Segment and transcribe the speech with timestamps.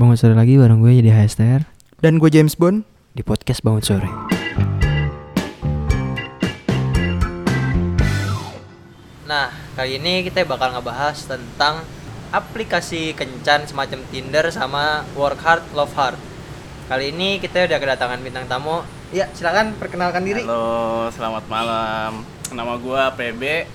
[0.00, 1.68] Bangun sore lagi bareng gue jadi HSTR
[2.00, 2.88] Dan gue James Bond.
[3.12, 4.08] di podcast Bangun Sore.
[9.28, 11.84] Nah, kali ini kita bakal ngebahas tentang
[12.32, 16.16] aplikasi kencan semacam Tinder sama Work Hard Love Hard.
[16.88, 18.80] Kali ini kita udah kedatangan bintang tamu.
[19.12, 20.48] Ya, silakan perkenalkan diri.
[20.48, 22.24] Halo, selamat malam.
[22.48, 23.68] Nama gua PB.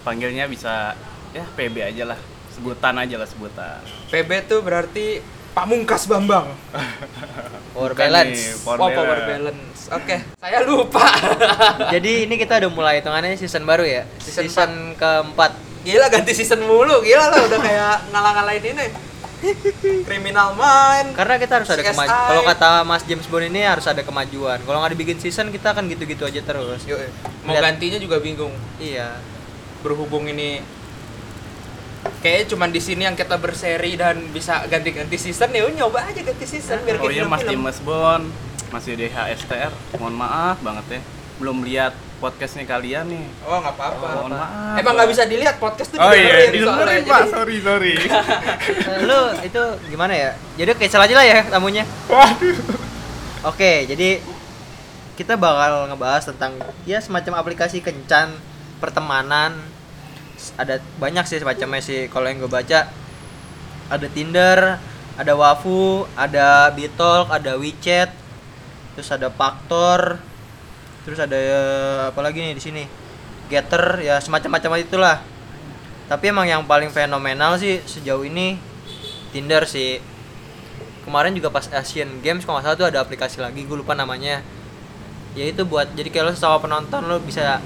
[0.00, 0.96] Panggilnya bisa
[1.36, 2.18] ya PB aja lah.
[2.56, 3.84] Sebutan aja lah sebutan.
[4.08, 5.20] PB tuh berarti
[5.52, 6.48] Pamungkas Bambang.
[7.72, 8.36] Power Bukan balance.
[8.36, 9.80] nih, oh, power balance.
[9.92, 11.04] Oke, saya lupa.
[11.94, 14.02] Jadi ini kita udah mulai hitungannya season baru ya.
[14.16, 15.52] Season Season, keempat.
[15.82, 18.86] Gila ganti season mulu, gila lah udah kayak ngalah-ngalahin ini.
[20.06, 21.18] Criminal Mind.
[21.18, 22.28] Karena kita harus ada kemajuan.
[22.30, 24.62] Kalau kata Mas James Bond ini harus ada kemajuan.
[24.62, 26.86] Kalau nggak dibikin season kita akan gitu-gitu aja terus.
[26.86, 26.96] Yuk,
[27.42, 27.74] mau Lihat.
[27.74, 28.54] gantinya juga bingung.
[28.78, 29.18] Iya.
[29.82, 30.62] Berhubung ini
[32.22, 36.46] kayaknya cuma di sini yang kita berseri dan bisa ganti-ganti season ya nyoba aja ganti
[36.46, 37.42] season biar Oh iya Mas.
[37.46, 38.26] James Bond
[38.72, 39.72] masih di HSTR.
[40.00, 41.00] Mohon maaf banget ya.
[41.38, 43.26] Belum lihat podcastnya kalian nih.
[43.44, 44.06] Oh nggak apa-apa.
[44.06, 44.78] Oh, mohon maaf.
[44.80, 47.22] Emang nggak bisa dilihat podcast tuh Oh iya, didengerin Pak.
[47.28, 47.94] Sorry, sorry.
[49.10, 50.30] Lu itu gimana ya?
[50.56, 51.84] Jadi cancel aja lah ya tamunya.
[52.06, 52.56] Waduh.
[53.42, 54.22] Oke, jadi
[55.18, 58.32] kita bakal ngebahas tentang ya semacam aplikasi kencan
[58.78, 59.71] pertemanan.
[60.56, 62.88] Ada banyak sih semacamnya sih kalau yang gue baca.
[63.92, 64.80] Ada Tinder,
[65.20, 68.08] ada Wafu, ada Bitalk, ada WeChat,
[68.96, 70.16] terus ada Faktor,
[71.04, 72.84] terus ada eh, apa lagi nih di sini?
[73.52, 75.20] Getter, ya semacam-macam itulah.
[76.08, 78.56] Tapi emang yang paling fenomenal sih sejauh ini
[79.32, 79.96] Tinder sih
[81.02, 84.44] kemarin juga pas Asian Games kalau salah tuh ada aplikasi lagi gue lupa namanya
[85.34, 87.58] ya itu buat jadi kayak lo sama penonton lo bisa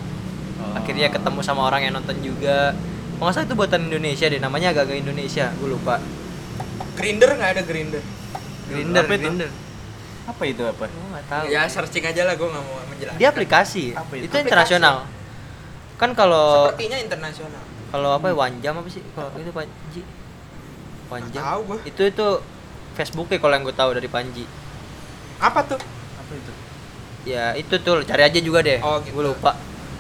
[0.57, 0.73] Oh.
[0.75, 2.73] akhirnya ketemu sama orang yang nonton juga
[3.13, 6.01] kalau nggak salah itu buatan Indonesia deh namanya agak-agak Indonesia gue lupa
[6.95, 8.03] Grinder nggak ada Grinder.
[8.67, 9.23] Grinder Apa itu?
[9.23, 9.51] Grinder
[10.27, 10.85] Apa itu apa?
[10.87, 13.21] gue nggak tahu Ya searching aja lah gue nggak mau menjelaskan.
[13.21, 14.25] dia aplikasi Apa itu?
[14.27, 14.97] itu internasional
[15.95, 17.63] kan kalau Sepertinya internasional.
[17.87, 20.01] kalau apa ya, one jam apa sih kalau itu Panji
[21.07, 21.79] one Nggak jam tahu gua.
[21.85, 22.27] itu itu
[22.93, 24.45] Facebooknya kalau yang gue tahu dari Panji
[25.37, 25.77] Apa tuh?
[26.17, 26.53] Apa itu?
[27.25, 29.13] ya itu tuh cari aja juga deh Oh, gitu.
[29.15, 29.53] gue lupa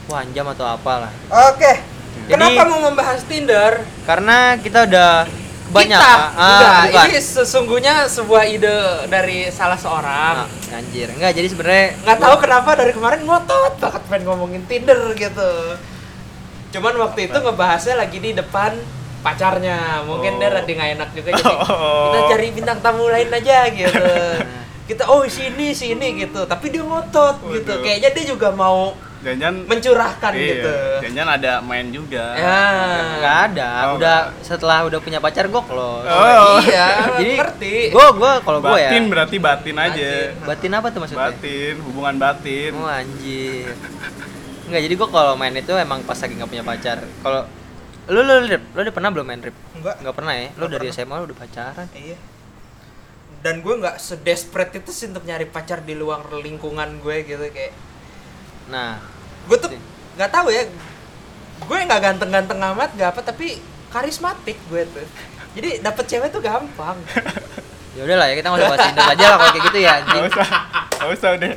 [0.09, 1.11] one jam atau apalah
[1.50, 1.72] Oke.
[2.19, 3.83] Jadi- Kenapa mau membahas Tinder?
[4.03, 5.27] karena kita udah
[5.67, 6.15] banyak Kita.
[6.33, 10.47] ah, Enggak, bukan ini sesungguhnya sebuah ide dari salah seorang.
[10.47, 15.11] Ah, anjir enggak jadi sebenarnya Nggak tahu kenapa dari kemarin ngotot banget pengen ngomongin Tinder
[15.12, 15.50] gitu.
[16.69, 18.75] Cuman waktu itu ngebahasnya lagi di depan
[19.21, 20.03] pacarnya.
[20.03, 20.39] Mungkin Oh.
[20.39, 22.11] dia rada nggak enak juga jadi Oh.
[22.11, 24.06] kita cari bintang tamu lain aja gitu.
[24.89, 26.43] kita oh sini sini gitu.
[26.45, 27.71] Tapi dia ngotot gitu.
[27.71, 27.83] Waduh.
[27.83, 30.75] Kayaknya dia juga mau Jangan mencurahkan iya, gitu.
[31.03, 32.25] Jangan ada main juga.
[32.32, 32.60] Ya.
[33.16, 36.60] nggak ada Oh, udah nggak setelah udah punya pacar gok loh Oh.
[36.60, 36.87] iya,
[37.19, 37.75] jadi ngerti.
[37.91, 40.10] gue gue kalau gue ya Batin berarti batin aja.
[40.41, 42.71] batin apa tuh maksudnya Batin, hubungan batin.
[42.72, 43.72] oh anjir
[44.66, 46.98] Enggak, jadi gue kalau main itu emang pas lagi nggak punya pacar.
[47.21, 47.47] Kalau
[48.06, 49.54] lu lu lu, lu udah pernah belum main rip?
[49.72, 49.94] Enggak.
[49.98, 50.48] Nggak pernah ya?
[50.50, 50.98] Lu Nggak dari pernah.
[51.00, 51.87] SMA lu udah pacaran.
[51.93, 52.19] Iya.
[53.38, 57.75] Dan gue nggak sedesperate itu sih untuk nyari pacar di luar lingkungan gue gitu kayak.
[58.66, 58.99] Nah,
[59.47, 59.71] Gue tuh
[60.19, 60.66] nggak tahu ya.
[61.66, 63.62] Gue nggak ganteng-ganteng amat, nggak apa tapi
[63.94, 65.06] karismatik gue tuh.
[65.56, 66.99] Jadi dapet cewek tuh gampang.
[67.97, 69.93] ya udahlah ya kita nggak usah bahas Tinder aja lah kalau kayak gitu ya.
[70.03, 70.22] anjing.
[70.27, 70.49] Gak usah,
[70.93, 71.53] gak usah udah.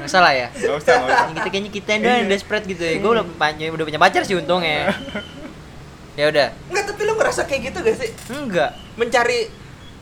[0.00, 0.48] Nggak salah ya.
[0.62, 1.26] Gak usah, gak usah.
[1.34, 2.94] Kita kayaknya kita yang doang yang desperate gitu ya.
[3.02, 4.94] Gue udah punya udah punya pacar sih untungnya.
[6.12, 6.48] Ya udah.
[6.68, 8.10] Nggak, tapi lu ngerasa kayak gitu gak sih?
[8.32, 8.70] Enggak.
[8.96, 9.48] Mencari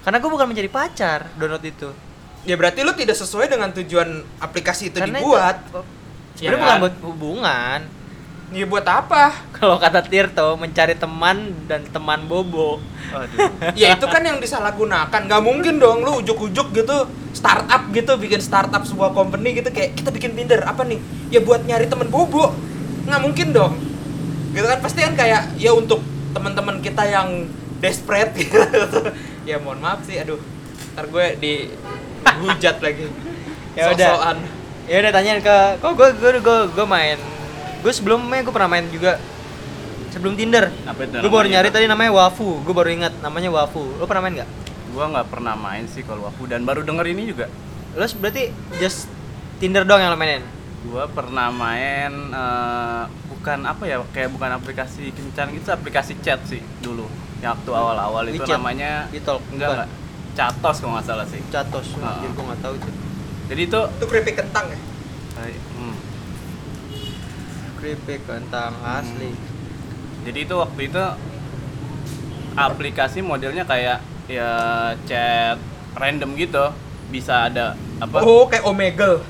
[0.00, 1.88] Karena gue bukan mencari pacar download itu.
[2.42, 4.08] Ya berarti lu tidak sesuai dengan tujuan
[4.38, 5.56] aplikasi itu Karena dibuat.
[5.62, 5.80] itu
[6.40, 6.80] Ya sebenarnya bukan kan?
[6.80, 7.80] buat hubungan.
[8.50, 9.22] Ya buat apa?
[9.60, 11.36] Kalau kata Tirto mencari teman
[11.66, 12.80] dan teman bobo.
[13.10, 13.74] Aduh.
[13.74, 16.96] ya itu kan yang disalahgunakan nggak mungkin dong lu ujuk-ujuk gitu
[17.30, 20.96] startup gitu bikin startup sebuah company gitu kayak kita bikin Tinder apa nih
[21.28, 22.54] ya buat nyari temen bobo
[23.04, 23.74] nggak mungkin dong
[24.50, 25.98] gitu kan pasti kan kayak ya untuk
[26.30, 28.62] teman-teman kita yang desperate gitu
[29.48, 30.38] ya mohon maaf sih aduh
[30.94, 31.52] ntar gue di
[32.40, 33.06] hujat lagi
[33.78, 34.34] Ya udah.
[34.90, 37.18] Ya udah tanya ke kok gue gue gue gue main.
[37.80, 39.16] Gue sebelumnya gue pernah main juga
[40.10, 40.68] sebelum Tinder.
[40.84, 42.66] Apa itu Gue baru nyari tadi namanya Wafu.
[42.66, 43.94] Gue baru ingat namanya Wafu.
[43.96, 44.50] Lo pernah main nggak?
[44.90, 47.46] Gua nggak pernah main sih kalau aku dan baru denger ini juga.
[47.94, 48.50] Lo berarti
[48.82, 49.06] just
[49.62, 50.42] Tinder doang yang lo mainin?
[50.82, 56.58] Gua pernah main eh, bukan apa ya kayak bukan aplikasi kencan gitu, aplikasi chat sih
[56.82, 57.06] dulu.
[57.38, 58.56] Yang waktu awal-awal itu WeChat?
[58.58, 59.42] namanya Bitalk?
[59.54, 59.86] enggak.
[60.40, 61.40] Catos kalau nggak salah sih.
[61.52, 61.86] Catos.
[62.00, 62.16] Ah.
[62.16, 62.90] Anjir gue nggak tahu itu.
[63.52, 64.78] Jadi itu itu keripik kentang ya
[65.42, 65.96] eh, hmm.
[67.82, 69.36] Keripik kentang asli.
[70.24, 71.04] Jadi itu waktu itu
[72.56, 74.00] aplikasi modelnya kayak
[74.30, 74.52] ya
[75.04, 75.58] chat
[75.98, 76.70] random gitu
[77.10, 79.20] bisa ada apa Oh, kayak Omegle.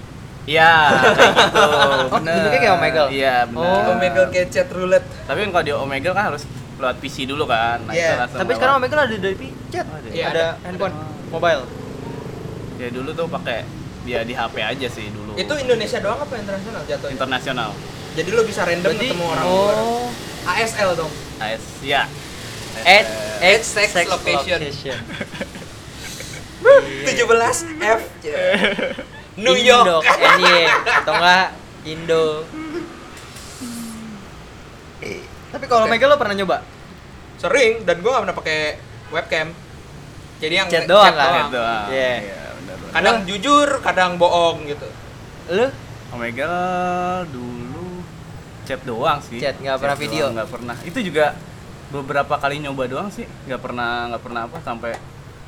[0.49, 0.73] Iya,
[1.15, 1.65] kayak gitu.
[1.71, 2.33] Oh, bener.
[2.37, 3.09] bentuknya kayak Omegle?
[3.13, 3.81] Iya, benar.
[3.87, 3.93] Oh.
[3.97, 5.09] Omegle kayak chat roulette.
[5.27, 6.43] Tapi kan kalau di Omegle kan harus
[6.81, 7.79] lewat PC dulu kan.
[7.83, 8.57] Nah, Iya, itu Tapi lewat.
[8.57, 9.37] sekarang Omegle ada dari
[9.69, 9.85] chat.
[9.85, 10.09] Ada.
[10.09, 10.47] Iya, ada ada.
[10.63, 10.95] handphone,
[11.29, 11.63] mobile.
[12.77, 13.61] ya dulu tuh pakai
[14.01, 15.37] dia di HP aja sih dulu.
[15.37, 17.13] Itu Indonesia doang apa internasional jatuhnya?
[17.15, 17.71] internasional.
[18.11, 19.75] Jadi lo bisa random Berarti ketemu orang luar.
[19.79, 20.09] oh,
[20.49, 21.13] ASL dong.
[21.39, 22.09] AS ya.
[22.81, 23.05] Ed,
[23.39, 24.59] Eh, Ed sex location.
[24.61, 24.81] 17
[27.93, 28.01] F.
[29.37, 30.05] New Indo, York.
[30.05, 30.57] NY
[31.01, 31.47] atau enggak
[31.83, 32.25] Indo.
[35.51, 35.91] Tapi kalau Oke.
[35.95, 36.57] Omegle lo pernah nyoba?
[37.41, 38.59] Sering dan gua gak pernah pakai
[39.11, 39.49] webcam.
[40.41, 41.31] Jadi yang Chat doang kan?
[41.31, 41.85] Chat doang.
[41.93, 42.15] Iya.
[42.23, 42.77] Iya, benar.
[42.81, 42.93] benar.
[42.95, 44.89] Kadang jujur, kadang bohong gitu.
[45.51, 45.67] Lu
[46.11, 46.59] Omegle
[47.31, 48.03] dulu
[48.67, 49.39] chat doang sih.
[49.39, 50.25] Chat, nggak pernah doang, video?
[50.35, 50.77] nggak pernah.
[50.83, 51.39] Itu juga
[51.91, 53.27] beberapa kali nyoba doang sih.
[53.47, 54.95] Nggak pernah nggak pernah apa sampai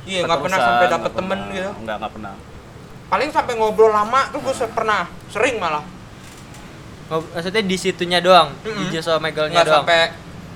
[0.03, 1.55] Iya, nggak pernah sampai dapet temen pernah.
[1.55, 1.71] gitu.
[1.83, 2.33] Nggak nggak pernah.
[3.07, 5.85] Paling sampai ngobrol lama tuh gue pernah, sering malah.
[7.23, 8.89] Maksudnya di situnya doang, di Mm-mm.
[8.89, 9.77] just Omegle-nya Nggak doang.
[9.81, 9.99] sampai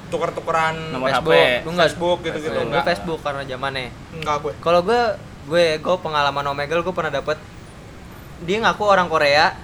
[0.07, 1.51] tuker-tukeran Nomor Facebook, HP.
[1.61, 2.83] lu nggak Facebook gitu-gitu Gue enggak.
[2.85, 3.89] Facebook karena zamannya.
[4.13, 4.53] Enggak gue.
[4.57, 5.01] Kalau gue,
[5.45, 7.37] gue, gue pengalaman Omegle gue pernah dapet
[8.39, 9.57] dia ngaku orang Korea,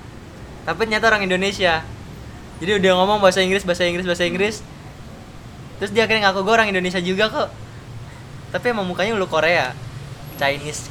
[0.64, 1.86] tapi ternyata orang Indonesia.
[2.58, 4.60] Jadi udah ngomong bahasa Inggris, bahasa Inggris, bahasa Inggris.
[5.78, 7.50] Terus dia akhirnya ngaku gue orang Indonesia juga kok.
[8.50, 9.74] Tapi emang mukanya lu Korea,
[10.36, 10.90] Chinese.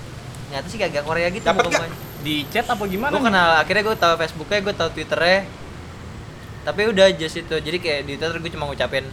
[0.49, 1.71] Nyata sih kagak Korea gitu Dapet nggak?
[1.73, 1.97] muka-mukanya.
[2.23, 3.11] Di chat apa gimana?
[3.11, 5.41] Gue kenal, akhirnya gue tahu Facebooknya, gue tahu Twitternya.
[6.63, 9.07] Tapi udah just itu, jadi kayak di Twitter gue cuma ngucapin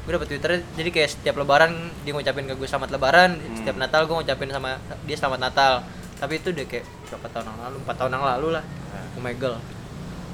[0.00, 1.70] gue dapet Twitter jadi kayak setiap lebaran
[2.02, 3.54] dia ngucapin ke gue selamat lebaran Hmm.
[3.62, 5.72] setiap Natal gue ngucapin sama dia selamat Natal
[6.18, 9.58] tapi itu udah kayak berapa tahun yang lalu empat tahun yang lalu lah Nah, Omegle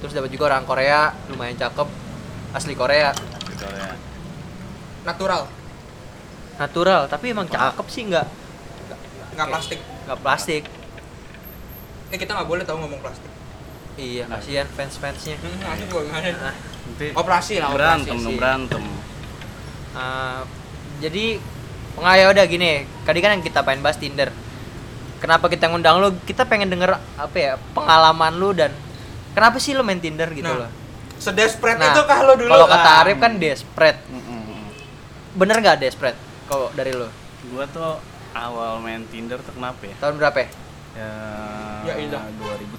[0.01, 1.89] terus dapat juga orang Korea lumayan cakep
[2.57, 3.13] asli Korea.
[5.05, 5.43] Natural,
[6.57, 8.27] natural tapi emang cakep sih nggak
[9.37, 9.81] nggak plastik.
[10.09, 10.63] nggak plastik
[12.07, 13.29] Eh kita nggak boleh tahu ngomong plastik.
[13.97, 16.29] Iya kasihan fans fansnya Hmm, nanti gue gimana?
[16.31, 16.55] nah,
[16.87, 17.77] Nanti Operasi lah, operasi
[18.07, 18.35] berantem, sih.
[18.35, 18.83] berantem.
[19.91, 20.43] Uh,
[20.99, 21.41] jadi
[21.93, 22.71] pengaya udah gini
[23.03, 24.29] tadi kan yang kita pengen bahas Tinder
[25.17, 28.69] kenapa kita ngundang lu kita pengen denger apa ya pengalaman lu dan
[29.33, 30.71] kenapa sih lu main Tinder gitu Nah, loh
[31.17, 32.47] Sedesperate Nah, itu kah lo dulu?
[32.47, 33.01] kalau kata Ah.
[33.01, 34.69] Arif kan desperate Mm-mm.
[35.35, 37.09] bener nggak desperate kalau dari lu
[37.47, 37.97] Gua tuh
[38.33, 39.97] awal main Tinder tuh kenapa ya?
[39.97, 40.49] tahun berapa ya?
[40.93, 41.11] Ya,
[41.87, 42.23] Ya, ilah.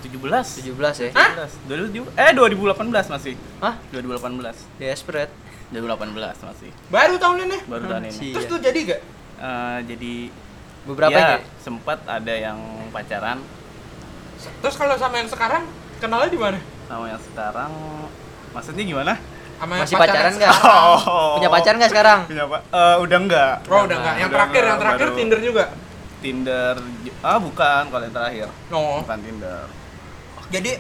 [0.04, 0.68] 2017.
[0.68, 1.10] 17 ya?
[1.16, 1.30] Hah?
[1.66, 2.12] 2017.
[2.14, 3.34] Eh 2018 masih.
[3.60, 3.74] Hah?
[3.90, 4.56] 2018.
[4.78, 5.32] Desperate?
[5.68, 6.70] 2018 masih.
[6.88, 7.58] Baru tahun ini.
[7.66, 8.32] Baru tahun ini.
[8.32, 9.02] Terus tuh jadi gak?
[9.38, 10.14] Eh, jadi
[10.84, 11.40] Beberapa ya, ya?
[11.60, 12.56] sempat ada yang
[12.90, 13.44] pacaran
[14.64, 15.68] Terus kalau sama yang sekarang
[15.98, 16.60] kenalnya di mana?
[16.88, 17.72] sama yang sekarang
[18.56, 19.14] maksudnya gimana?
[19.60, 20.54] Sama yang Masih pacaran nggak?
[20.56, 21.36] sekarang?
[21.36, 22.20] Punya pacar nggak sekarang?
[22.24, 22.58] Punya apa?
[22.64, 23.54] Eh, udah enggak.
[23.68, 24.16] Oh udah enggak.
[24.16, 25.64] Yang Udah terakhir, enggak, yang terakhir baru Tinder juga.
[26.18, 26.74] Tinder
[27.20, 29.02] ah bukan kalau yang terakhir Oh.
[29.02, 29.66] bukan Tinder
[30.48, 30.72] Jadi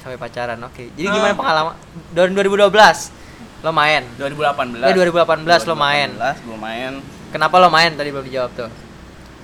[0.00, 0.96] Sampai pacaran, oke.
[0.96, 1.12] Jadi Ah.
[1.12, 1.74] gimana pengalaman?
[2.08, 3.12] Dari 2012
[3.60, 4.00] lo main?
[4.16, 6.08] 2018 Eh, 2018 lo main.
[6.08, 6.92] 2018 gue main
[7.28, 7.92] Kenapa lo main?
[7.92, 8.70] Tadi belum dijawab tuh.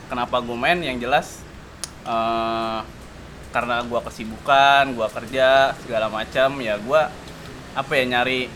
[0.06, 1.42] kenapa gue main yang jelas
[2.04, 2.80] eh
[3.50, 7.08] karena gua kesibukan gua kerja segala macam ya gua
[7.72, 8.46] apa ya nyari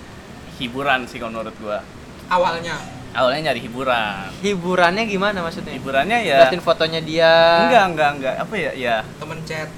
[0.57, 1.81] hiburan sih kalau menurut gua
[2.29, 2.77] awalnya
[3.15, 4.29] awalnya nyari hiburan.
[4.43, 5.75] Hiburannya gimana maksudnya?
[5.75, 7.33] hiburannya ya Liatin fotonya dia.
[7.67, 8.35] enggak enggak enggak.
[8.39, 8.71] Apa ya?
[8.75, 8.97] Ya.
[9.19, 9.69] Temen chat.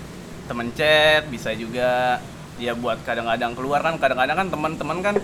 [0.48, 2.20] Temen chat bisa juga.
[2.60, 5.14] Ya buat kadang-kadang keluar kan kadang-kadang kan teman-teman kan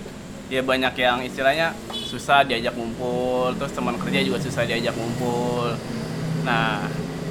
[0.48, 5.76] ya banyak yang istilahnya susah diajak ngumpul terus teman kerja juga susah diajak ngumpul.
[6.42, 6.88] Nah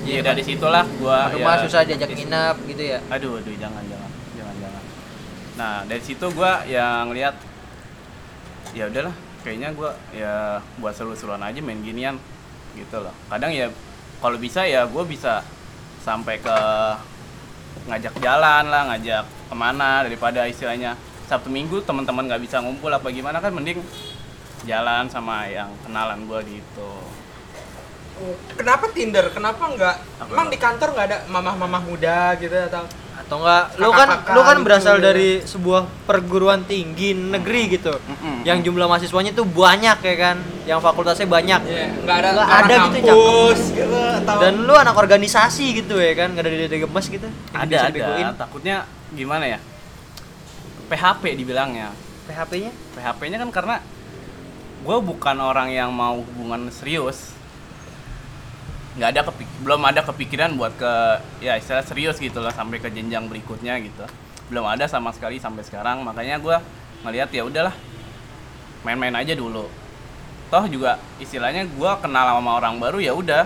[0.08, 3.00] Iya, ya dari situlah gua Rumah ya, susah diajak nginep gitu ya.
[3.12, 4.84] aduh aduh jangan jangan jangan jangan.
[5.60, 7.36] Nah dari situ gua yang lihat
[8.72, 9.12] ya udahlah
[9.48, 12.20] kayaknya gua ya buat seru-seruan aja main ginian
[12.76, 13.16] gitu loh.
[13.32, 13.72] Kadang ya
[14.20, 15.40] kalau bisa ya gua bisa
[16.04, 16.58] sampai ke
[17.88, 21.00] ngajak jalan lah ngajak ke mana daripada istilahnya.
[21.32, 23.80] Sabtu minggu teman-teman nggak bisa ngumpul apa gimana kan mending
[24.68, 26.92] jalan sama yang kenalan gua gitu.
[28.58, 29.30] Kenapa Tinder?
[29.30, 32.84] Kenapa enggak Apa emang di kantor nggak ada mamah-mamah muda gitu atau
[33.28, 35.12] Atau enggak lu kan lu kan gitu, berasal ya.
[35.12, 37.92] dari sebuah perguruan tinggi negeri gitu.
[37.92, 38.48] Mm-mm.
[38.48, 40.40] Yang jumlah mahasiswanya tuh banyak ya kan.
[40.64, 41.60] Yang fakultasnya banyak.
[41.68, 46.00] Iya, nggak ada Nggak anak ada gitu, kampus gitu atau Dan lu anak organisasi gitu
[46.00, 47.28] ya kan, gak ada dede gemes gitu.
[47.52, 49.60] Ada ada takutnya gimana ya
[50.88, 51.92] PHP dibilangnya
[52.28, 52.72] PHP-nya?
[52.96, 53.76] PHP-nya kan karena
[54.84, 57.36] gue bukan orang yang mau hubungan serius
[58.98, 60.94] nggak ada kepik belum ada kepikiran buat ke
[61.46, 64.06] ya istilah serius gitu lah sampai ke jenjang berikutnya gitu.
[64.50, 66.58] Belum ada sama sekali sampai sekarang makanya gue
[67.06, 67.76] ngelihat ya udahlah
[68.82, 69.70] main-main aja dulu.
[70.48, 73.46] Toh juga istilahnya gua kenal sama orang baru ya udah.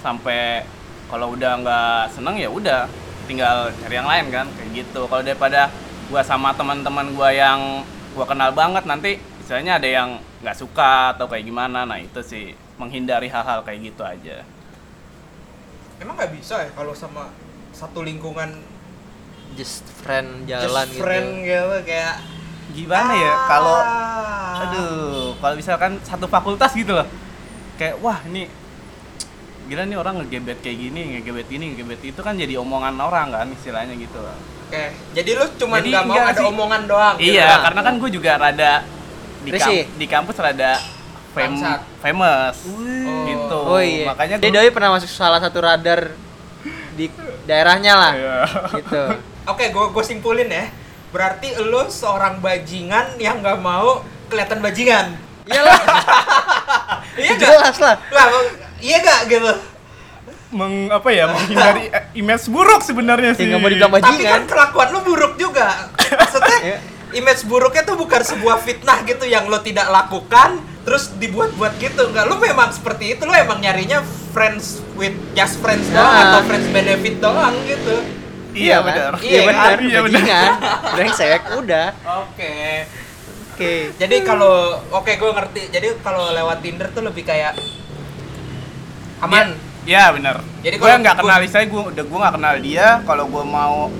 [0.00, 0.66] Sampai
[1.06, 2.88] kalau udah nggak seneng ya udah
[3.28, 5.04] tinggal cari yang lain kan kayak gitu.
[5.06, 5.68] Kalau daripada
[6.08, 7.84] gua sama teman-teman gua yang
[8.16, 10.08] gua kenal banget nanti istilahnya ada yang
[10.40, 14.42] nggak suka atau kayak gimana nah itu sih menghindari hal-hal kayak gitu aja
[15.96, 17.30] Emang nggak bisa ya kalau sama
[17.70, 18.58] satu lingkungan
[19.54, 22.18] just friend jalan just friend gitu kayak
[22.70, 24.64] gimana ya kalau Ah.
[24.64, 27.04] aduh kalau misalkan satu fakultas gitu loh
[27.74, 28.48] kayak wah ini
[29.64, 33.46] gila nih orang ngegebet kayak gini ngegebet ini ngegebet itu kan jadi omongan orang kan
[33.48, 34.36] istilahnya gitu loh
[34.66, 36.48] Oke, jadi lu cuma nggak mau ada sih.
[36.48, 37.14] omongan doang.
[37.20, 37.28] gitu.
[37.30, 38.72] iya karena kan gue juga rada
[39.38, 39.82] di, kam- Risih.
[39.92, 40.72] di kampus rada
[41.32, 41.58] fam-
[41.98, 43.24] famous Oh.
[43.24, 44.06] gitu Oh iya.
[44.06, 46.12] makanya Dia doi pernah masuk salah satu radar
[46.92, 47.08] di
[47.42, 48.12] daerahnya lah.
[48.12, 48.36] Iya.
[48.76, 49.02] Gitu.
[49.50, 50.68] Oke, gue gue simpulin ya.
[51.08, 55.16] Berarti lu seorang bajingan yang nggak mau kelihatan bajingan.
[55.42, 55.78] Iyalah,
[57.14, 57.40] Iya gak?
[57.42, 57.96] jelas lah.
[58.08, 58.26] Lah,
[58.78, 59.52] iya gak gitu?
[60.52, 64.28] meng apa ya menghindari eh, image buruk sebenarnya sih Ya, nggak mau dibilang Tapi bajingan.
[64.30, 65.88] kan kelakuan lu buruk juga.
[66.20, 66.78] Maksudnya Iya.
[67.14, 72.26] image buruknya tuh bukan sebuah fitnah gitu yang lo tidak lakukan terus dibuat-buat gitu enggak
[72.26, 76.22] lu memang seperti itu lu emang nyarinya friends with just friends doang Nah.
[76.28, 78.02] atau friends benefit doang gitu
[78.52, 78.86] iya kan?
[78.86, 79.62] benar Iya Iya benar.
[79.64, 79.78] kan?
[79.80, 80.50] Iya, benar.
[80.92, 81.86] Brengsek udah.
[82.04, 82.54] oke
[83.52, 83.72] Oke.
[83.94, 84.54] jadi kalau
[84.90, 87.54] oke gue ngerti jadi kalau lewat Tinder tuh lebih kayak
[89.20, 90.38] aman Iya benar.
[90.62, 92.86] Jadi gue nggak gua- kenal istilahnya gue udah gue nggak kenal dia.
[93.02, 93.90] Kalau gue mau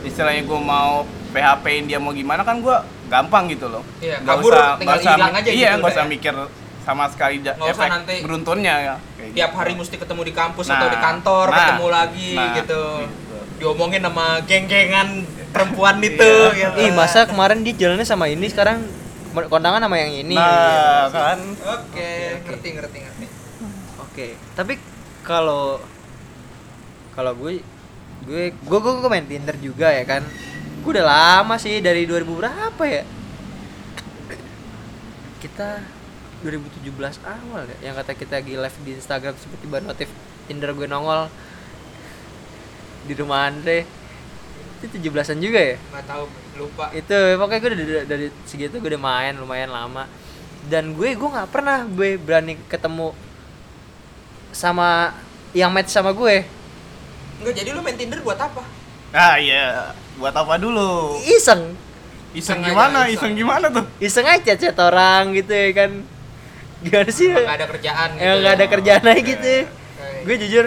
[0.00, 2.76] istilahnya gue mau PHP-in dia mau gimana kan gue
[3.12, 3.82] gampang gitu loh.
[3.98, 6.10] Iya, Nggak kabur, usah- tinggal nggak usah aja Iya gitu nggak usah ya.
[6.10, 6.34] mikir
[6.82, 8.94] sama sekali Nggak usah efek nanti beruntunnya ya.
[9.14, 9.58] kayak tiap gitu.
[9.60, 13.36] hari mesti ketemu di kampus Nah, atau di kantor nah, ketemu lagi nah, gitu gitu.
[13.58, 15.08] diomongin sama geng-gengan
[15.48, 16.72] perempuan itu Iya.
[16.72, 18.82] gitu Ih, masa kemarin dia jalannya sama ini sekarang
[19.46, 20.34] kondangan sama yang ini.
[20.34, 21.38] Nah kan.
[21.54, 22.10] oke
[22.42, 23.26] ngerti ngerti ngerti
[24.02, 24.76] Oke, tapi
[25.22, 25.80] kalau
[27.12, 27.64] kalau gue
[28.22, 30.20] gue gue gue, gue main Tinder juga ya kan.
[30.82, 33.02] Gue udah lama sih dari 2000 berapa ya?
[35.38, 35.68] Kita
[36.42, 40.10] 2017 awal ya yang kata kita lagi live di Instagram terus tiba-tiba notif
[40.50, 41.30] Tinder gue nongol
[43.06, 43.86] di rumah Andre
[44.82, 46.24] itu 17-an juga ya nggak tahu
[46.58, 50.10] lupa itu pokoknya gue udah dari, dari segitu gue udah main lumayan lama
[50.66, 53.14] dan gue gue nggak pernah gue berani ketemu
[54.50, 55.14] sama
[55.54, 56.42] yang match sama gue
[57.42, 58.62] Enggak, jadi lu main Tinder buat apa?
[59.10, 59.90] Nah iya.
[60.14, 61.18] Buat apa dulu?
[61.22, 61.74] iseng
[62.32, 63.04] Iseng gimana?
[63.04, 63.28] iseng.
[63.28, 63.84] Iseng gimana tuh?
[63.98, 65.90] iseng aja chat orang gitu ya kan
[66.80, 68.22] gimana sih Nggak ada kerjaan gitu.
[68.22, 70.18] yang nggak ada kerjaan aja gitu Oke.
[70.24, 70.64] gue jujur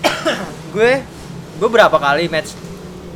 [0.74, 0.90] gue
[1.56, 2.54] gue berapa kali match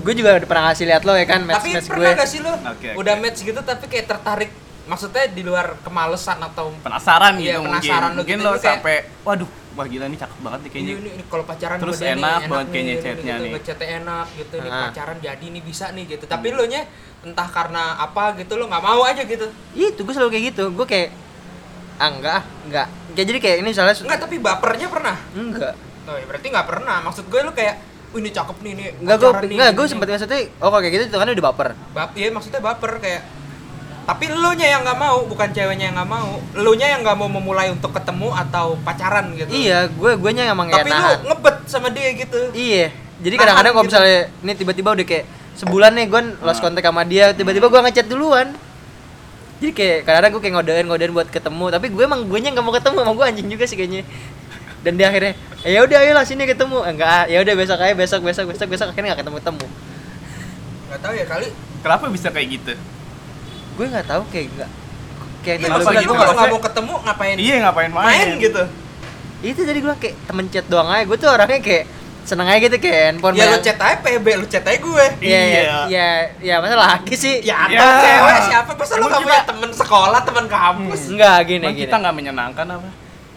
[0.00, 2.28] gue juga udah pernah ngasih lihat lo ya kan match Tapi match gue pernah gak
[2.28, 2.88] sih lu Oke, oke.
[2.94, 4.50] udah match gitu tapi kayak tertarik
[4.84, 8.10] maksudnya di luar kemalesan atau Penasaran Iya, gitu penasaran mungkin.
[8.10, 10.90] lu Mungkin gitu, lo lu kayak- sampai waduh, wah gila nih cakep banget nih kayaknya.
[10.90, 13.52] ini, ini, ini kalau pacaran Terus enak nih, banget nih, kayaknya ini, chatnya gitu, nih.
[13.52, 14.80] ngechatnya enak gitu nih Ah.
[14.86, 16.82] pacaran jadi nih bisa nih gitu tapi lu nya
[17.20, 20.86] entah karena apa gitu lu nggak mau aja gitu itu gue selalu kayak gitu gue
[20.86, 21.08] kayak
[21.94, 26.24] ah enggak enggak kayak jadi kayak ini misalnya enggak tapi bapernya pernah enggak oh ya
[26.26, 27.76] berarti nggak pernah maksud gue lu kayak
[28.14, 30.78] Wih, ini cakep nih ini Enggak gue nih, enggak gue nih." sempat maksudnya oh kalau
[30.78, 31.68] kayak gitu itu kan udah baper.
[31.90, 33.22] Bap, iya maksudnya baper kayak
[34.04, 37.16] tapi lu nya yang nggak mau bukan ceweknya yang nggak mau lu nya yang nggak
[37.16, 41.24] mau memulai untuk ketemu atau pacaran gitu Iya, gue gue nya emang tapi lu nahan.
[41.24, 42.92] ngebet sama dia gitu Iya.
[43.14, 43.90] Jadi kadang-kadang kalau gitu.
[43.94, 48.06] misalnya ini tiba-tiba udah kayak sebulan nih gue lost kontak sama dia, tiba-tiba gue ngechat
[48.10, 48.52] duluan.
[49.62, 52.64] Jadi kayak kadang-kadang gue kayak ngodein ngodein buat ketemu, tapi gue emang gue nya nggak
[52.66, 54.02] mau ketemu sama gue anjing juga sih kayaknya.
[54.84, 55.32] Dan dia akhirnya,
[55.64, 56.84] ya udah ayolah sini ketemu.
[56.84, 59.66] Enggak, ah, ya udah besok aja besok besok besok besok akhirnya nggak ketemu ketemu.
[60.84, 61.48] nggak tahu ya kali
[61.80, 62.72] Kenapa bisa kayak gitu?
[63.74, 64.70] Gue nggak tahu kayak enggak
[65.40, 66.12] kayak Iya, tadi apa gitu?
[66.14, 68.06] kalau nggak mau ketemu ngapain Iya ngapain main?
[68.06, 68.62] main gitu
[69.44, 71.84] itu jadi gue kayak temen chat doang aja gue tuh orangnya kayak
[72.24, 75.40] seneng aja gitu kayak handphone ya lu chat aja PB lu chat aja gue Iya,
[75.42, 75.76] iya, Iya.
[75.84, 76.08] iya,
[76.40, 77.44] ya masa laki sih?
[77.44, 78.00] ya atau Ya.
[78.00, 81.84] cewek siapa masa lu nggak kita- punya temen sekolah temen kampus Enggak, gini, Emang gini.
[81.84, 82.88] kita nggak menyenangkan apa?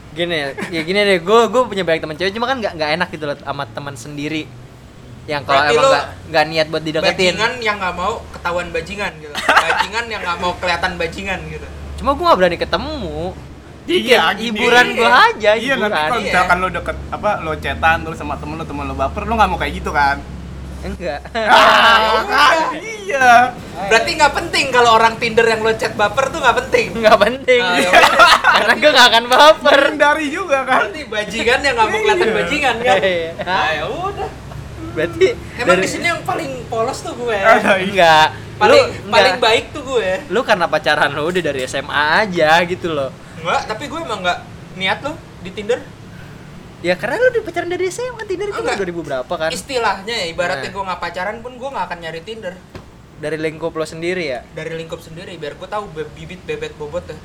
[0.10, 0.38] Gini,
[0.72, 3.24] ya gini deh, gue gue punya banyak teman cewek, cuma kan nggak nggak enak gitu
[3.26, 4.48] loh sama teman sendiri.
[5.28, 7.12] Yang kalau Berarti emang lu nggak nggak niat buat dideketin.
[7.30, 11.68] bajingan yang nggak mau ketahuan bajingan gitu bajingan yang nggak mau kelihatan bajingan gitu
[11.98, 13.34] Cuma gue nggak berani ketemu.
[13.84, 14.60] Iya, gini.
[14.60, 15.88] hiburan gue aja, Iya hiburan.
[15.88, 16.26] nanti kalau Iya.
[16.28, 19.48] misalkan lo deket apa lo chatan terus sama temen lo temen lo baper lo nggak
[19.48, 20.20] mau kayak gitu kan?
[20.80, 21.20] Enggak.
[21.34, 22.58] Ah, kan?
[22.78, 23.30] Iya.
[23.84, 27.62] berarti nggak penting kalau orang Tinder yang lo chat baper tuh nggak penting Nggak penting.
[27.62, 27.90] Ah, ya.
[28.58, 29.80] Karena gue nggak akan baper.
[29.90, 30.80] Menghindari juga kan?
[30.86, 32.36] berarti bajingan yang nggak mau kelihatan Iya.
[32.38, 33.32] bajingan kan Iya.
[33.42, 34.30] ah ya udah
[34.98, 37.78] Berarti emang dari- di sini yang paling polos tuh gue iya.
[37.78, 38.28] enggak.
[38.58, 39.14] paling enggak.
[39.14, 43.14] paling baik tuh gue Lu karena pacaran lu udah dari SMA aja gitu loh.
[43.38, 44.40] enggak tapi gue emang nggak
[44.76, 45.80] niat loh di Tinder
[46.78, 48.78] Ya karena lu udah pacaran dari SMA Tinder itu Enggak.
[48.80, 49.50] 2000 berapa kan?
[49.50, 50.74] istilahnya ya, ibaratnya Nah.
[50.74, 52.54] gue nggak pacaran pun gue nggak akan nyari Tinder
[53.18, 54.42] Dari lingkup lo sendiri ya.
[54.52, 57.18] dari lingkup sendiri biar gue tahu be- bibit bebet bobot ya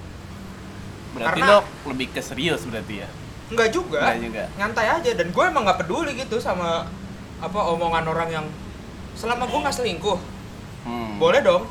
[1.13, 3.09] Berarti Karena- lo lebih ke serius berarti ya?
[3.49, 4.01] Enggak juga.
[4.03, 4.45] Enggak juga.
[4.57, 6.89] Nyantai aja dan gue emang nggak peduli gitu sama
[7.43, 8.47] apa omongan orang yang
[9.13, 10.19] selama gue nggak selingkuh
[10.83, 11.15] Hmm.
[11.17, 11.63] boleh dong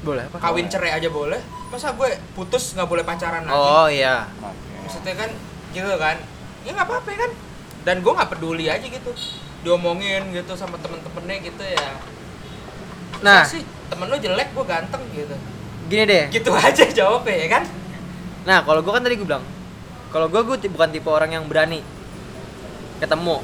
[0.00, 0.38] Boleh apa?
[0.40, 1.38] kawin cerai aja boleh
[1.68, 4.26] masa gue putus nggak boleh pacaran lagi Oh iya.
[4.38, 4.74] Oke.
[4.80, 5.30] maksudnya kan
[5.70, 6.18] gitu kan
[6.62, 7.30] ya nggak apa-apa kan
[7.82, 9.10] dan gue nggak peduli aja gitu
[9.62, 11.90] diomongin gitu sama temen-temennya gitu ya
[13.16, 15.36] Nah, Masa sih temen lo jelek gue ganteng gitu
[15.86, 16.24] gini deh.
[16.28, 17.64] gitu aja jawabnya ya kan
[18.42, 19.44] Nah, kalau gua kan tadi gua bilang,
[20.08, 21.82] kalau gua ti- bukan tipe orang yang berani
[22.96, 23.42] ketemu.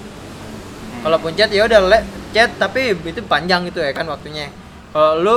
[1.03, 4.49] Kalaupun chat ya udah le- chat tapi itu panjang gitu ya kan waktunya.
[4.89, 5.37] Kalau lu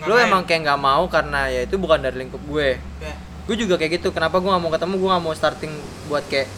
[0.00, 0.26] lu Ngapain?
[0.26, 2.80] emang kayak nggak mau karena ya itu bukan dari lingkup gue.
[2.98, 3.14] Ya.
[3.44, 4.10] Gue juga kayak gitu.
[4.10, 4.94] Kenapa gua nggak mau ketemu?
[4.96, 5.72] Gua nggak mau starting
[6.06, 6.48] buat kayak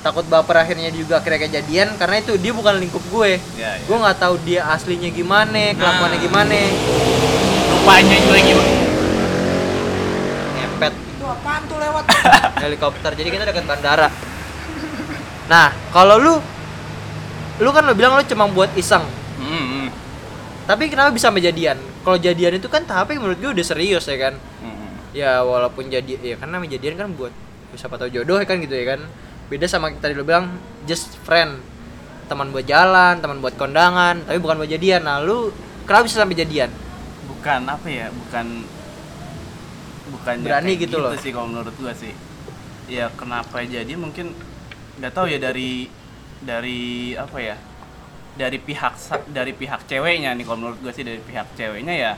[0.00, 3.36] takut baper akhirnya juga akhirnya kejadian karena itu dia bukan lingkup gue.
[3.54, 3.84] Ya, ya.
[3.84, 6.22] Gue nggak tahu dia aslinya gimana, kelakuannya Nah.
[6.22, 6.56] gimana.
[7.70, 8.72] Rupanya juga gimana?
[10.52, 12.04] Ngepet itu apaan tuh lewat
[12.62, 14.08] helikopter jadi kita dekat bandara
[15.46, 16.34] nah kalau lu
[17.60, 19.04] lu kan lu bilang lu cuma buat iseng.
[19.40, 19.92] Hmm,
[20.64, 21.76] tapi kenapa bisa sampai jadian?
[22.00, 24.34] Kalau jadian itu kan tahapnya menurut gue udah serius ya kan?
[24.64, 27.32] Hmm, ya walaupun jadi ya namanya jadian kan buat
[27.76, 29.00] siapa tahu jodoh ya kan gitu ya kan?
[29.52, 30.56] Beda sama tadi lu bilang
[30.88, 31.60] just friend.
[32.30, 35.02] Teman buat jalan teman buat kondangan tapi bukan buat jadian.
[35.04, 35.50] Nah lu
[35.84, 36.70] kenapa bisa sampai jadian?
[37.26, 38.46] Bukan apa ya bukan
[40.14, 41.12] bukan Berani gitu loh.
[41.18, 42.14] sih kalau menurut gua sih.
[42.86, 43.98] Ya kenapa jadi?
[43.98, 44.32] Mungkin
[45.02, 45.90] nggak tahu ya dari
[46.40, 47.56] dari apa ya
[48.36, 48.94] dari pihak
[49.28, 52.12] dari pihak ceweknya nih kalau menurut gua sih dari pihak ceweknya ya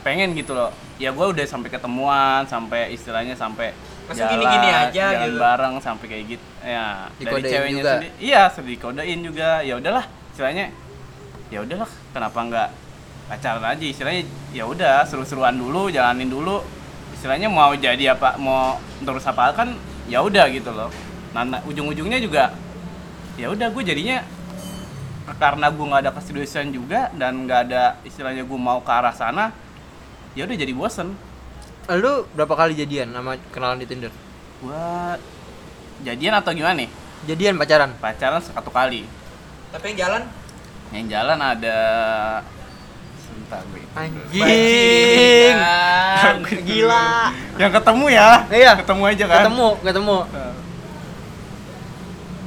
[0.00, 0.72] pengen gitu loh.
[0.96, 3.72] Ya gua udah sampai ketemuan sampai istilahnya sampai
[4.10, 5.38] Masa gini-gini aja jalan gitu?
[5.38, 7.92] bareng sampai kayak gitu ya dari ceweknya juga.
[7.94, 8.12] sendiri.
[8.18, 9.48] Iya sedih kodein juga.
[9.62, 10.66] Ya udahlah istilahnya
[11.52, 12.68] ya udahlah kenapa nggak
[13.30, 13.84] pacaran aja?
[13.86, 16.64] Istilahnya ya udah seru-seruan dulu jalanin dulu.
[17.14, 19.78] Istilahnya mau jadi apa mau terus apa kan
[20.10, 20.90] ya udah gitu loh.
[21.30, 22.50] Nah, nah, ujung-ujungnya juga
[23.40, 24.20] ya udah gue jadinya
[25.40, 29.56] karena gue nggak ada keseriusan juga dan nggak ada istilahnya gue mau ke arah sana
[30.36, 31.16] ya udah jadi bosen.
[31.90, 34.12] Lu berapa kali jadian sama kenalan di Tinder?
[34.62, 35.18] Buat
[36.04, 36.90] jadian atau gimana nih?
[37.26, 37.90] Jadian pacaran?
[37.98, 39.08] Pacaran satu kali.
[39.72, 40.22] Tapi yang jalan?
[40.92, 41.78] Yang jalan ada
[43.24, 45.56] sebentar gue anjing.
[46.68, 47.08] Gila.
[47.58, 48.28] Yang ketemu ya.
[48.52, 48.72] Iya.
[48.78, 49.36] ketemu aja kan?
[49.42, 50.16] Ketemu ketemu.
[50.30, 50.49] Nah,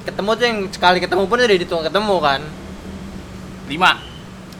[0.03, 2.41] ketemu tuh yang sekali ketemu pun udah dihitung ketemu kan.
[3.65, 3.91] Lima.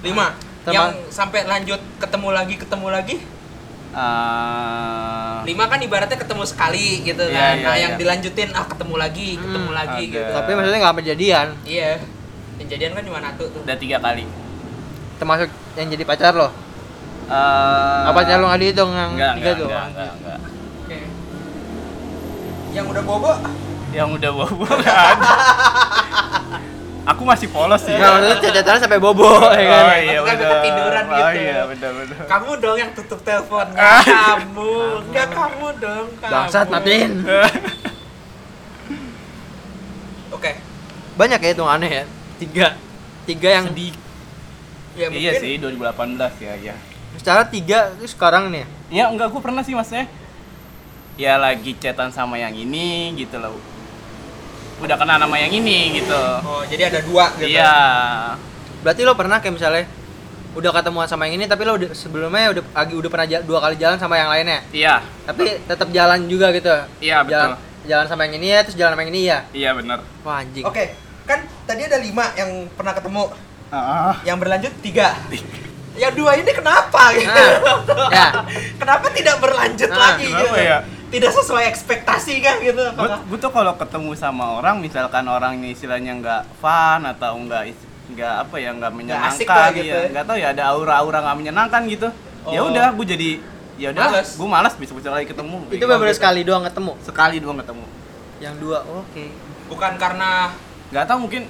[0.01, 0.27] Lima.
[0.63, 3.15] Sama- yang sampai lanjut ketemu lagi ketemu lagi?
[3.93, 7.53] Eh, lima kan ibaratnya ketemu sekali gitu Iya, kan.
[7.53, 7.81] iya, nah iya.
[7.83, 10.13] yang dilanjutin ah ketemu lagi ketemu Hmm, lagi ada.
[10.17, 10.31] gitu.
[10.33, 11.91] Tapi maksudnya nggak sampai jadian iya.
[12.55, 13.61] Yang jadian kan cuma satu tuh.
[13.61, 14.25] Udah tiga kali.
[15.15, 16.49] Termasuk yang jadi pacar lo?
[17.23, 19.67] Eh, apa pacar lo nggak dihitung yang enggak, tiga enggak, tuh?
[19.67, 20.39] enggak, enggak, enggak.
[20.81, 20.99] oke.
[22.73, 23.31] Yang udah bobo
[23.93, 25.31] yang udah bobo nggak ada
[27.03, 27.91] aku masih polos sih.
[27.91, 29.83] Nggak, maksudnya cecetannya sampai bobo ya kan?
[29.83, 31.35] oh iya Maksudnya benar ketiduran oh gitu.
[31.35, 33.67] iya benar benar kamu dong yang tutup telepon.
[34.07, 34.71] Kamu.
[35.11, 35.67] Nggak kamu.
[35.83, 36.31] dong kamu.
[36.31, 37.11] Bangsat matiin
[40.35, 40.51] oke.
[41.13, 42.03] Banyak ya itu aneh ya.
[42.39, 42.67] Tiga.
[43.27, 43.93] Tiga yang sedih
[44.93, 46.75] ya iya mungkin sih 2018 ya ya
[47.17, 48.61] secara tiga itu sekarang nih
[48.93, 49.09] ya?
[49.09, 50.05] Enggak gue pernah sih maksudnya
[51.17, 53.57] ya lagi chatan sama yang ini gitu loh
[54.79, 56.21] udah kenal nama yang ini gitu.
[56.41, 57.53] Oh jadi ada dua gitu?
[57.53, 57.75] Iya.
[58.81, 59.85] Berarti lo pernah kayak misalnya
[60.53, 63.75] udah ketemuan sama yang ini tapi lo udah sebelumnya udah lagi udah pernah dua kali
[63.75, 64.59] jalan sama yang lainnya?
[64.69, 64.95] Iya.
[65.23, 66.69] Tapi tetap jalan juga gitu?
[66.99, 69.99] Iya, jalan, jalan sama yang ini ya terus jalan sama yang ini ya iya benar
[70.21, 70.63] wah anjing.
[70.63, 73.23] Oke kan tadi ada lima yang pernah ketemu.
[73.69, 75.15] Ah yang berlanjut tiga.
[75.93, 77.13] Yang dua ini kenapa?
[77.13, 78.27] Gitu Nah, ya.
[78.75, 80.57] kenapa tidak berlanjut Nah, lagi kenapa gitu?
[80.57, 80.77] ya?
[81.13, 82.81] Tidak sesuai ekspektasi kan gitu?
[82.81, 87.63] Gue apakah gue tuh kalau ketemu sama orang misalkan orangnya istilahnya nggak fun atau nggak
[88.03, 90.01] nggak apa ya nggak menyenangkan asik lah gitu ya.
[90.01, 90.09] Ya.
[90.11, 92.07] nggak tahu ya ada aura-aura nggak menyenangkan gitu.
[92.49, 92.67] Ya Oh.
[92.67, 93.29] udah gue jadi
[93.73, 95.63] ya udah gue malas bisa bisa lagi ketemu.
[95.69, 95.85] Itu Gitu.
[95.87, 96.91] bener sekali doang ketemu?
[96.99, 97.85] Sekali doang ketemu.
[98.41, 99.25] Yang dua oke.
[99.71, 100.51] Bukan karena
[100.91, 101.47] nggak tahu mungkin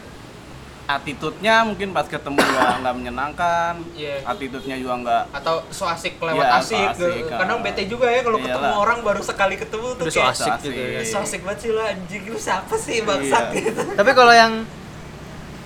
[0.85, 4.19] attitude-nya mungkin pas ketemu nggak nggak menyenangkan Iya.
[4.25, 7.05] attitude-nya juga nggak atau so asik lewat Iya, so asik, asik, gitu.
[7.29, 7.39] ah.
[7.39, 8.51] kadang bete juga ya kalau Iyalah.
[8.51, 10.99] ketemu orang baru sekali ketemu tuh Udah so kayak asik so gitu ya.
[10.99, 11.07] asik.
[11.07, 13.59] so asik banget sih lo anjing lu siapa sih bangsat Iya.
[13.61, 14.53] gitu tapi kalau yang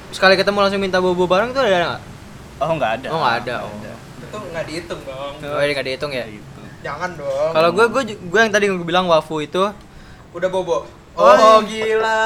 [0.10, 2.02] sekali ketemu langsung minta bobo bareng tuh ada nggak
[2.60, 3.56] oh nggak ada Oh, nggak ada.
[3.60, 3.74] Oh.
[3.76, 5.34] Nggak Itu nggak dihitung dong.
[5.40, 6.26] Oh, ini nggak dihitung ya.
[6.26, 7.52] gitu Jangan dong.
[7.52, 9.62] Kalau gue gue gue yang tadi gue bilang wafu itu
[10.32, 10.86] udah bobo.
[11.14, 12.22] Oh, Oh, gila.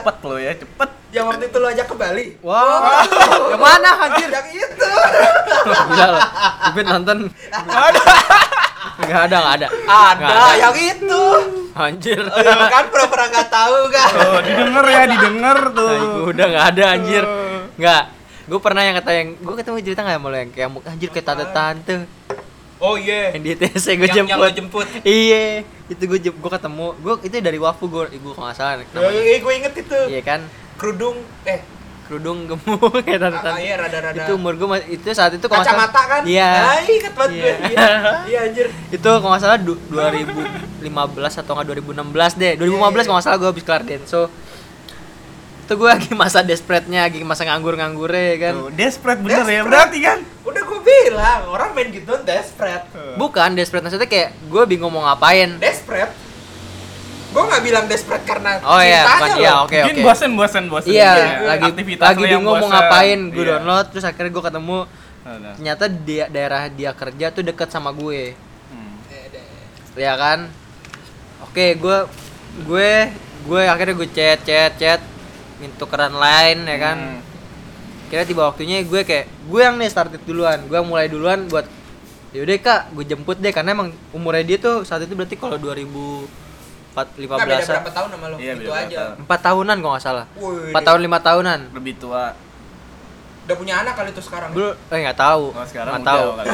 [0.00, 2.26] cepet lo ya cepet Yang waktu itu lo ajak ke Bali.
[2.42, 3.06] Wah,
[3.48, 4.28] yang mana anjir?
[4.28, 4.90] Yang itu.
[5.62, 6.22] Gila loh.
[6.74, 7.16] Gue nonton
[8.96, 9.68] nggak ada nggak ada.
[10.14, 11.24] Nggak Ada yang itu.
[11.74, 12.18] Anjir.
[12.20, 14.10] Oh, ya kan pura-pura nggak tahu kan.
[14.10, 17.24] tuh didengar ya didengar tuh Nah, udah nggak ada anjir.
[17.74, 18.02] Nggak.
[18.44, 21.46] Gue pernah yang kata yang gue ketemu cerita nggak mau yang kayak anjir kayak tante
[21.48, 21.94] tante
[22.78, 23.32] Oh iya.
[23.32, 24.52] yang di TC gue Yang- yang jemput.
[24.52, 24.86] jemput.
[25.02, 26.86] Iya, itu gue gue ketemu.
[26.96, 28.76] Gue itu dari Wafu gue, gue kalau nggak salah.
[28.76, 29.20] Oh, namanya.
[29.24, 29.98] iya, gue inget itu.
[30.10, 30.40] Iya kan,
[30.74, 31.60] Kerudung eh
[32.04, 34.12] kerudung gemuk kayak tante ah, iya rada-rada.
[34.18, 36.22] Itu umur gue itu saat itu salah- kacamata kan?
[36.22, 36.50] Iya.
[36.52, 37.40] Nah, inget banget gue.
[37.40, 37.54] Iya.
[37.64, 37.88] Iya.
[38.28, 38.66] Iya anjir.
[38.90, 40.84] itu kalau nggak salah du- 2015
[41.40, 42.04] atau nggak 2016
[42.36, 42.68] deh 2015
[43.02, 44.28] kalau nggak salah gue habis kelar denso
[45.64, 49.64] itu gue lagi masa desperate-nya lagi masa nganggur-nganggurnya kan tuh desperate bener ya Desperate.
[49.64, 52.84] berarti kan Udah gue bilang, orang main gitu desperate.
[53.16, 56.12] bukan desperate maksudnya kayak gue bingung mau ngapain Desperate.
[57.34, 59.40] Gue nggak bilang desperate karena oh iya cintanya bukan loh.
[59.40, 62.70] iya oke mungkin oke bosen bosen bosen iya Iya, lagi aktivitas lagi bingung mau bosen.
[62.70, 63.50] ngapain gue Iya.
[63.52, 64.78] download terus akhirnya gue ketemu
[65.20, 65.48] Ada.
[65.52, 68.94] ternyata dia daerah dia kerja tuh deket sama gue Hmm.
[69.08, 69.44] Eh, deh.
[69.96, 70.38] ya kan
[71.42, 71.98] oke gue
[72.62, 72.90] gue
[73.44, 75.00] gue akhirnya gue chat chat chat
[75.56, 77.20] minta tukeran lain ya kan Hmm.
[78.06, 81.66] kira tiba waktunya gue kayak gue yang nih started duluan gue yang mulai duluan buat
[82.30, 85.58] yaudah kak gue jemput deh karena emang umurnya dia tuh saat itu berarti kalau
[86.94, 88.36] 2015 Nggak beda berapa tahun sama lo?
[88.36, 88.96] Iya, itu beda berapa aja.
[88.96, 89.14] tahun.
[89.20, 90.26] empat tahunan kalau nggak salah
[90.64, 92.24] empat tahun lima tahunan lebih tua
[93.44, 94.48] Udah punya anak kali itu sekarang.
[94.48, 94.54] ya?
[94.54, 96.48] dulu eh nggak tahu oh, sekarang nggak udah tahu kali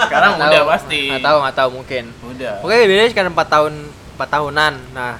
[0.00, 0.70] sekarang Nggak udah tahu.
[0.70, 3.72] pasti nggak tahu nggak tahu mungkin udah Oke, bedanya sekarang 4 tahun
[4.14, 4.74] 4 tahunan.
[4.92, 5.14] Nah,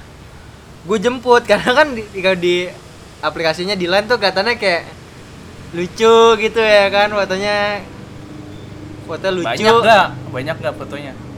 [0.81, 2.55] gue jemput karena kan di, kalau di
[3.19, 4.83] aplikasinya di line tuh kelihatannya kayak
[5.71, 7.81] lucu gitu ya kan fotonya
[9.03, 9.47] foto lucu.
[9.47, 11.30] banyak nggak banyak nggak fotonya Kok nggak?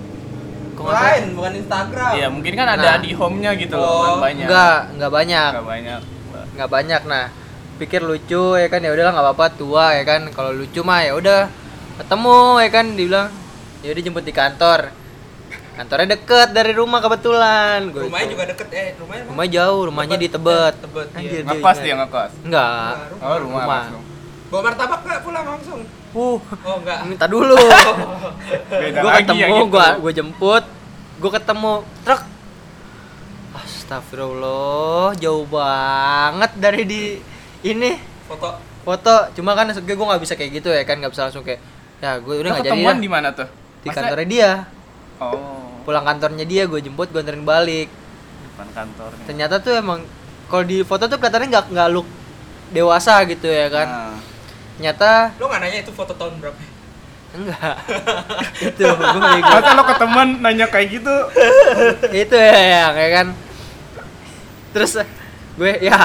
[0.75, 2.11] Lain, bukan Instagram.
[2.13, 2.99] Iya mungkin kan ada Nah.
[2.99, 5.51] di home-nya gitu loh Oh, kan banyak Enggak, enggak banyak.
[5.51, 6.01] nggak banyak
[6.49, 7.01] Enggak banyak.
[7.03, 7.25] Nah,
[7.75, 10.21] pikir lucu ya kan ya udahlah nggak apa-apa tua ya kan.
[10.29, 11.41] Kalau lucu mah ya udah
[11.95, 13.27] ketemu ya kan dibilang
[13.79, 14.79] ya udah jemput di kantor.
[15.73, 17.89] Kantornya deket dari rumah kebetulan.
[17.89, 19.23] Gua Rumahnya itu- juga deket eh rumahnya?
[19.25, 20.73] Rumah jauh, rumahnya di Tebet.
[20.79, 21.17] Tebet, iya.
[21.17, 21.81] Anjir, ngekos ingat.
[21.81, 22.93] dia ngekos Enggak.
[23.15, 23.65] oh rumah, Rumah.
[23.83, 24.03] langsung
[24.53, 25.81] Bawa martabak nggak pulang langsung?
[26.13, 27.09] Uh, Oh enggak.
[27.09, 27.57] minta dulu.
[28.69, 29.65] Gue ketemu, ya gitu.
[29.65, 30.63] gua gue jemput,
[31.17, 31.73] gue ketemu
[32.05, 32.21] truk.
[33.53, 37.01] Astagfirullah, jauh banget dari di
[37.63, 39.15] ini Foto foto.
[39.33, 41.57] Cuma kan gue gue nggak bisa kayak gitu ya kan, nggak bisa langsung kayak
[41.97, 44.51] ya gue udah nggak jadi ketemuan di mana tuh di Maksudnya- kantornya dia.
[45.17, 47.89] oh Pulang kantornya dia, gue jemput, gue anterin balik.
[48.45, 49.99] depan kantornya Ternyata tuh emang
[50.45, 52.07] kalau di foto tuh kelihatannya nggak nggak look
[52.69, 53.87] dewasa gitu ya kan.
[53.87, 54.15] Nah,
[54.77, 56.73] Ternyata Lo nggak nanya itu foto tahun berapa?
[57.33, 57.75] enggak.
[58.69, 59.49] itu gue bego.
[59.49, 61.15] masa lo ketemuan nanya kayak gitu?
[62.23, 63.27] Itu ya, ya kayak kan?
[64.73, 64.91] Terus
[65.53, 65.97] gue ya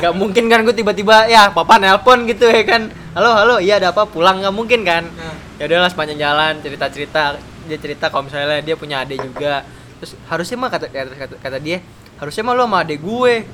[0.00, 2.92] nggak mungkin kan gue tiba-tiba ya papa nelpon gitu ya kan?
[3.16, 4.04] Halo halo iya ada apa?
[4.04, 5.08] Pulang nggak mungkin kan?
[5.08, 7.22] Nah, ya udahlah sepanjang jalan cerita cerita
[7.66, 9.64] dia cerita kalau misalnya dia punya adik juga.
[9.96, 11.80] Terus harusnya mah kata kata, kata, kata dia
[12.20, 13.48] harusnya mah lo sama adik gue.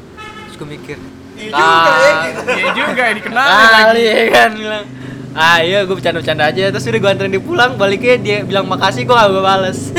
[0.50, 0.98] Terus gue mikir
[1.42, 2.40] Iya juga ya, gitu.
[2.52, 4.84] iya juga ya dikenal kali ya kan bilang
[5.32, 9.02] ah iya gue bercanda-bercanda aja terus udah gue anterin dia pulang baliknya dia bilang makasih
[9.08, 9.78] gue gak gue bales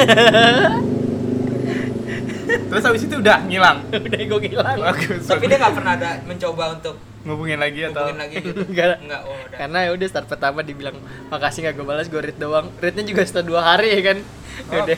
[2.69, 3.77] terus habis itu udah ngilang
[4.07, 8.19] udah gue hilang bagus tapi dia nggak pernah ada mencoba untuk ngubungin lagi atau hubungin
[8.19, 8.61] lagi gitu.
[8.71, 8.99] Enggak.
[8.99, 9.57] Enggak, oh udah.
[9.57, 10.95] karena ya udah start pertama dibilang
[11.31, 14.19] makasih nggak gue balas gue read doang readnya juga setelah dua hari ya kan
[14.53, 14.85] Ya.
[14.85, 14.93] Oke.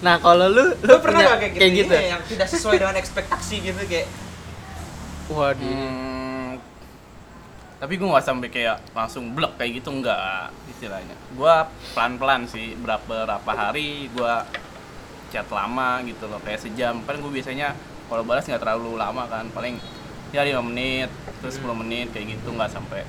[0.00, 2.96] nah kalau lu lu Lo pernah nggak kayak gitu, gitu Iya, yang tidak sesuai dengan
[2.96, 4.08] ekspektasi gitu kayak
[5.32, 6.60] waduh Hmm,
[7.82, 11.16] tapi gue nggak sampai kayak langsung blok kayak gitu nggak istilahnya.
[11.34, 11.54] Gue
[11.96, 14.34] pelan pelan sih berapa berapa hari gue
[15.34, 17.02] chat lama gitu loh kayak sejam.
[17.02, 17.74] Kan gue biasanya
[18.06, 19.80] kalau balas nggak terlalu lama kan paling
[20.32, 21.08] ya lima menit
[21.44, 23.04] terus 10 menit kayak gitu nggak sampai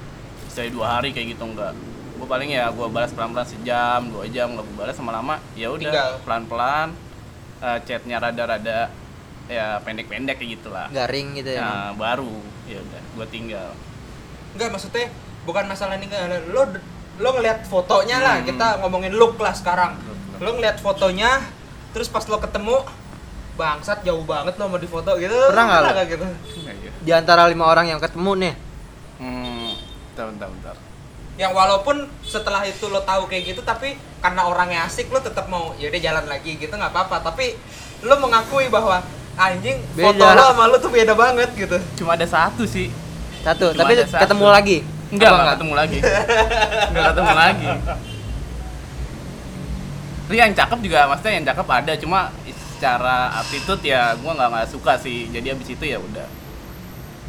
[0.48, 1.72] istilahnya dua hari kayak gitu nggak.
[2.18, 5.38] Gue paling ya gue balas pelan pelan sejam dua jam nggak gue balas sama lama
[5.54, 5.92] ya udah
[6.24, 6.88] pelan pelan
[7.86, 8.80] chatnya rada rada
[9.46, 10.88] ya pendek pendek kayak gitulah.
[10.90, 12.32] Garing gitu ya Nah, baru
[12.64, 13.70] ya udah gua tinggal.
[14.54, 15.10] enggak maksudnya
[15.44, 16.64] bukan masalah ini enggak lo
[17.14, 18.48] lo ngeliat fotonya lah Hmm.
[18.48, 19.98] kita ngomongin look lah sekarang.
[20.38, 21.44] Lo ngeliat fotonya
[21.92, 22.82] terus pas lo ketemu
[23.54, 25.30] bangsat jauh banget lo mau di foto gitu.
[25.30, 26.26] Pernah nggak gitu?
[26.64, 26.92] Ya.
[26.98, 28.54] di antara lima orang yang ketemu nih?
[29.18, 29.76] Hmm,
[30.10, 30.76] bentar, bentar, bentar.
[31.34, 35.74] yang walaupun setelah itu lo tahu kayak gitu tapi karena orangnya asik lo tetap mau
[35.76, 37.26] ya udah jalan lagi gitu nggak apa-apa.
[37.26, 37.58] Tapi
[38.02, 39.02] lo mengakui bahwa
[39.34, 40.38] anjing foto Beda.
[40.38, 42.94] lo sama lo tuh beda banget gitu Cuma ada satu sih.
[43.42, 44.22] satu Cuma tapi satu.
[44.24, 44.78] ketemu lagi
[45.14, 46.00] Enggak, enggak ketemu lagi.
[46.90, 47.68] Enggak ketemu lagi.
[50.26, 52.20] Tapi yang cakep juga maksudnya yang cakep ada, cuma
[52.50, 55.30] secara attitude ya gue nggak nggak suka sih.
[55.30, 56.26] Jadi abis itu ya udah,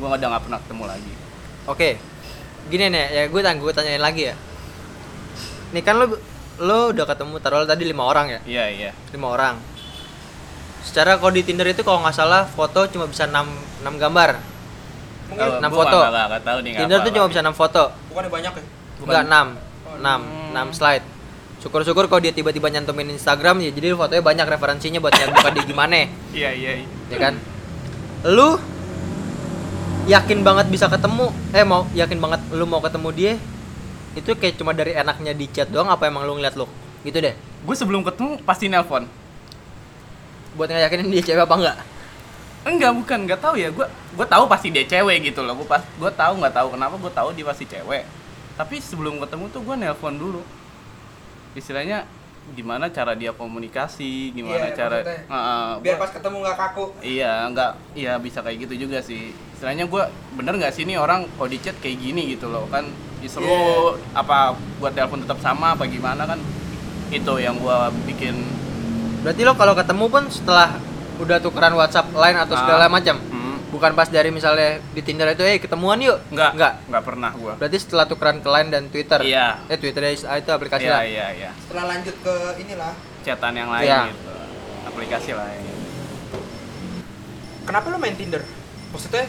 [0.00, 1.12] gue udah nggak pernah ketemu lagi.
[1.68, 1.90] Oke.
[2.72, 4.34] Gini nih, ya gue tanya gue tanyain lagi ya.
[5.76, 6.16] Nih kan lo
[6.64, 8.40] lo udah ketemu taruh tadi lima orang ya?
[8.48, 8.90] Iya iya.
[9.12, 9.60] lima orang.
[10.84, 13.48] Secara kalau di Tinder itu kalau nggak salah foto cuma bisa 6,
[13.80, 14.36] 6 gambar.
[15.24, 15.98] Mungkin enam gua foto.
[15.98, 16.72] nggak- nggak- nggak tahu nih.
[16.76, 17.16] Tinder tuh apa-apa.
[17.16, 17.82] cuma bisa 6 foto.
[18.06, 18.62] bukannya banyak ya?
[19.00, 19.46] Enggak 6.
[19.82, 20.20] Oh, 6,
[20.52, 21.04] 6 slide.
[21.56, 25.64] Syukur-syukur kalau dia tiba-tiba nyantumin Instagram ya jadi fotonya banyak referensinya buat nyari bukan dia
[25.64, 25.96] gimana
[26.36, 26.72] Iya iya.
[26.76, 26.86] iya.
[27.08, 27.34] ya kan
[28.22, 28.60] lu
[30.04, 33.32] yakin banget bisa ketemu eh mau yakin banget lu mau ketemu dia
[34.12, 36.68] itu kayak cuma dari enaknya di chat doang apa emang lu ngeliat lu
[37.00, 37.32] gitu deh
[37.64, 39.08] Gue sebelum ketemu pasti nelpon.
[40.54, 41.78] Buat ngeyakinin dia cewek apa enggak
[42.64, 43.68] Enggak bukan, nggak tahu ya.
[43.68, 45.52] Gue gue tahu pasti dia cewek gitu loh.
[45.54, 48.08] Gue pas gue tahu nggak tahu kenapa gue tahu dia pasti cewek.
[48.56, 50.40] Tapi sebelum ketemu tuh gue nelpon dulu.
[51.52, 52.08] Istilahnya
[52.50, 56.84] gimana cara dia komunikasi, gimana Iya, cara maksudnya, Heeh, Biar gua- pas ketemu nggak kaku.
[57.00, 59.22] Iya, nggak, iya bisa kayak gitu juga sih.
[59.52, 60.02] Istilahnya gue
[60.34, 62.88] bener nggak sih ini orang kalau di chat kayak gini gitu loh kan
[63.20, 63.44] disuruh
[63.94, 64.12] Iya.
[64.14, 66.36] apa buat telepon tetap sama apa gimana kan
[67.08, 68.36] itu yang gue bikin
[69.24, 70.76] berarti lo kalau ketemu pun setelah
[71.16, 72.92] udah tukeran WhatsApp lain atau segala Ah.
[72.92, 77.02] macam hmm, bukan pas dari misalnya di Tinder itu eh ketemuan yuk nggak enggak nggak
[77.02, 79.64] pernah gue berarti setelah tukeran ke line dan Twitter Iya.
[79.64, 82.92] eh Twitter itu aplikasi iya lah iya iya Setelah lanjut ke inilah.
[83.20, 84.00] chatan yang lain Iya.
[84.10, 84.32] gitu
[84.84, 85.62] aplikasi lain
[87.64, 88.44] Kenapa lu main Tinder?
[88.92, 89.24] Maksudnya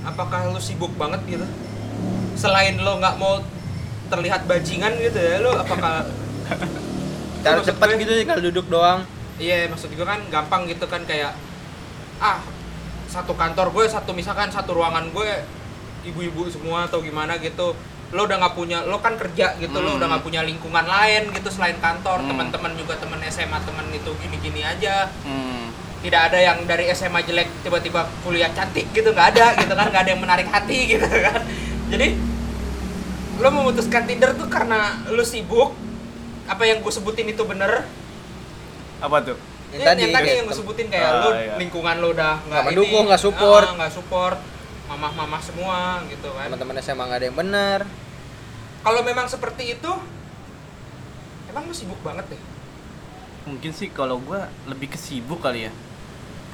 [0.00, 1.46] apakah lu sibuk banget gitu?
[2.32, 3.42] Selain lo nggak mau
[4.06, 6.06] terlihat bajingan gitu ya, lo apakah
[7.40, 9.00] cara Maksud cepat gue- gitu tinggal duduk doang
[9.36, 11.32] Iya, maksud gue kan gampang gitu kan kayak
[12.18, 12.44] ah
[13.06, 15.28] satu kantor gue satu misalkan satu ruangan gue
[16.02, 17.72] ibu-ibu semua atau gimana gitu
[18.10, 19.98] lo udah nggak punya lo kan kerja gitu lo Hmm.
[19.98, 22.28] udah nggak punya lingkungan lain gitu selain kantor Hmm.
[22.28, 25.72] teman-teman juga teman SMA teman itu gini-gini aja hmm.
[26.00, 30.02] tidak ada yang dari SMA jelek tiba-tiba kuliah cantik gitu nggak ada gitu kan nggak
[30.02, 31.40] ada yang menarik hati gitu kan
[31.88, 32.12] jadi
[33.36, 35.72] lo memutuskan Tinder tuh karena lo sibuk
[36.50, 37.86] apa yang gue sebutin itu bener?
[38.98, 39.38] Apa tuh?
[39.70, 40.00] Yang Ya, tadi.
[40.02, 41.54] yang tadi yang gue sebutin kayak Ah, lu iya.
[41.56, 43.64] lingkungan lu udah Nggak mendukung, nggak support.
[43.64, 44.38] ah, nggak support.
[44.90, 45.78] Mamah-mamah semua
[46.10, 46.50] gitu kan.
[46.50, 47.80] Teman-teman SMA nggak ada yang bener.
[48.82, 49.92] Kalau memang seperti itu
[51.46, 52.42] emang lu sibuk banget deh?
[53.46, 55.72] Mungkin sih kalau gue lebih kesibuk kali ya.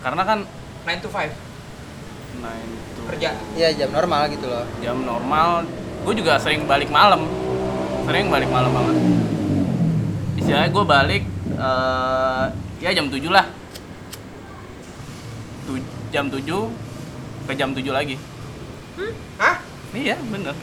[0.04, 0.38] Karena kan
[0.84, 1.32] 9 to 5
[2.36, 3.32] nah itu kerja.
[3.56, 4.68] Iya jam normal gitu loh.
[4.78, 5.64] Jam normal
[6.04, 7.24] gue juga sering balik malam.
[8.04, 8.96] Sering balik malam banget
[10.46, 12.44] istilahnya gue balik eh,
[12.78, 13.46] ya jam 7 lah.
[15.66, 16.46] Tu- jam 7
[17.42, 18.14] ke jam 7 lagi.
[19.36, 19.58] Hah?
[19.90, 20.54] Iya bener.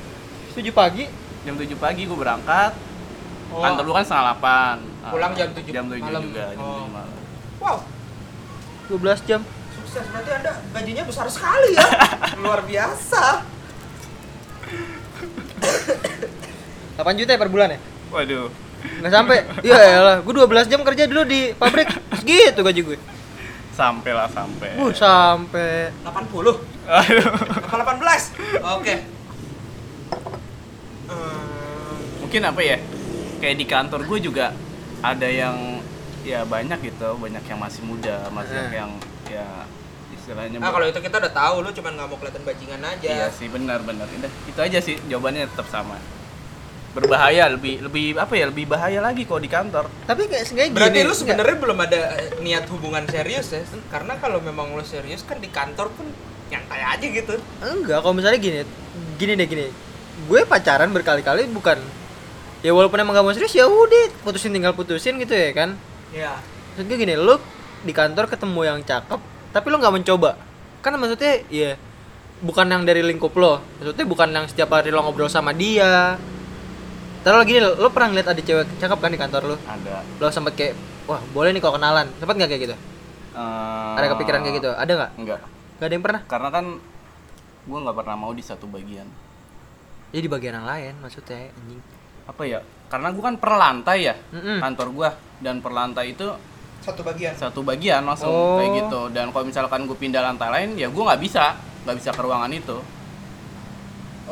[0.56, 1.12] 7 pagi?
[1.43, 2.72] Jam 7 pagi gue berangkat.
[3.52, 3.60] Oh.
[3.62, 6.22] kantor lu kan setengah 8 Pulang jam 7 jam 7 malam.
[6.24, 6.88] juga jam Oh.
[6.88, 7.17] 7 malam.
[7.60, 7.78] Wow.
[8.88, 9.41] 12 jam.
[9.76, 11.88] Sukses berarti anda gajinya besar sekali ya.
[12.41, 13.43] Luar biasa.
[16.96, 17.80] 8 juta ya per bulan ya?
[18.10, 18.62] Waduh
[19.00, 19.38] nggak sampai.
[19.62, 21.89] Iya lah gue 12 jam kerja dulu di pabrik.
[22.17, 23.00] Segitu gaji gue
[23.74, 24.69] sampai lah sampai.
[24.78, 25.89] Uh sampai.
[26.06, 26.30] 80
[26.84, 27.28] Aduh.
[27.65, 28.96] apa 18 oke.
[31.04, 32.78] Hmm, mungkin apa ya?
[33.38, 34.56] Kayak di kantor gue juga
[35.00, 35.82] ada yang
[36.22, 37.17] ya banyak gitu.
[37.17, 38.72] Banyak yang masih muda masih Eh.
[38.78, 38.91] yang
[39.28, 39.48] ya
[40.13, 43.04] istilahnya Nah kalau itu kita udah tahu lu cuman nggak mau kelihatan bajingan aja.
[43.04, 46.00] iya sih benar benar udah itu aja sih jawabannya tetap sama
[46.93, 50.77] berbahaya lebih lebih apa ya lebih bahaya lagi kalau di kantor tapi kayak kayak gini
[50.77, 53.65] Berarti lu sebenarnya belum ada eh, niat hubungan serius ya?
[53.89, 56.06] Karena kalau memang lu serius kan di kantor pun
[56.53, 57.34] nyantai aja gitu.
[57.60, 58.62] enggak kalau misalnya gini
[59.17, 59.65] gini deh gini
[60.29, 61.82] gue pacaran berkali-kali bukan
[62.62, 65.73] ya walaupun emang gak mau serius ya udah putusin tinggal putusin gitu ya kan
[66.13, 66.38] Iya.
[66.71, 67.41] maksud gue gini lu
[67.82, 69.17] di kantor ketemu yang cakep
[69.49, 70.38] tapi lu nggak mencoba
[70.86, 71.73] kan maksudnya ya
[72.39, 76.21] bukan yang dari lingkup lo maksudnya bukan yang setiap hari lo ngobrol sama dia
[77.24, 80.04] Terus gini lo, lo pernah ngeliat ada cewek cakep kan di kantor lo ada.
[80.18, 80.74] Lo sempet kayak
[81.06, 82.08] wah boleh nih kalau kenalan.
[82.14, 82.76] Sempet nggak kayak gitu?
[83.34, 84.70] Eh, ada kepikiran kayak gitu?
[84.70, 85.12] Ada nggak?
[85.18, 85.40] Enggak
[85.74, 86.22] nggak ada yang pernah?
[86.26, 86.66] Karena kan
[87.64, 89.08] gue nggak pernah mau di satu bagian.
[90.12, 91.82] Ya di bagian yang lain maksudnya anjing.
[92.24, 92.60] Apa ya?
[92.86, 94.60] Karena gue kan per lantai ya Mm-mm.
[94.60, 95.10] kantor gue
[95.42, 96.28] dan per lantai itu
[96.80, 97.32] Satu bagian.
[97.34, 98.60] satu bagian langsung Oh.
[98.60, 99.02] kayak gitu.
[99.10, 101.56] Dan kalau misalkan gue pindah lantai lain ya gue nggak bisa.
[101.84, 102.78] Nggak bisa ke ruangan itu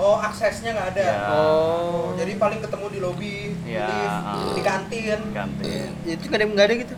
[0.02, 1.04] Oh aksesnya nggak ada.
[1.04, 1.18] Ya.
[1.30, 4.50] oh Jadi paling ketemu di lobi, di Ya, lift, ah.
[4.52, 5.20] di kantin.
[5.30, 6.96] kantin Ya, itu nggak ada nggak ada gitu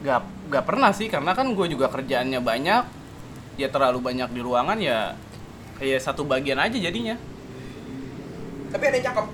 [0.00, 0.18] nggak
[0.48, 2.84] nggak pernah sih karena kan gue juga kerjaannya banyak
[3.54, 5.12] ya terlalu banyak di ruangan ya
[5.76, 7.20] ya satu bagian aja jadinya
[8.70, 9.26] Tapi ada yang cakep.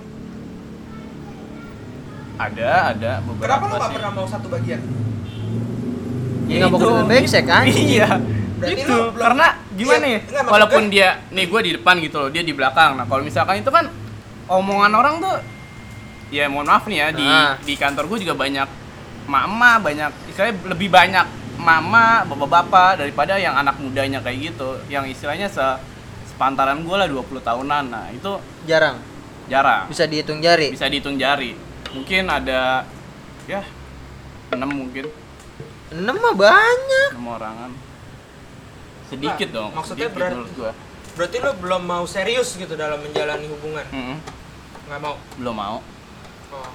[2.37, 4.81] ada ada beberapa Kenapa lo gak pernah mau satu bagian?
[6.45, 6.85] Ya nggak mau Itu.
[6.85, 7.63] kelihatan brengsek kan?
[7.65, 8.07] iya
[8.57, 10.19] Berarti itu lu belum- karena gimana Iya, ya?
[10.23, 12.91] enggak, walaupun gue- dia nih gue di depan gitu loh dia di belakang.
[12.93, 13.85] Nah kalau misalkan itu kan
[14.47, 15.35] omongan orang tuh
[16.27, 17.55] ya mohon maaf nih ya di Ah.
[17.57, 18.67] di kantor gue juga banyak
[19.25, 21.25] mama banyak istilahnya lebih banyak
[21.57, 24.81] mama bapak-bapak daripada yang anak mudanya kayak gitu.
[24.87, 25.65] Yang istilahnya se
[26.27, 27.83] sepantaran gue lah 20 tahunan.
[27.87, 28.97] Nah itu Jarang.
[29.45, 29.85] jarang.
[29.87, 30.69] Bisa dihitung jari.
[30.69, 31.57] bisa dihitung jari.
[31.89, 32.85] Mungkin ada
[33.45, 33.61] ya
[34.49, 35.07] enam mungkin.
[35.87, 37.09] Enam mah banyak.
[37.13, 37.71] enam orangan
[39.07, 40.71] sedikit Nah, dong maksudnya sedikit berarti- menurut gua
[41.13, 43.81] Berarti lo belum mau serius gitu dalam menjalani hubungan?
[43.89, 44.17] Mm-mm,
[44.85, 45.15] Nggak mau?
[45.35, 45.77] belum mau
[46.47, 46.71] Oh.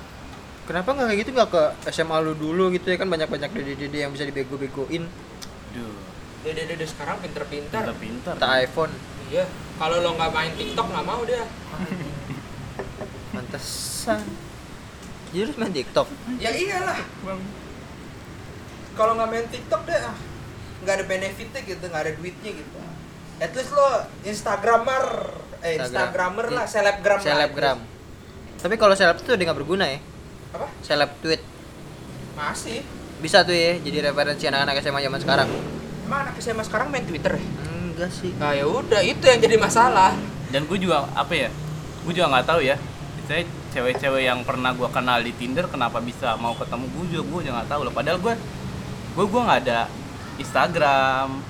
[0.62, 4.10] Kenapa nggak kayak gitu nggak ke SMA lu dulu gitu ya kan banyak-banyak dede-dede yang
[4.10, 5.08] bisa dibego-begoin.
[5.72, 5.96] Duh,
[6.42, 7.82] Dede-dede sekarang pinter-pinter.
[7.82, 8.34] pinter-pinter.
[8.36, 8.92] Tak iPhone.
[9.26, 9.48] Iya.
[9.74, 11.42] Kalau lo nggak main TikTok nggak mau dia.
[13.32, 14.22] Pantesan.
[15.30, 16.06] Jadi lu main TikTok.
[16.36, 17.00] Ya iyalah.
[17.22, 17.40] Bang.
[18.92, 20.16] Kalau nggak main TikTok deh, ah,
[20.82, 22.78] nggak ada benefitnya gitu, nggak ada duitnya gitu.
[23.38, 25.06] At least lo Instagramer,
[25.62, 25.82] eh Instagram.
[25.82, 27.18] Instagramer lah, selebgram.
[27.18, 27.26] lah.
[27.26, 27.78] Selebgram.
[28.62, 29.98] Tapi kalau seleb itu udah nggak berguna ya.
[30.54, 30.66] Apa?
[30.86, 31.42] Seleb tweet
[32.38, 32.86] Masih.
[33.18, 35.48] bisa tuh ya jadi referensi anak-anak SMA zaman sekarang.
[36.06, 37.42] Emang anak SMA sekarang main Twitter ya?
[37.70, 38.30] Enggak sih.
[38.38, 40.14] Nah ya udah itu yang jadi masalah.
[40.50, 41.50] Dan gue juga apa ya?
[42.06, 42.76] Gue juga nggak tahu ya.
[43.30, 47.40] Saya cewek-cewek yang pernah gue kenal di Tinder kenapa bisa mau ketemu gue juga gue
[47.46, 47.94] juga nggak tahu loh.
[47.94, 48.34] Padahal gue
[49.12, 49.80] gue gue nggak ada
[50.36, 51.40] Instagram.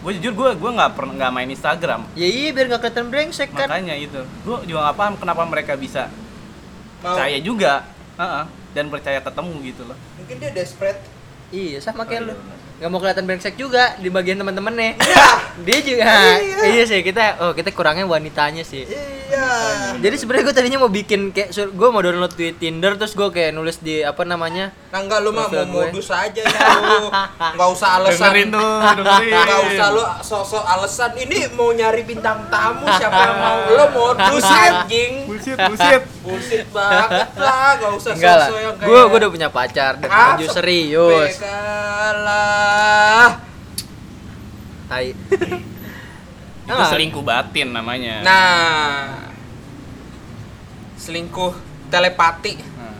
[0.00, 2.04] Gue jujur gue gue nggak pernah nggak main Instagram.
[2.12, 3.66] Ya iya biar nggak kelihatan brengsek kan.
[3.66, 4.20] Makanya itu.
[4.44, 6.12] Gue juga nggak paham kenapa mereka bisa
[7.00, 7.16] Mau.
[7.16, 7.88] percaya juga.
[8.14, 9.98] Heeh, dan percaya ketemu gitu loh.
[10.14, 11.00] Mungkin dia desperate.
[11.48, 12.34] Iya sama kayak Oh, lu.
[12.84, 15.00] Nggak mau kelihatan brengsek juga di bagian teman-temannya.
[15.00, 15.26] Iya.
[15.64, 16.04] Dia juga.
[16.04, 16.64] Iya.
[16.68, 18.84] Iya sih kita oh kita kurangnya wanitanya sih.
[18.84, 19.48] Iya.
[20.04, 23.56] Jadi sebenarnya gue tadinya mau bikin kayak gue mau download tweet Tinder terus gue kayak
[23.56, 27.08] nulis di apa namanya Nah enggak lu mah mau modus aja ya lu.
[27.40, 28.20] Enggak usah alasan.
[28.20, 28.76] Dengerin tuh.
[29.24, 31.10] Enggak usah lu sosok alasan.
[31.16, 35.24] Ini mau nyari bintang tamu siapa yang mau lo modus anjing.
[35.24, 36.02] Bullshit, bullshit.
[36.20, 40.36] Bullshit banget lah, enggak usah sosok yang kayak Gue gue udah punya pacar dan Ah,
[40.36, 41.32] maju serius.
[42.74, 43.30] Bekalah.
[44.84, 45.08] Tai.
[46.64, 48.24] Itu Nah, selingkuh batin namanya.
[48.24, 49.28] Nah.
[50.96, 51.52] Selingkuh
[51.86, 52.96] telepati Nah.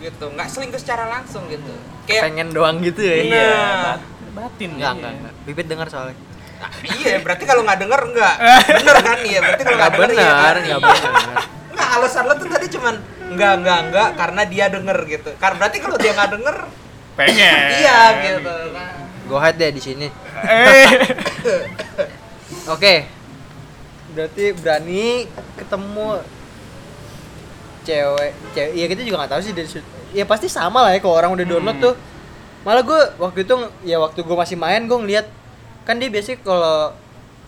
[0.00, 0.24] gitu.
[0.26, 1.70] Enggak selingkuh secara langsung gitu.
[2.04, 3.16] Kayak pengen doang gitu ya.
[3.20, 3.82] Iya, Nah.
[3.84, 4.70] bat- batin.
[4.74, 4.96] Enggak, iya.
[4.98, 5.34] enggak, enggak.
[5.44, 6.16] Bibit dengar soalnya.
[6.58, 8.34] Ah, iya, berarti kalau nggak denger enggak.
[8.72, 10.56] Bener kan iya, berarti kalau Enggak nggak iya benar, kan?
[10.56, 10.86] enggak Iya.
[10.88, 11.38] benar.
[11.72, 12.94] Nggak, alasan lo tuh tadi cuman
[13.28, 15.30] enggak enggak enggak karena dia denger gitu.
[15.36, 16.56] Karena berarti kalau dia nggak denger,
[17.14, 17.66] Pengen.
[17.80, 18.54] iya gitu.
[18.72, 18.90] Nah,
[19.24, 20.06] Go ahead deh di sini.
[20.42, 20.88] Eh.
[22.74, 23.06] Oke.
[24.12, 25.24] Berarti berani
[25.56, 26.20] ketemu
[27.82, 28.72] cewek, cewek.
[28.76, 29.68] Ya kita juga nggak tahu sih dari
[30.12, 31.86] Ya pasti sama lah ya kalau orang udah download Hmm.
[31.86, 31.94] tuh.
[32.62, 35.26] Malah gue waktu itu ya waktu gue masih main gue ngeliat
[35.82, 36.94] kan dia biasanya kalau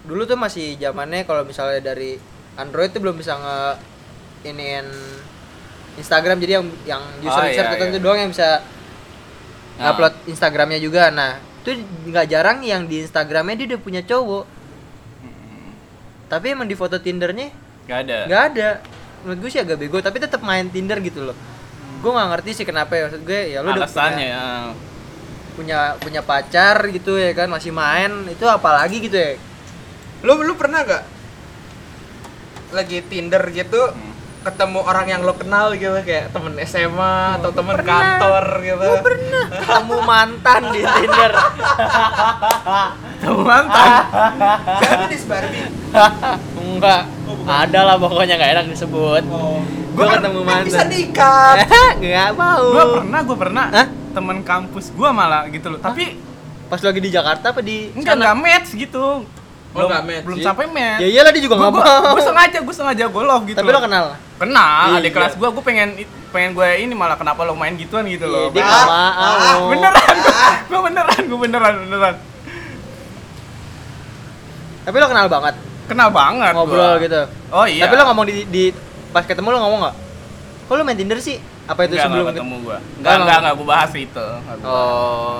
[0.02, 2.18] dulu tuh masih zamannya kalau misalnya dari
[2.58, 3.58] Android tuh belum bisa nge
[4.44, 4.86] iniin
[5.94, 8.04] Instagram jadi yang yang user Oh, user iya, tertentu iya.
[8.04, 8.58] doang yang bisa
[9.74, 9.90] Nah.
[9.90, 11.10] upload Instagramnya juga.
[11.10, 14.44] Nah, itu nggak jarang yang di Instagramnya dia udah punya cowok.
[16.24, 17.50] Tapi emang di foto Tindernya
[17.84, 18.18] Gak ada.
[18.26, 18.68] nggak ada.
[19.22, 21.36] Menurut gue sih agak bego, tapi tetap main Tinder gitu loh.
[22.00, 24.44] Gue nggak ngerti sih kenapa ya maksud gue ya lu udah punya, ya.
[25.54, 29.32] punya punya pacar gitu ya kan masih main itu apalagi gitu ya.
[30.24, 31.04] lu lu pernah gak
[32.72, 34.13] lagi Tinder gitu Hmm.
[34.44, 38.20] Ketemu orang yang lo kenal gitu kayak temen SMA atau temen pernah.
[38.20, 38.84] kantor gitu.
[38.84, 41.32] Gue pernah ketemu mantan di Tinder.
[43.24, 43.88] Tahu mantan.
[45.08, 45.64] Di Barbie?
[46.60, 47.02] Enggak.
[47.48, 49.22] Ada lah pokoknya nggak enak disebut.
[49.32, 49.64] Oh.
[49.96, 50.66] Gue Gua ketemu kan mantan.
[50.68, 51.56] Bisa diikat.
[52.04, 52.64] Nggak mau.
[52.68, 53.64] Gua pernah, gua pernah.
[53.72, 53.86] Hah?
[54.12, 55.80] Temen kampus gua malah gitu loh.
[55.80, 59.22] Tapi Pas lagi di Jakarta apa di enggak enggak match gitu.
[59.74, 60.24] Belum nggak match.
[60.24, 61.00] belum sampai match.
[61.02, 61.82] Ya iyalah dia juga nggak mau.
[62.08, 63.58] gua sengaja, gua sengaja gua love gitu.
[63.58, 64.04] Tapi lo kenal?
[64.34, 64.98] Kenal, Iya.
[64.98, 65.88] adik kelas gua, gua pengen
[66.30, 68.48] pengen gue ini malah kenapa lo main gituan gitu loh.
[68.48, 69.66] Iya, dia Ah, nggak ah, mau.
[69.68, 70.16] beneran,
[70.66, 72.14] gua beneran, gua beneran, beneran.
[74.84, 75.54] Tapi lo kenal banget.
[75.84, 77.02] Kenal banget ngobrol gua.
[77.02, 77.20] gitu.
[77.50, 77.82] Oh iya.
[77.84, 78.64] Tapi lo ngomong di, di
[79.10, 79.96] pas ketemu lo ngomong nggak?
[80.64, 81.36] Kok lo main Tinder sih?
[81.64, 82.76] Apa itu Enggak, sebelum enggak ketemu gua.
[82.76, 83.54] Enggak, Enggak, enggak, enggak.
[83.54, 84.26] gua bahas itu.
[84.26, 84.60] Gua bahas.
[84.64, 85.38] Oh.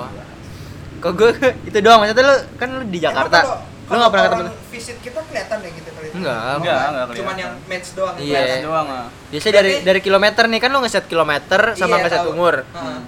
[0.97, 1.29] Kok gue
[1.69, 3.37] itu doang maksudnya lo kan lo di Jakarta.
[3.85, 4.51] Emang Lo kalau- nggak pernah ketemu?
[4.73, 6.07] Visit kita kelihatan ya gitu kali.
[6.09, 6.41] Enggak.
[6.41, 7.15] Enggak, enggak kelihatan.
[7.21, 8.15] Cuman yang match doang.
[8.17, 8.39] Iya.
[8.41, 9.05] Match doang ah.
[9.29, 12.55] Biasanya dari dari kilometer nih kan lo ngeset kilometer sama Iya, ngeset umur.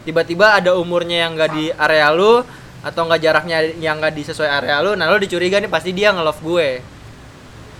[0.05, 2.45] Tiba-tiba ada umurnya yang nggak di area lu
[2.85, 6.13] atau nggak jaraknya yang nggak di sesuai area lu, nah lo dicuriga nih pasti dia
[6.13, 6.69] nge-love gue.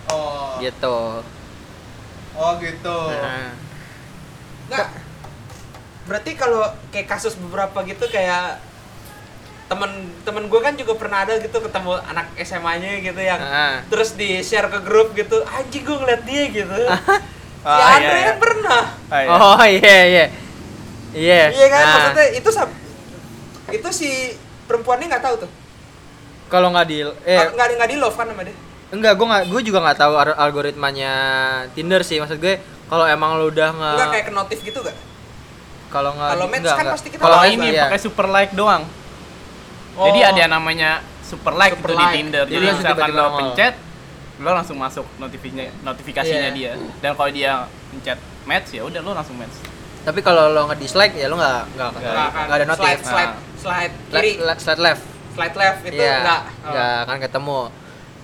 [0.09, 0.57] Oh.
[0.57, 0.97] Gitu.
[2.33, 2.97] Oh gitu.
[3.13, 3.53] Nah.
[4.67, 4.87] Nggak.
[6.07, 8.63] berarti kalau kayak kasus beberapa gitu kayak
[9.67, 9.91] temen
[10.23, 13.83] temen gue kan juga pernah ada gitu ketemu anak SMA-nya gitu yang Ah.
[13.85, 18.23] terus di share ke grup gitu anjing gue ngeliat dia gitu si Ah, Andre iya,
[18.23, 18.39] kan iya.
[18.39, 19.29] pernah Ah, iya.
[19.29, 20.25] Oh iya iya.
[21.09, 21.43] Iya.
[21.49, 22.49] iya kan Nah, maksudnya itu
[23.69, 24.09] itu si
[24.63, 25.51] perempuannya nggak tahu tuh
[26.47, 28.55] kalau nggak di eh Nggak nggak nggak di love kan sama dia
[28.87, 31.11] enggak gue nggak gue juga nggak tahu al- algoritmanya
[31.75, 32.55] Tinder sih maksud gue
[32.87, 34.95] kalau emang lu udah nge nggak kayak ke notif gitu gak
[35.87, 36.95] kalau nggak Kalau match enggak, kan enggak.
[36.95, 37.83] pasti kita kalau match ini iya.
[37.83, 38.83] pakai super like doang.
[39.97, 40.05] Oh.
[40.05, 40.89] Jadi ada yang namanya
[41.19, 42.05] super like Super itu like.
[42.05, 42.43] di Tinder.
[42.43, 43.73] Jadi Jadi langsung misalkan lo pencet,
[44.37, 46.55] lo langsung masuk notifikasinya notifikasinya Iya.
[46.55, 46.71] dia.
[47.01, 47.51] Dan kalau dia
[47.89, 49.57] pencet match ya udah lo langsung match.
[49.99, 52.29] tapi kalau lo nge dislike ya lo nggak nggak Nggak.
[52.47, 53.59] Ada notif slide slide Nah.
[53.59, 55.03] slide kiri le- slide left
[55.35, 57.59] slide left itu Iya, enggak nggak akan ketemu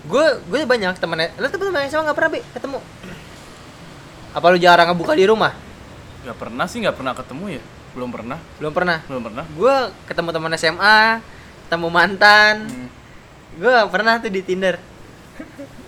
[0.03, 2.79] gue gue banyak temen lo temen temen sama nggak pernah bi ketemu
[4.31, 5.51] apa lu jarang ngebuka di rumah
[6.23, 7.63] Gak pernah sih nggak pernah ketemu ya.
[7.91, 9.43] Belum pernah, belum pernah belum pernah.
[9.45, 9.75] gue
[10.07, 11.19] ketemu teman SMA
[11.73, 12.55] ketemu mantan.
[12.69, 12.87] Hmm.
[13.57, 14.77] gue pernah tuh di Tinder.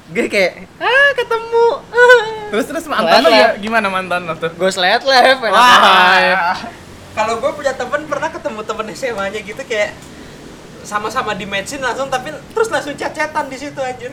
[0.10, 1.66] Gue kayak ah ketemu.
[2.50, 3.54] Terus terus mantan lo ya?
[3.62, 4.50] Gimana mantan lo tuh?
[4.50, 6.58] gue slide left enak Wah.
[7.14, 9.96] kalau gue punya temen pernah ketemu temen SMA-nya gitu kayak
[10.86, 14.10] sama-sama di matchin langsung tapi terus langsung chat-chatan di situ anjir.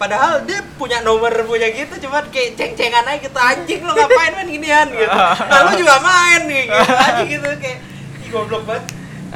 [0.00, 4.48] Padahal dia punya nomor punya gitu cuman kayak ceng-cengan aja gitu anjing lo ngapain main
[4.48, 4.88] ginian?
[4.88, 5.12] Gitu.
[5.52, 6.92] Nah lu juga main nih gitu.
[6.96, 7.78] Aja gitu kayak
[8.24, 8.84] ih goblok banget.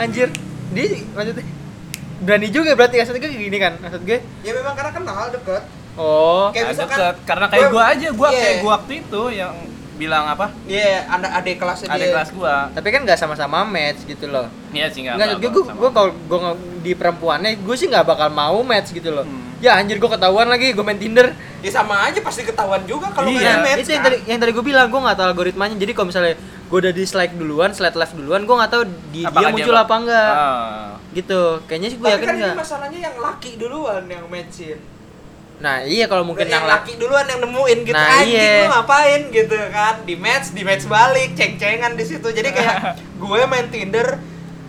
[0.01, 0.29] Anjir
[0.75, 1.45] dia maksudnya
[2.21, 5.63] berani juga berarti maksud gue gini kan maksud gue ya memang karena kenal deket
[5.95, 7.17] oh Kayak Nah, misalkan deket.
[7.25, 8.41] karena kayak gua- gua aja, gua Iya.
[8.41, 9.55] kayak gua waktu itu yang
[9.95, 10.51] bilang apa?
[10.67, 12.67] iya ada adik kelasnya Ada dia kelas gua.
[12.71, 15.39] tapi kan nggak sama-sama match gitu loh Iya sih nggak.
[15.39, 16.39] gue gue gue kalau gue
[16.83, 19.55] di perempuannya gue sih nggak bakal mau match gitu loh Hmm.
[19.61, 23.31] ya anjir gue ketahuan lagi gue main Tinder ya sama aja pasti ketahuan juga kalau
[23.31, 23.39] Iya.
[23.39, 24.11] nggak ada match itu yang kan.
[24.11, 26.35] tadi yang tadi gue bilang gue nggak tahu algoritmanya jadi kalau misalnya
[26.65, 29.85] gue udah dislike duluan slide left duluan gue nggak tahu di Apakah dia muncul bak-
[29.85, 30.91] apa enggak Ah.
[31.11, 34.79] gitu kayaknya sih gue tapi yakin kan enggak masalahnya yang laki duluan yang matchin
[35.55, 38.59] nah iya kalau mungkin yang yang laki laki duluan yang nemuin gitu Nah, anjing iya.
[38.59, 39.21] lu ngapain?
[39.31, 39.95] gitu kan.
[40.03, 42.27] Di match di match balik ceng-cengan di situ.
[42.27, 42.77] Jadi kayak
[43.23, 44.19] gue main Tinder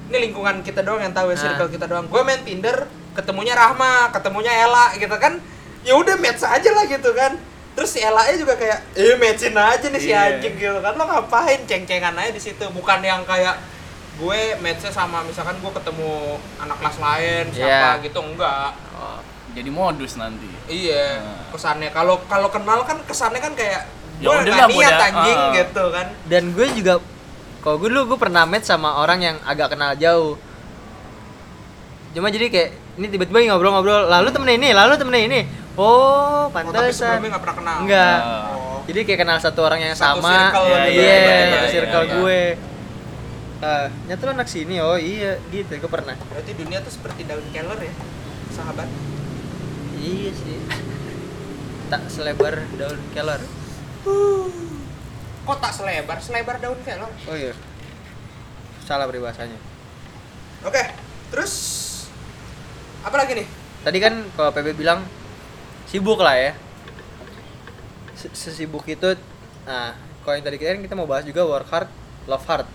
[0.06, 1.41] ini lingkungan kita doang yang tahu ya Nah.
[1.41, 2.06] circle kita doang.
[2.06, 5.41] Gue main Tinder ketemunya Rahma ketemunya Ella gitu kan.
[5.82, 7.34] Ya udah match aja lah gitu kan
[7.76, 10.19] terus si Ella nya juga kayak eh matchin aja nih si Iya.
[10.34, 13.59] anjing gitu kan lo ngapain ceng-cengan aja di situ bukan yang kayak
[14.15, 16.11] gue matchnya sama misalkan gue ketemu
[16.57, 18.03] anak kelas lain siapa Iya.
[18.03, 19.19] gitu enggak Oh,
[19.51, 20.47] Jadi modus nanti.
[20.65, 21.47] Iya, Nah.
[21.49, 25.39] kesannya kalau kalau kenal kan kesannya kan kayak Ya gue udah nggak lah, niat anjing
[25.41, 25.51] Ah.
[25.53, 26.07] gitu kan.
[26.26, 26.93] dan gue juga
[27.59, 30.39] kalau gue dulu gue pernah match sama orang yang agak kenal jauh
[32.11, 35.41] cuma jadi kayak ini tiba-tiba ngobrol-ngobrol lalu temennya ini lalu temennya ini.
[35.76, 37.20] Oh Oh, tapi pantesan.
[37.20, 37.76] nggak pernah kenal.
[37.84, 38.18] enggak
[38.48, 38.80] Oh.
[38.86, 40.56] jadi kayak kenal satu orang yang Satu sama.
[40.56, 42.16] iya gitu ya, iya, satu ya, circle iya, iya.
[42.16, 42.41] gue.
[43.58, 46.16] Ah, nyata lu anak sini oh iya gitu gue pernah.
[46.16, 47.93] Berarti dunia tuh seperti daun keler ya,
[48.50, 48.88] sahabat.
[49.96, 50.60] iya sih.
[51.86, 53.41] Tak selebar daun kelor
[55.41, 57.06] Kok tak selebar, selebar daun keler.
[57.06, 57.54] oh iya.
[58.82, 59.58] Salah peribahasanya.
[60.62, 60.82] Oke,
[61.30, 61.54] terus
[63.06, 63.47] apa lagi nih?
[63.86, 65.06] tadi kan kalau PB bilang
[65.86, 66.51] sibuk lah ya
[68.18, 69.14] Se- sesibuk itu
[69.62, 69.93] nah
[70.26, 71.89] kalau yang tadi kita kita mau bahas juga work hard
[72.26, 72.66] love hard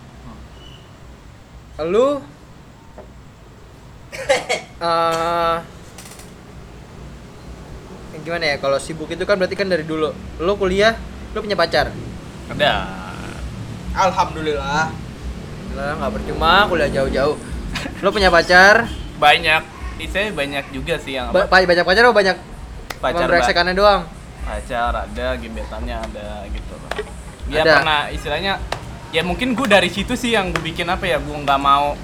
[1.83, 2.23] lu
[4.81, 5.57] eh
[8.21, 10.95] gimana ya kalau sibuk itu kan berarti kan dari dulu lu kuliah
[11.35, 11.91] lu punya pacar
[12.51, 12.73] Ada.
[13.91, 14.91] Alhamdulillah.
[15.75, 17.35] lah nggak percuma kuliah jauh-jauh
[18.03, 18.87] lu punya pacar
[19.19, 19.80] Banyak.
[20.07, 21.61] Saya banyak juga sih yang ba- apa?
[21.61, 22.37] banyak pacar atau banyak
[22.97, 24.03] pacar bereksekannya doang
[24.41, 26.91] pacar ada gebetannya ada gitu loh
[27.47, 27.73] ya Ada.
[27.77, 28.53] pernah istilahnya
[29.11, 31.95] ya mungkin gue dari situ sih yang gue bikin apa ya gue nggak mau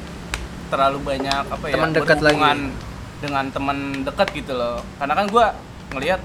[0.66, 2.84] terlalu banyak apa ya Teman dekat berhubungan lagi.
[3.16, 5.44] dengan teman dekat gitu loh karena kan gue
[5.92, 6.20] ngelihat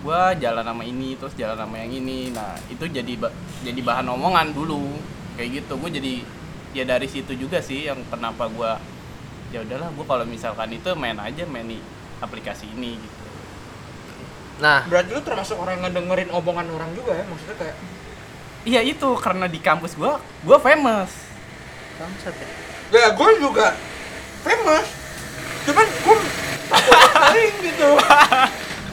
[0.00, 4.06] gue jalan sama ini terus jalan sama yang ini nah itu jadi ba- jadi bahan
[4.06, 4.94] omongan dulu
[5.34, 6.14] kayak gitu gue jadi
[6.72, 8.70] ya dari situ juga sih yang kenapa gue
[9.50, 11.78] ya udahlah gue kalau misalkan itu main aja main di
[12.18, 13.18] aplikasi ini gitu
[14.56, 17.76] nah Berarti lu termasuk orang yang ngedengerin omongan orang juga ya, maksudnya kayak
[18.66, 21.12] Iya itu karena di kampus gua, gua famous.
[21.96, 22.48] bangsat ya
[22.86, 23.74] ya gue juga
[24.42, 24.86] famous.
[25.66, 26.16] Cuman gue
[27.14, 27.88] paling gitu.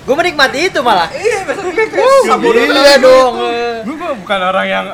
[0.04, 3.34] gue menikmati itu malah iya, maksudnya kayak sama Gila dong.
[3.88, 4.86] Gua bukan orang yang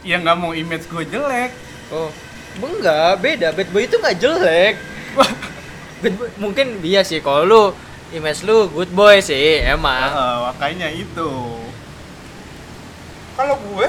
[0.00, 1.52] yang nggak mau image gue jelek.
[1.92, 2.08] Oh,
[2.58, 3.48] enggak, beda.
[3.54, 4.74] Bad boy itu nggak jelek.
[6.02, 7.62] Bad boy, mungkin iya sih kalau lu
[8.10, 10.10] image lu good boy sih emang.
[10.10, 11.30] Ah, makanya itu.
[13.38, 13.88] Kalau gue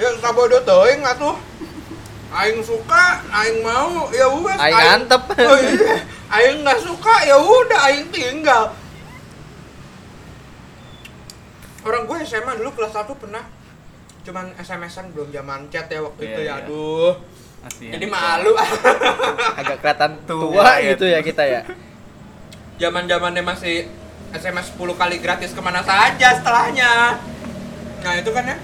[0.00, 1.36] ya sabodo teuing atuh
[2.30, 5.22] aing suka aing mau ya wes Aing antep.
[5.50, 6.00] oh, iya.
[6.32, 8.72] aing nggak suka ya udah aing tinggal
[11.84, 13.44] orang gue SMA dulu kelas 1 pernah
[14.20, 16.54] cuman SMS-an belum zaman chat ya waktu Iya, itu ya iya.
[16.60, 17.12] aduh
[17.60, 18.52] Masih jadi malu
[19.60, 20.90] Agak kelihatan Tua tua ya.
[20.90, 21.60] gitu ya kita ya.
[22.76, 23.88] zaman zamannya masih
[24.30, 27.20] SMS 10 kali gratis ke mana saja setelahnya
[28.00, 28.56] nah itu kan ya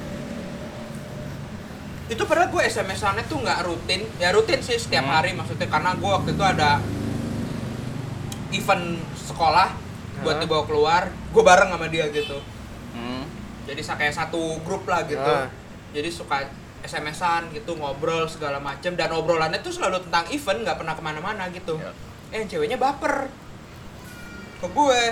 [2.06, 5.12] itu padahal gue SMS-annya tuh nggak rutin ya rutin sih setiap Hmm.
[5.12, 6.78] hari maksudnya karena gue waktu itu ada
[8.50, 8.84] event
[9.18, 9.68] sekolah
[10.18, 10.40] buat Hah?
[10.40, 12.55] dibawa keluar gue bareng sama dia gitu Hmm.
[13.66, 15.20] Jadi kayak satu grup lah gitu.
[15.20, 15.50] Ah.
[15.90, 16.46] jadi suka
[16.86, 18.94] SMS-an gitu ngobrol segala macem.
[18.94, 21.76] Dan obrolannya tuh selalu tentang event nggak pernah ke mana-mana gitu.
[21.82, 21.90] Ya.
[22.30, 23.26] eh ceweknya baper.
[24.62, 25.02] Ke gue.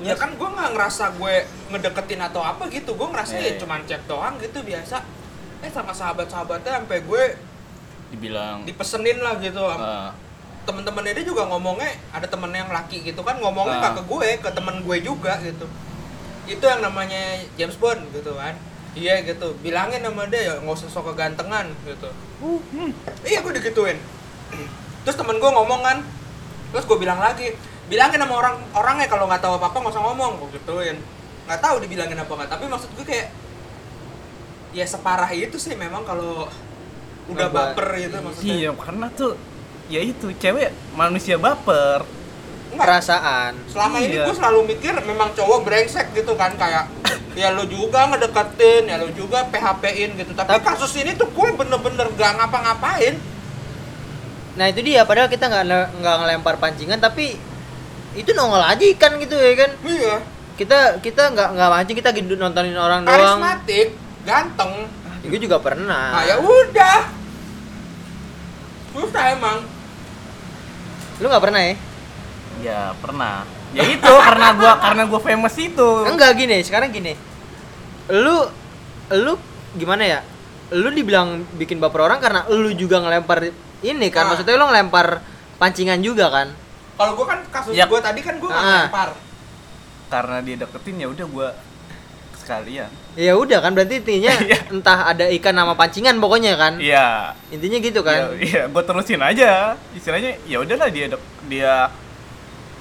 [0.00, 1.34] Ya kan gue nggak ngerasa gue
[1.72, 2.96] ngedeketin atau apa gitu.
[2.96, 3.60] Gue ngerasa Iya, ya iya.
[3.60, 5.04] cuman chat doang gitu biasa.
[5.60, 7.24] Eh sama sahabat-sahabatnya sampai gue
[8.06, 9.60] Dibilang dipesenin lah gitu.
[9.66, 10.14] Ah,
[10.66, 14.50] temen-temennya dia juga ngomongnya ada temen yang laki gitu kan ngomongnya nggak ke gue ke
[14.50, 15.66] temen gue juga gitu
[16.46, 18.54] itu yang namanya James Bond gitu kan.
[18.96, 19.52] Iya gitu.
[19.60, 22.08] Bilangin sama dia ya nggak usah sok kegantengan gitu.
[23.26, 23.98] Iya gue digituin.
[25.04, 25.98] Terus temen gue ngomong kan.
[26.72, 27.52] Terus gue bilang lagi
[27.86, 30.96] bilangin sama orang orangnya kalau nggak tahu apa apa nggak usah ngomong gue gituin.
[31.46, 33.28] Nggak tahu dibilangin apa nggak tapi maksud gue kayak
[34.74, 36.48] ya separah itu sih memang kalau
[37.26, 38.54] udah baper gitu maksudnya.
[38.54, 39.36] Iya karena tuh
[39.86, 42.02] ya itu cewek manusia baper
[42.76, 43.52] Nggak, Perasaan.
[43.66, 44.24] selama ini Iya.
[44.24, 46.92] gue selalu mikir memang cowok brengsek gitu kan kayak
[47.32, 51.48] ya lo juga ngedeketin ya lo juga PHP-in gitu tapi, Tapi- kasus ini tuh gue
[51.54, 53.16] bener-bener gak ngapa-ngapain
[54.56, 55.64] Nah itu dia padahal kita nggak
[56.00, 57.36] nggak ngelempar pancingan tapi
[58.12, 59.70] itu nongol aja ikan gitu ya kan.
[59.84, 60.16] iya
[60.54, 63.36] Kita kita nggak nggak mancing kita gitu nontonin orang doang.
[63.36, 63.92] karismatik
[64.24, 64.88] ganteng
[65.22, 66.08] Gue juga pernah.
[66.10, 66.98] nah ya udah
[68.96, 69.58] udah emang
[71.16, 71.74] Lu nggak pernah ya?
[72.58, 77.12] Ya pernah ya itu karena gua karena gua famous itu Enggak gini, sekarang gini.
[78.08, 78.48] Lu
[79.12, 79.32] lu
[79.72, 80.20] gimana ya?
[80.68, 83.50] Lu dibilang bikin baper orang karena lu juga ngelempar
[83.80, 84.24] ini kan.
[84.24, 84.28] Ah.
[84.32, 85.20] Maksudnya lu ngelempar
[85.56, 86.48] pancingan juga kan.
[86.96, 87.84] kalau gue kan kasus Ya.
[87.84, 88.88] gue tadi kan gue nggak Ah.
[88.88, 89.10] lempar
[90.06, 91.48] karena dia deketin ya udah gua
[92.34, 94.58] sekalian Ya udah kan berarti intinya Iya.
[94.70, 96.76] entah ada ikan sama pancingan pokoknya kan.
[96.78, 98.32] iya Intinya gitu kan.
[98.38, 101.12] iya gua terusin aja istilahnya ya udahlah dia
[101.44, 101.92] dia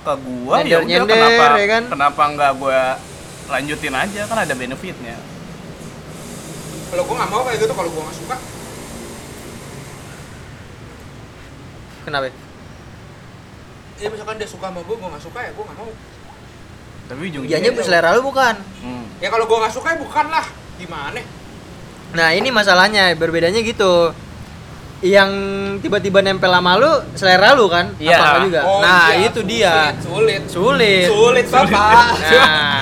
[0.05, 1.83] ke gua ya udah kenapa ya kan?
[1.89, 2.81] kenapa nggak gua
[3.49, 5.17] lanjutin aja kan ada benefitnya
[6.93, 8.37] kalau gue nggak mau kayak gitu kalau gue nggak suka
[12.05, 12.29] Kenapa?
[13.97, 15.91] ya misalkan dia suka sama gue gue nggak suka ya gue nggak mau
[17.05, 18.55] tapi ujung Dianya selera lu bukan.
[18.81, 19.21] hmm.
[19.21, 20.45] ya kalau gue nggak suka ya bukan lah
[20.77, 21.21] gimana
[22.15, 24.15] Nah ini masalahnya berbedanya gitu.
[25.05, 25.31] Yang
[25.79, 27.93] tiba-tiba nempel sama lu selera lu kan?
[27.95, 28.17] Iya.
[28.17, 28.61] Apa enggak juga?
[28.65, 29.73] Oh, nah iya, itu sulit, dia.
[30.01, 31.05] sulit Sulit.
[31.07, 32.81] sulit bapak Nah,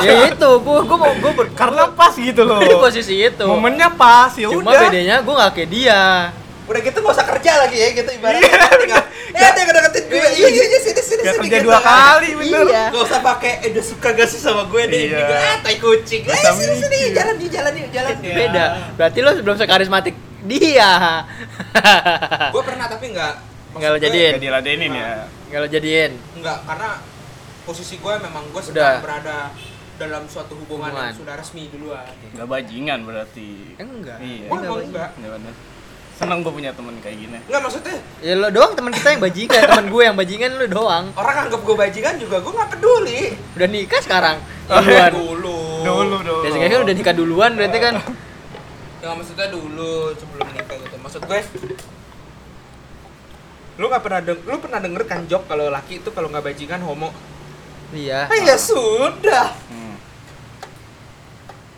[0.00, 3.44] ya itu, gua gua mau gua ber karena pas gitu loh di posisi itu.
[3.44, 6.02] momennya pas ya Cuma udah bedanya gua nggak kayak dia.
[6.62, 9.02] udah gitu gak usah kerja lagi ya gitu ibaratnya tinggal
[9.34, 11.66] eh ada yang ngedeketin gue iya iya iya sini sini Gak sini kerja gitu.
[11.66, 12.84] dua kali bener Iya.
[12.88, 15.18] gak usah pakai eh udah suka gak sih sama gue deh Iya.
[15.18, 18.34] juga ah tai kucing eh sini sini jalan yuk jalan yuk jalan Iya.
[18.38, 18.64] Beda.
[18.94, 20.14] Berarti lu belum sekarismatik
[20.44, 20.92] dia.
[22.48, 23.34] gue pernah tapi nggak
[23.72, 24.32] Nggak lo jadiin.
[24.32, 25.10] Gak diladenin ya
[25.48, 26.12] Nggak lo jadiin.
[26.36, 26.90] nggak karena
[27.62, 28.68] posisi gue memang gue Udah.
[28.68, 29.38] sedang berada
[29.94, 31.08] dalam suatu hubungan, Hubungan.
[31.08, 34.18] yang sudah resmi duluan Gak bajingan berarti Enggak.
[34.18, 34.44] Iya.
[34.44, 35.54] gue Enggak, enggak Ya bener.
[36.12, 39.62] Seneng gue punya temen kayak gini nggak maksudnya Ya lo doang teman kita yang bajingan,
[39.70, 41.04] teman gue yang bajingan lu doang.
[41.14, 43.20] orang anggap gue bajingan juga gue nggak peduli
[43.54, 44.36] Udah nikah sekarang.
[44.64, 45.10] Oh, Duluan.
[45.10, 47.94] dulu Dulu dulu Biasanya kan udah nikah duluan berarti kan.
[49.02, 51.40] ya maksudnya dulu sebelum nikah gitu maksud gue
[53.74, 56.80] lu nggak pernah deng lu pernah denger kan jok kalau laki itu kalau nggak bajingan
[56.80, 57.10] homo
[57.92, 58.24] Iya.
[58.24, 59.98] ah ya sudah Hmm.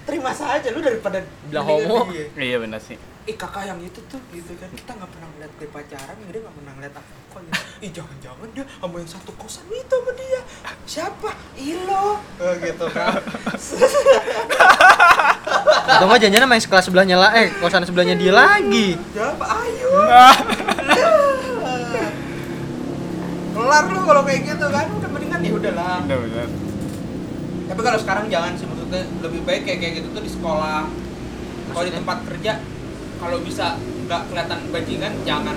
[0.06, 1.18] terima saja lu daripada
[1.50, 2.06] Bilang homo.
[2.12, 2.30] dia.
[2.38, 2.94] Iya bener sih
[3.24, 6.54] ih kakak yang itu tuh gitu kan kita nggak pernah ngeliat dia pacaran dia nggak
[6.60, 7.56] pernah ngeliat apa apa gitu.
[7.80, 10.40] ih jangan-jangan dia sama yang satu kosan itu sama dia
[10.84, 13.16] siapa Ilo oh, gitu kan
[15.84, 18.98] Atau enggak jangan sama yang sekelas sebelahnya lah, eh kosan sebelahnya dia lagi.
[19.12, 19.90] siapa Ayu
[23.54, 24.86] kelar lu kalau kayak gitu kan.
[24.90, 25.98] Udah mendingan ya udahlah.
[26.04, 26.48] Bener bener
[27.64, 30.86] tapi kalau sekarang jangan sih maksudnya lebih baik kayak kayak gitu tuh di sekolah.
[31.74, 32.52] Kalau di tempat kerja
[33.18, 35.56] kalau bisa nggak kelihatan bajingan jangan.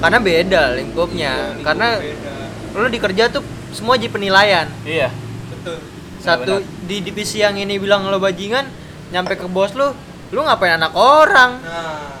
[0.00, 1.32] Karena beda lingkupnya.
[1.54, 2.34] Iya, Karena beda.
[2.82, 4.66] lu di kerja tuh semua jadi penilaian.
[4.82, 5.12] Iya.
[5.52, 5.78] Betul.
[6.24, 6.88] Satu Benar.
[6.88, 8.66] di divisi yang ini bilang lo bajingan,
[9.08, 9.94] nyampe ke bos lu
[10.28, 11.60] lu ngapain anak orang?
[11.60, 12.18] Nah.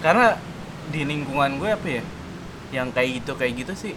[0.00, 0.34] Karena
[0.88, 2.02] di lingkungan gue apa ya
[2.70, 3.94] yang kayak gitu kayak gitu sih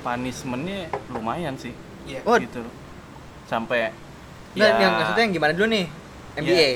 [0.00, 1.72] punishmentnya lumayan sih.
[2.04, 2.20] Iya.
[2.22, 2.60] Oh, gitu
[3.44, 3.90] sampai
[4.54, 5.86] Nggak, yang maksudnya yang gimana dulu nih?
[6.36, 6.68] MBA Ya.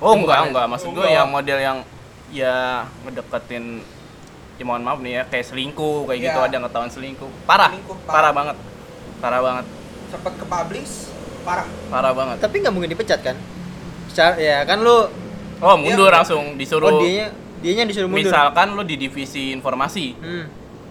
[0.00, 0.66] oh Eh, enggak enggak.
[0.66, 1.16] Maksud Oh, gue enggak.
[1.16, 1.78] yang model yang
[2.30, 2.54] ya
[3.02, 3.64] ngedeketin
[4.56, 6.46] ya mohon maaf nih ya kayak selingkuh kayak gitu Iya.
[6.46, 7.30] ada ngetahuan selingkuh.
[7.44, 8.12] Parah Selingkuh, parah.
[8.12, 8.32] parah.
[8.32, 8.56] banget.
[9.20, 9.66] Parah banget.
[10.08, 10.92] Sempet ke publish
[11.40, 11.66] parah.
[11.86, 12.36] Parah banget.
[12.38, 13.36] Tapi nggak mungkin dipecat kan
[14.10, 15.06] Secara, ya kan lu
[15.60, 16.16] oh mundur Iya.
[16.18, 17.30] langsung disuruh oh dianya
[17.60, 20.44] dianya disuruh mundur misalkan lo di divisi informasi hmm.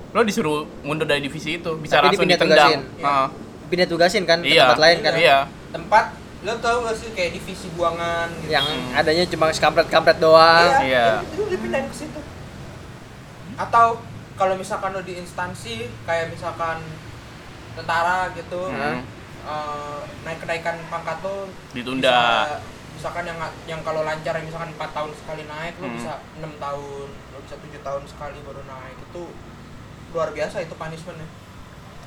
[0.10, 3.04] lo disuruh mundur dari divisi itu bisa Tapi langsung ditendang tugasin.
[3.04, 3.28] Heeh.
[3.68, 5.38] pindah tugasin kan ke iya tempat lain kan iya
[5.70, 6.06] tempat
[6.40, 8.96] lo tau gak sih kayak divisi buangan gitu yang Hmm.
[8.96, 11.20] adanya cuma kampret-kampret doang Iya.
[11.22, 12.20] itu dipindahin ke situ
[13.56, 14.00] atau
[14.34, 16.80] kalau misalkan lo di instansi kayak misalkan
[17.76, 19.04] tentara gitu Hmm.
[19.42, 22.48] eh, naik kenaikan pangkat lo Ditunda.
[22.48, 25.96] bisa- misalkan yang yang kalau lancar ya misalkan empat tahun sekali naik lo Hmm.
[25.96, 28.96] bisa enam tahun lo bisa tujuh tahun sekali baru naik.
[29.02, 29.24] Itu
[30.12, 31.24] luar biasa itu punishmentnya.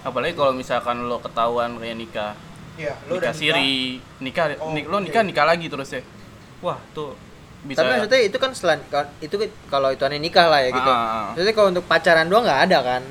[0.04, 2.32] Apalagi kalau misalkan lo ketahuan kayak nikah.
[2.74, 3.72] Iya, lo nikah udah siri
[4.18, 4.52] nikah.
[4.60, 6.04] Oh, nik- lo nikah nikah lagi terus ya?
[6.60, 7.16] Wah tuh
[7.62, 10.70] bisa tapi maksudnya itu kan selan kan- itu kan kalau itu aneh nikah lah ya
[10.70, 10.82] gitu.
[10.84, 11.24] Ah, ah, ah.
[11.30, 13.02] maksudnya kalau untuk pacaran doang nggak ada kan?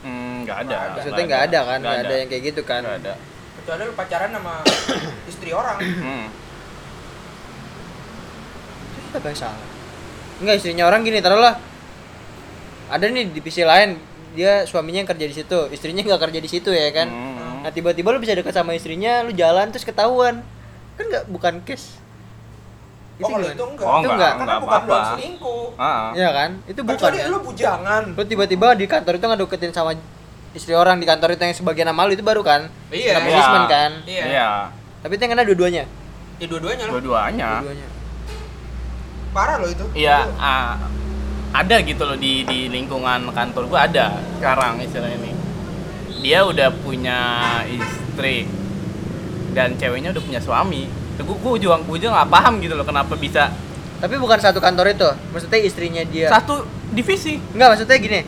[0.00, 0.64] Hmm, nggak ada.
[0.64, 0.94] Nggak ada.
[0.96, 1.60] maksudnya nggak ada.
[1.62, 1.78] kan?
[1.78, 2.80] Nggak ada yang kayak gitu kan?
[2.80, 3.14] Nggak ada.
[3.54, 4.54] Kecuali lo pacaran sama
[5.30, 5.76] istri orang.
[5.76, 6.26] Hmm.
[9.14, 9.62] Apa yang salah.
[10.38, 11.56] Enggak istrinya orang gini taruhlah.
[12.88, 14.00] Ada nih divisi lain
[14.32, 17.08] dia suaminya yang kerja di situ istrinya nggak kerja di situ ya kan?
[17.08, 17.36] Hmm.
[17.58, 20.40] nah tiba-tiba lu bisa deket sama istrinya lu jalan terus ketahuan.
[20.94, 21.98] Kan nggak bukan case.
[23.18, 23.54] Oh kalau gimana?
[23.58, 23.86] itu enggak.
[23.88, 24.30] Oh, Itu enggak, enggak.
[24.30, 24.94] karena enggak bukan apa-apa.
[24.94, 25.66] doang selingkuh
[26.14, 26.50] Iya kan?
[26.70, 27.26] Itu bukan kecuali kan?
[27.28, 28.02] lo bujangan.
[28.14, 29.90] Lu tiba-tiba di kantor itu nggak deketin sama
[30.54, 32.70] istri orang di kantor itu yang sebagian nama lu itu baru kan?
[32.94, 33.18] Iya.
[33.18, 33.90] Kena punishment kan?
[34.06, 34.24] Iya.
[34.30, 34.50] iya.
[35.02, 35.84] Tapi itu yang kena dua-duanya?
[36.38, 36.92] Ya dua-duanya lah.
[36.94, 37.50] Dua-duanya.
[37.66, 37.97] Dua-duanya
[39.38, 40.74] parah lo itu iya ah,
[41.54, 45.34] ada gitu loh di di lingkungan kantor gua ada sekarang istilahnya nih
[46.18, 47.18] dia udah punya
[47.64, 48.50] istri
[49.54, 53.14] dan ceweknya udah punya suami gue gue juga gue juga nggak paham gitu loh kenapa
[53.14, 53.50] bisa
[53.98, 58.20] tapi bukan satu kantor itu maksudnya istrinya dia satu divisi Enggak, maksudnya gini.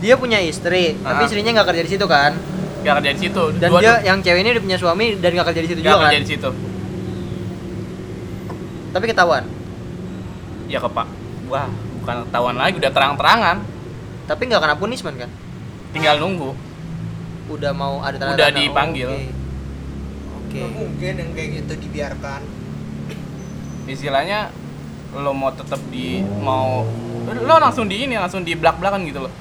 [0.00, 1.26] Dia punya istri, tapi Ah.
[1.28, 2.32] istrinya nggak kerja di situ kan.
[2.80, 5.46] gak kerja di situ Dan Dua- dia yang cewek ini udah punya suami dan nggak
[5.52, 6.06] kerja di situ nggak juga kan.
[6.08, 6.50] kerja di situ
[8.90, 9.44] Tapi ketahuan.
[10.70, 11.10] Ya kepak
[11.50, 11.66] wah
[12.00, 13.56] bukan ketahuan lagi udah terang-terangan.
[14.24, 15.30] Tapi nggak kena punishment kan.
[15.90, 16.54] tinggal nunggu.
[17.50, 19.10] Udah mau ada tanda Udah dipanggil.
[20.38, 20.54] Oke.
[20.54, 22.40] nggak mungkin yang kayak gitu dibiarkan.
[23.90, 24.54] Istilahnya
[25.10, 26.86] lo mau tetap di mau
[27.26, 29.34] lo langsung di ini langsung di belak belakan gitu loh.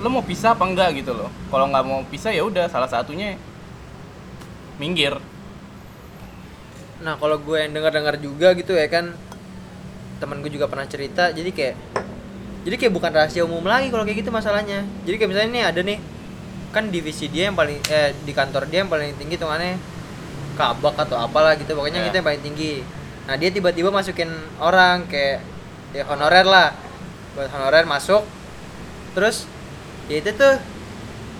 [0.00, 1.28] Lo mau pisah apa enggak gitu loh.
[1.52, 3.36] Kalau nggak mau pisah ya udah salah satunya
[4.80, 5.20] minggir.
[7.02, 9.12] Nah, kalau gue yang dengar-dengar juga gitu ya kan
[10.22, 11.74] temen gue juga pernah cerita jadi kayak
[12.62, 15.80] jadi kayak bukan rahasia umum lagi kalau kayak gitu masalahnya jadi kayak misalnya nih ada
[15.82, 15.98] nih
[16.70, 19.74] kan divisi dia yang paling eh di kantor dia yang paling tinggi tuh aneh
[20.54, 22.06] kabak atau apalah gitu pokoknya Ya.
[22.06, 22.72] kita yang paling tinggi
[23.22, 25.42] nah dia tiba-tiba masukin orang kayak
[25.90, 26.70] ya honorer lah
[27.34, 28.22] buat honorer masuk
[29.12, 29.44] terus
[30.06, 30.54] ya itu tuh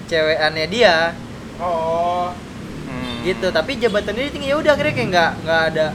[0.07, 1.15] cewekannya dia
[1.57, 2.35] oh
[2.83, 3.23] Hmm.
[3.25, 5.87] gitu tapi jabatannya dia tinggi ya udah akhirnya kayak nggak nggak ada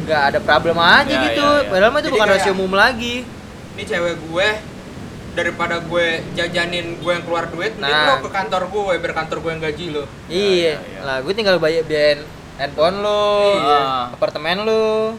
[0.00, 1.44] nggak ada problem aja Ya, gitu.
[1.44, 1.68] ya, ya.
[1.68, 3.14] padahal mah itu Jadi bukan kayak- rasio umum lagi.
[3.70, 4.48] Ini cewek gue
[5.30, 8.18] daripada gue jajanin gue yang keluar duit mending Nah.
[8.18, 10.04] lo ke kantor gue biar kantor gue yang gaji lo.
[10.26, 10.74] Iya.
[10.74, 11.00] Ya, ya.
[11.02, 12.20] lah gue tinggal bayar biayain
[12.56, 13.22] handphone lo
[13.56, 13.80] Iya.
[14.12, 15.14] apartemen lo.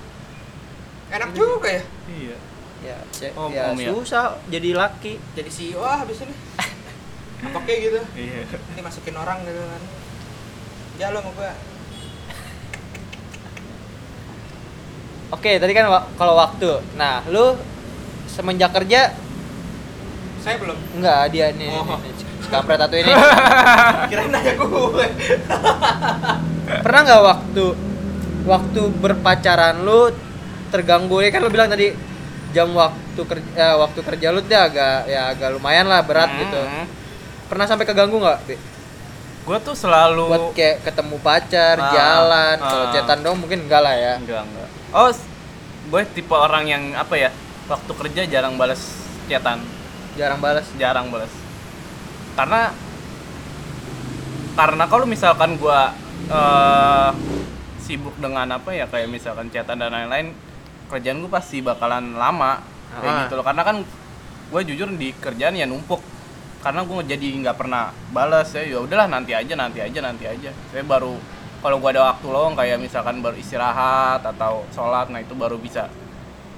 [1.07, 1.83] Enak juga ya.
[2.07, 2.37] Iya.
[2.81, 3.87] Ya ya, Om, ya om ya.
[3.89, 5.15] susah jadi laki.
[5.31, 6.33] Jadi CEO ah habis ini.
[7.41, 7.99] Apa kayak gitu.
[8.15, 8.41] Iya.
[8.45, 9.81] Ini masukin orang gitu kan.
[10.97, 11.51] Ya lo sama gue
[15.31, 16.69] oke tadi kan wa- kalau waktu.
[16.93, 17.55] Nah lu
[18.25, 19.11] semenjak kerja?
[20.37, 20.77] Saya belum.
[20.95, 21.85] Enggak dia nih, Oh.
[21.85, 23.11] nih, nih, si kampret satu ini.
[24.09, 25.05] Kira nanya gue.
[26.83, 27.65] Pernah nggak waktu
[28.43, 30.09] waktu berpacaran lu
[30.67, 31.21] terganggu?
[31.21, 31.93] Ya kan lu bilang tadi
[32.51, 36.57] jam waktu kerja waktu kerja lu tuh agak ya agak lumayan lah berat gitu.
[36.57, 36.87] Hmm.
[37.45, 38.55] pernah sampai keganggu nggak Bi?
[39.41, 42.91] gue tuh selalu buat kayak ketemu pacar Ah, jalan kalau ah.
[42.93, 44.13] cetan dong mungkin enggak lah ya.
[44.15, 45.11] Enggak enggak oh
[45.91, 47.29] gue tipe orang yang apa ya
[47.67, 48.79] waktu kerja jarang balas
[49.27, 49.63] chatan
[50.19, 51.31] jarang balas jarang balas
[52.35, 52.71] karena
[54.55, 55.95] karena kalau misalkan gua
[56.27, 57.09] eh,
[57.81, 60.35] sibuk dengan apa ya kayak misalkan chatan dan lain-lain
[60.91, 62.59] kerjaan gua pasti bakalan lama
[62.99, 63.19] kayak Ah.
[63.25, 63.45] gitu loh.
[63.47, 63.77] Karena kan
[64.51, 66.03] gue jujur di kerjaan ya numpuk.
[66.61, 70.51] Karena gue jadi nggak pernah balas ya ya udahlah nanti aja nanti aja nanti aja.
[70.69, 71.15] Saya baru
[71.61, 75.85] kalau gua ada waktu luang kayak misalkan baru istirahat atau sholat nah itu baru bisa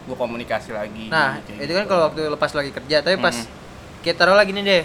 [0.04, 1.74] gua komunikasi lagi Nah, kayak itu gitu.
[1.76, 3.47] kan kalau waktu lepas lagi kerja, tapi pas Mm.
[4.01, 4.84] kita taruh lagi nih deh.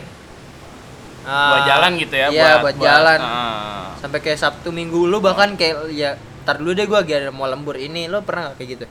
[1.25, 3.19] buat Ah, jalan gitu ya Iya, buat, jalan.
[3.21, 3.93] ah.
[3.97, 7.45] Sampai kayak Sabtu Minggu lu bahkan kayak ya tar dulu deh gua lagi ada mau
[7.45, 8.87] lembur ini, lo pernah gak kayak gitu?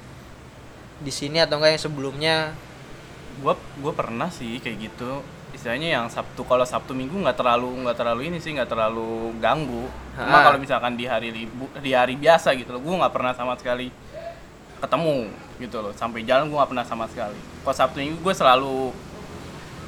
[0.99, 2.35] Di sini atau enggak yang sebelumnya?
[3.37, 5.21] gua gua pernah sih kayak gitu
[5.57, 9.89] istilahnya yang Sabtu kalau Sabtu Minggu nggak terlalu nggak terlalu ini sih nggak terlalu ganggu
[10.13, 13.57] cuma kalau misalkan di hari libu di hari biasa gitu loh gua nggak pernah sama
[13.57, 13.89] sekali
[14.77, 18.93] ketemu gitu loh sampai jalan gua nggak pernah sama sekali kalau Sabtu Minggu gue selalu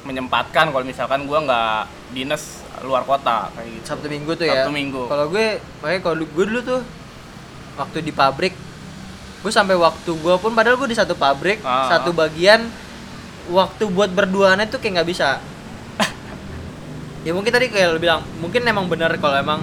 [0.02, 4.64] menyempatkan kalau misalkan gua nggak dinas luar kota kayak gitu Sabtu Minggu tuh ya.
[4.64, 5.02] Sabtu Minggu.
[5.06, 5.46] Kalau gue,
[5.84, 6.80] makanya kalau gue dulu tuh
[7.76, 8.54] waktu di pabrik,
[9.44, 11.92] gue sampai waktu gue pun padahal gue di satu pabrik, Ah.
[11.92, 12.72] satu bagian,
[13.52, 15.44] waktu buat berduaan itu kayak nggak bisa.
[17.20, 19.60] Ya mungkin tadi kayak lo bilang, mungkin emang bener kalau emang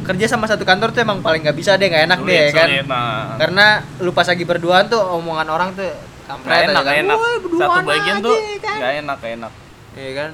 [0.00, 2.56] kerja sama satu kantor tuh emang paling nggak bisa deh, nggak enak deh Sulit, ya
[2.56, 2.66] kan.
[2.66, 3.36] sulit, nah.
[3.36, 3.66] Karena
[4.00, 5.86] lu pas lagi berduaan tuh omongan orang tuh
[6.24, 6.94] kampret enak kan.
[7.02, 8.76] enak "Woi, berduaan satu bagian tuh aja," kan.
[8.78, 9.52] nggak enak nggak enak
[9.90, 10.30] Iya kan?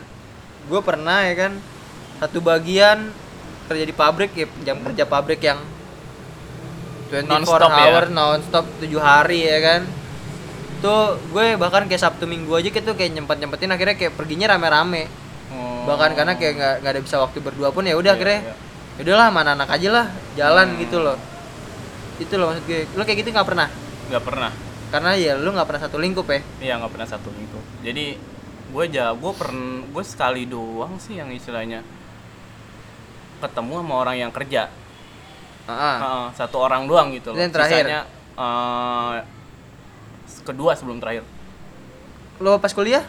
[0.67, 1.53] Gue pernah ya kan
[2.17, 2.99] satu bagian
[3.67, 5.59] kerja di pabrik ya jam kerja pabrik yang
[7.09, 7.83] 24 Non-stop ya?
[7.87, 9.81] hour non-stop 7 hari ya kan.
[10.79, 15.09] Tuh gue bahkan kayak Sabtu Minggu aja gitu kayak nyempet-nyempetin akhirnya kayak perginya rame-rame.
[15.87, 18.55] Bahkan karena kayak nggak nggak ada bisa waktu berdua pun ya udah Iya, akhirnya iya.
[18.97, 20.81] ya udahlah mana anak aja lah jalan Hmm.
[20.83, 21.17] gitu loh.
[22.19, 22.85] Itu loh maksud gue.
[22.93, 23.69] Lo kayak gitu nggak pernah?
[24.07, 24.51] nggak pernah
[24.87, 26.41] Karena ya lu nggak pernah satu lingkup ya.
[26.63, 27.59] Iya nggak pernah satu minggu.
[27.83, 28.05] Jadi
[28.67, 31.83] gue aja gue pernah gue sekali doang sih yang istilahnya
[33.39, 34.71] ketemu sama orang yang kerja.
[35.67, 35.97] Heeh.
[35.99, 37.39] Heeh, satu orang doang gitu loh.
[37.39, 37.85] Yang terakhir?
[37.85, 38.01] Sisanya
[38.39, 39.17] eh,
[40.47, 41.27] kedua sebelum terakhir.
[42.39, 43.03] Lo pas kuliah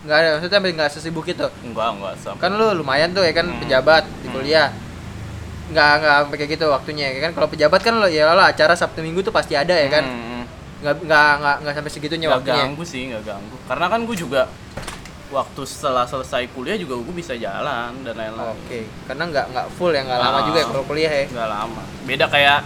[0.00, 1.46] nggak ada maksudnya sampai nggak sesibuk itu.
[1.62, 2.40] Enggak enggak sampai.
[2.40, 3.60] kan lu lumayan tuh ya kan Hmm.
[3.60, 4.34] pejabat di Hmm.
[4.34, 4.68] kuliah
[5.70, 8.74] nggak nggak sampai kayak gitu waktunya ya kan kalau pejabat kan lo ya lah acara
[8.74, 10.42] sabtu minggu tuh pasti ada ya kan Hmm,
[10.80, 13.56] nggak nggak nggak nggak sampai segitunya nggak waktunya ganggu sih nggak ganggu.
[13.64, 14.42] Karena kan gue juga
[15.30, 18.50] waktu setelah selesai kuliah juga gue bisa jalan dan lain-lain.
[18.50, 20.42] oke karena nggak nggak full ya nggak lama Ah.
[20.42, 22.58] juga ya kalau kuliah ya nggak lama beda kayak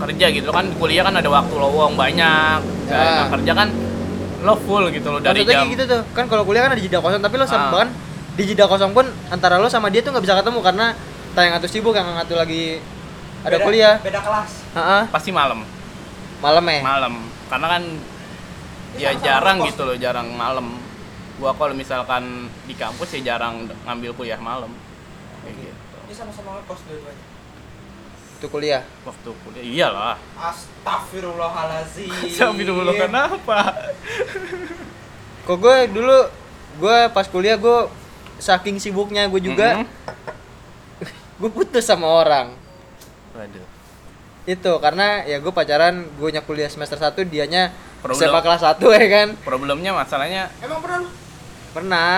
[0.00, 2.58] kerja gitu kan kuliah kan ada waktu lowong banyak
[2.88, 2.98] Ya.
[3.20, 3.68] nah, kerja kan
[4.40, 6.00] lo full gitu lo dari Maksudnya jam kayak gitu tuh.
[6.10, 7.70] Kan kalau kuliah kan ada jeda kosong tapi lo sama Ah.
[7.70, 7.88] bahkan
[8.32, 10.86] di jeda kosong pun antara lo sama dia tuh nggak bisa ketemu karena
[11.30, 12.80] tayang atau sibuk yang ngatu lagi
[13.40, 13.94] ada Beda- kuliah.
[13.98, 14.50] beda kelas.
[14.72, 15.64] Heeh, pasti malam.
[16.38, 16.80] Malam ya?
[16.80, 17.14] Malam.
[17.46, 17.82] Karena kan
[18.92, 20.66] ya sama-sama jarang gitu loh jarang malam.
[21.36, 22.24] Gua kalau misalkan
[22.64, 24.68] di kampus ya jarang ngambil kuliah malam.
[25.40, 25.96] Kayak gitu.
[26.02, 27.24] Ini sama-sama ngekos dua-duanya
[28.40, 28.80] itu kuliah?
[29.04, 30.16] Waktu kuliah iyalah.
[30.40, 32.08] Astagfirullahalazim
[32.64, 33.76] dulu kenapa?
[35.46, 36.18] Kok gue dulu
[36.80, 37.92] gue pas kuliah gue
[38.40, 39.86] saking sibuknya gue juga Mhm.
[41.44, 42.56] gue putus sama orang.
[43.36, 43.68] Waduh.
[44.48, 48.24] Itu karena ya gue pacaran gue nya kuliah semester 1 dianya Problem.
[48.24, 49.28] SMA kelas 1 ya kan?
[49.44, 51.04] Problemnya masalahnya emang pernah
[51.76, 52.16] pernah.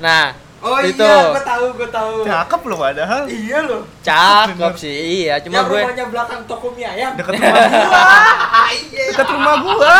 [0.00, 1.00] Nah oh itu.
[1.00, 2.14] iya gue tahu gue tahu.
[2.22, 3.22] Cakep loh padahal.
[3.26, 3.82] Iya loh.
[4.00, 7.12] Cakep sih iya cuma yang gue rumahnya belakang toko mie ayam.
[7.16, 7.90] Deket rumah gua.
[8.70, 9.04] Iya.
[9.10, 9.94] Deket rumah gua.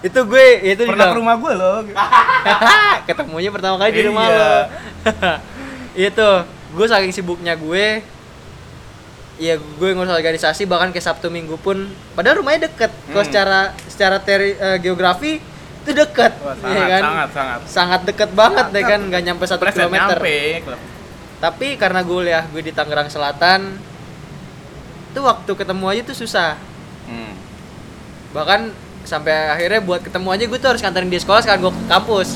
[0.00, 1.76] Itu gue itu pernah ke rumah gua loh.
[3.08, 4.36] Ketemunya pertama kali di rumah Iya.
[4.36, 4.56] lo.
[6.08, 6.28] Itu
[6.72, 8.04] gue saking sibuknya gue
[9.36, 12.88] Iya, gue ngurus organisasi bahkan ke Sabtu Minggu pun padahal rumahnya deket.
[13.06, 13.28] Kalau Hmm.
[13.28, 15.44] secara secara teri, eh, geografi
[15.86, 17.02] itu deket, Wah, ya sangat, kan?
[17.02, 20.18] sangat sangat Sangat deket banget deh kan, nggak nyampe satu Pleset kilometer.
[20.18, 20.38] nyampe
[21.36, 23.78] Tapi karena gue lihat gue di Tangerang Selatan,
[25.08, 26.58] itu waktu ketemu aja tuh susah.
[27.06, 27.32] hmm.
[28.32, 28.60] Bahkan
[29.02, 32.28] sampai akhirnya buat ketemu aja gue tuh harus nganterin dia sekolah sekarang gue ke kampus.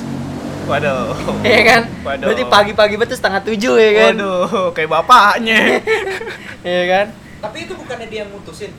[0.62, 1.10] waduh
[1.42, 1.82] Iya kan?
[2.00, 2.26] Waduh.
[2.30, 4.14] Berarti pagi-pagi betul setengah tujuh ya kan?
[4.14, 5.82] waduh kayak bapaknya
[6.62, 7.06] Iya kan?
[7.40, 8.70] tapi itu bukannya dia yang mutusin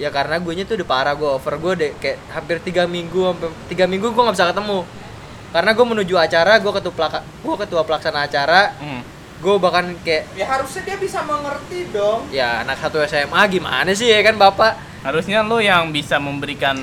[0.00, 1.54] Ya karena gue nya tuh udah parah gue over.
[1.60, 4.80] Gue deh kayak hampir tiga minggu sampai tiga minggu gue nggak bisa ketemu.
[5.52, 8.72] Karena gue menuju acara gue ketua gue ketua pelaksana acara.
[8.80, 9.02] Hmm.
[9.40, 12.28] gue bahkan kayak ya harusnya dia bisa mengerti dong.
[12.28, 14.76] Ya anak satu SMA gimana sih ya kan bapak?
[15.00, 16.76] Harusnya lo yang bisa memberikan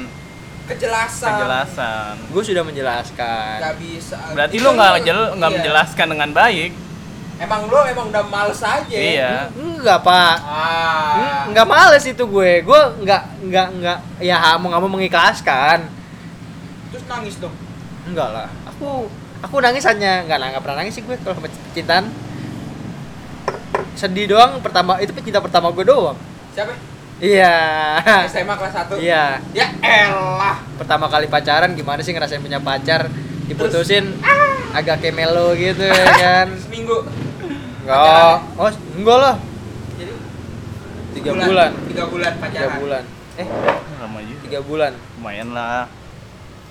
[0.66, 1.38] kejelasan.
[1.38, 2.14] kejelasan.
[2.34, 3.62] Gue sudah menjelaskan.
[3.62, 4.18] Nggak bisa.
[4.34, 5.58] Berarti lo nggak lu- ngejel nggak iya.
[5.62, 6.72] menjelaskan dengan baik
[7.38, 9.50] emang lo emang udah males aja iya.
[9.54, 10.36] Enggak pak.
[10.42, 11.46] Ah.
[11.54, 12.52] Nggak males itu gue.
[12.66, 15.86] Gue nggak nggak nggak ya mau nggak mau mengikhlaskan.
[16.94, 17.54] Terus nangis dong?
[18.10, 18.48] Enggak lah.
[18.74, 19.06] Aku
[19.42, 22.10] aku nangis hanya nggak lah nggak pernah nangis sih gue kalau percintaan
[23.98, 26.18] sedih doang pertama itu pecinta pertama gue doang.
[26.54, 26.74] Siapa?
[27.18, 27.58] Iya.
[28.30, 29.42] SMA kelas 1 iya.
[29.54, 30.62] Ya elah.
[30.78, 33.10] Pertama kali pacaran gimana sih ngerasain punya pacar?
[33.50, 34.14] Diputusin
[34.76, 36.48] agak kayak melo gitu ya kan?
[36.66, 37.02] Seminggu
[37.88, 38.36] enggak.
[38.60, 39.36] Oh enggak lah.
[39.96, 40.14] Jadi?
[41.16, 41.72] Tiga bulan.
[41.88, 42.78] tiga bulan tiga pacaran.
[42.78, 43.04] bulan.
[43.38, 43.48] Eh
[43.98, 44.42] lama juga.
[44.44, 44.92] tiga bulan.
[45.16, 45.88] Lumayan lah.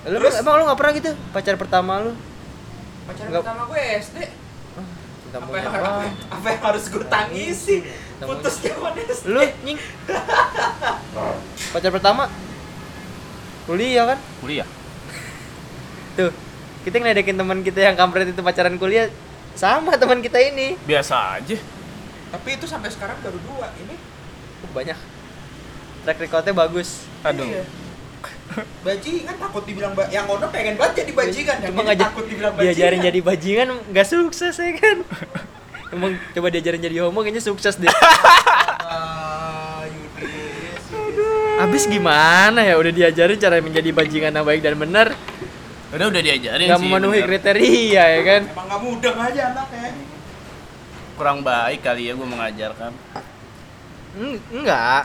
[0.05, 0.39] Lu Terus?
[0.39, 1.11] emang lu nggak pernah gitu?
[1.33, 2.11] Pacar pertama lu?
[3.03, 4.17] Pacaran Nggak- pertama gue SD
[5.17, 6.11] cinta apa monyet yang, banget.
[6.31, 7.75] apa yang harus gue tangisi?
[8.17, 9.79] Putus zaman SD lu nying.
[11.73, 12.23] Pacar pertama?
[13.65, 14.19] Kuliah kan?
[14.39, 14.67] Kuliah.
[16.15, 16.31] Tuh
[16.81, 19.11] kita ngeledekin teman kita yang kampret itu pacaran kuliah
[19.57, 20.77] sama teman kita ini.
[20.79, 21.57] Biasa aja.
[22.29, 23.97] Tapi itu sampai sekarang baru dua ini.
[24.61, 24.97] Uh, banyak.
[26.05, 27.03] Track recordnya bagus.
[27.25, 27.43] Aduh.
[27.43, 27.65] Iya.
[28.79, 31.57] bajingan takut dibilang ba- yang ono pengen banget jadi bajingan.
[31.59, 32.73] yang cuma ngajak takut dibilang bajingan.
[32.73, 34.97] diajarin jadi bajingan nggak sukses ya kan?
[35.93, 37.91] Emang coba diajarin jadi homo kayaknya sukses deh.
[38.87, 40.83] Ah, Yudis,
[41.59, 42.79] Abis gimana ya?
[42.79, 45.11] Udah diajarin cara menjadi bajingan yang baik dan benar
[45.87, 47.27] udah udah diajarin nggak sih memenuhi bener.
[47.29, 48.41] kriteria ya kan?
[48.45, 49.89] Emang nggak mudah aja anaknya.
[51.13, 52.91] Kurang baik kali ya gue mengajarkan.
[54.15, 55.03] Eng- enggak.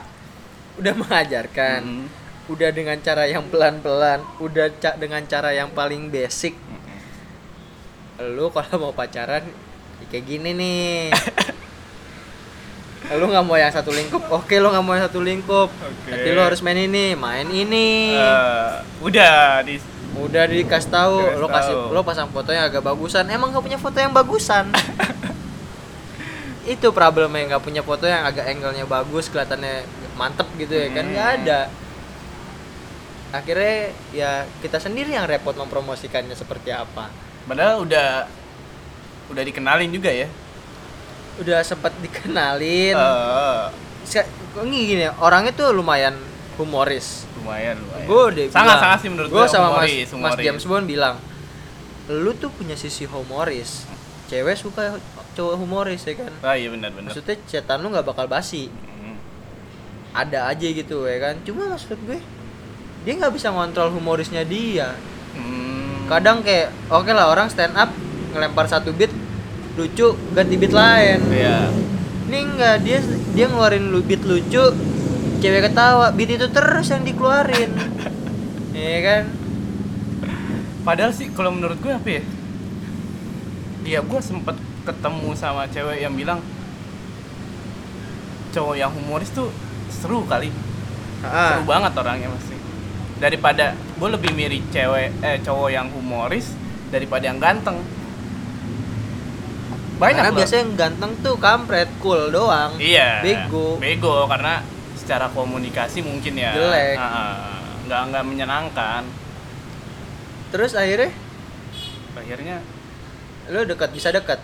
[0.74, 1.80] Udah mengajarkan.
[1.82, 2.20] Mm-mm.
[2.44, 6.58] udah dengan cara yang pelan-pelan udah ca- dengan cara yang paling basic.
[6.58, 8.34] Mm-mm.
[8.34, 9.46] lu kalau mau pacaran
[9.98, 11.14] ya kayak gini nih.
[13.12, 14.24] Lu nggak mau yang satu lingkup?
[14.32, 15.68] Oke lu nggak mau yang satu lingkup.
[15.68, 16.08] Oke.
[16.08, 18.14] nanti lu harus main ini main ini.
[18.14, 18.72] Eh,
[19.02, 19.76] udah di
[20.14, 21.90] udah dikasih tahu Dikasih lu kasih tahu.
[21.90, 23.24] lu pasang fotonya agak bagusan.
[23.26, 24.68] Emang nggak punya foto yang bagusan?
[26.64, 29.82] Itu problemnya nggak punya foto yang agak angle-nya bagus kelihatannya
[30.14, 31.04] mantep gitu ya kan?
[31.04, 31.36] Nggak Hmm.
[31.40, 31.60] ada.
[33.32, 33.76] Akhirnya
[34.12, 37.08] ya kita sendiri yang repot mempromosikannya seperti apa.
[37.42, 38.28] Padahal udah
[39.28, 40.28] udah dikenalin juga ya?
[41.40, 42.92] Udah sempat dikenalin.
[42.94, 43.62] Eh,
[44.04, 44.28] Se-
[44.60, 46.12] ini gini orangnya tuh lumayan
[46.60, 47.24] humoris.
[47.40, 48.06] Lumayan lumayan.
[48.06, 50.44] Gue udah sangat sangat sih menurut gue sama mas humoris, mas humoris.
[50.44, 51.16] James Bond bilang
[52.10, 53.88] lu tuh punya sisi humoris.
[54.28, 54.96] Cewek suka
[55.36, 56.32] cowok humoris ya kan?
[56.40, 57.12] Ah iya benar benar.
[57.12, 58.68] Maksudnya cetan lu nggak bakal basi.
[58.68, 59.16] Mm.
[60.12, 61.34] ada aja gitu ya kan?
[61.44, 62.20] Cuma maksud gue
[63.02, 64.94] dia nggak bisa ngontrol humorisnya dia.
[65.32, 66.04] Hmm.
[66.12, 67.88] kadang kayak oke lah orang stand up
[68.36, 69.08] ngelempar satu beat
[69.80, 71.24] lucu ganti beat lain.
[71.32, 71.72] Iya.
[72.28, 73.00] ini enggak dia
[73.32, 74.76] dia ngeluarin lu beat lucu
[75.42, 77.72] cewek ketawa beat itu terus yang dikeluarin
[78.72, 79.24] Iya kan
[80.82, 82.22] Padahal sih kalau menurut gue apa ya?
[83.84, 86.42] Ya gue sempet ketemu sama cewek yang bilang
[88.50, 89.48] cowok yang humoris tuh
[89.88, 90.50] seru kali,
[91.22, 92.58] Ah, seru banget orangnya pasti.
[93.16, 96.50] Daripada gue lebih mirip cewek eh cowok yang humoris
[96.90, 97.78] daripada yang ganteng.
[99.96, 100.38] Banyak karena loh.
[100.42, 103.22] biasanya yang ganteng tuh kampret cool doang Iya.
[103.22, 104.66] bego Bego karena
[105.02, 106.54] secara komunikasi mungkin ya.
[106.54, 106.94] Jelek.
[106.94, 107.58] Ah.
[107.82, 109.02] nggak nggak menyenangkan.
[110.48, 111.10] terus akhirnya
[112.12, 112.60] Akhirnya
[113.48, 114.38] lu dekat bisa dekat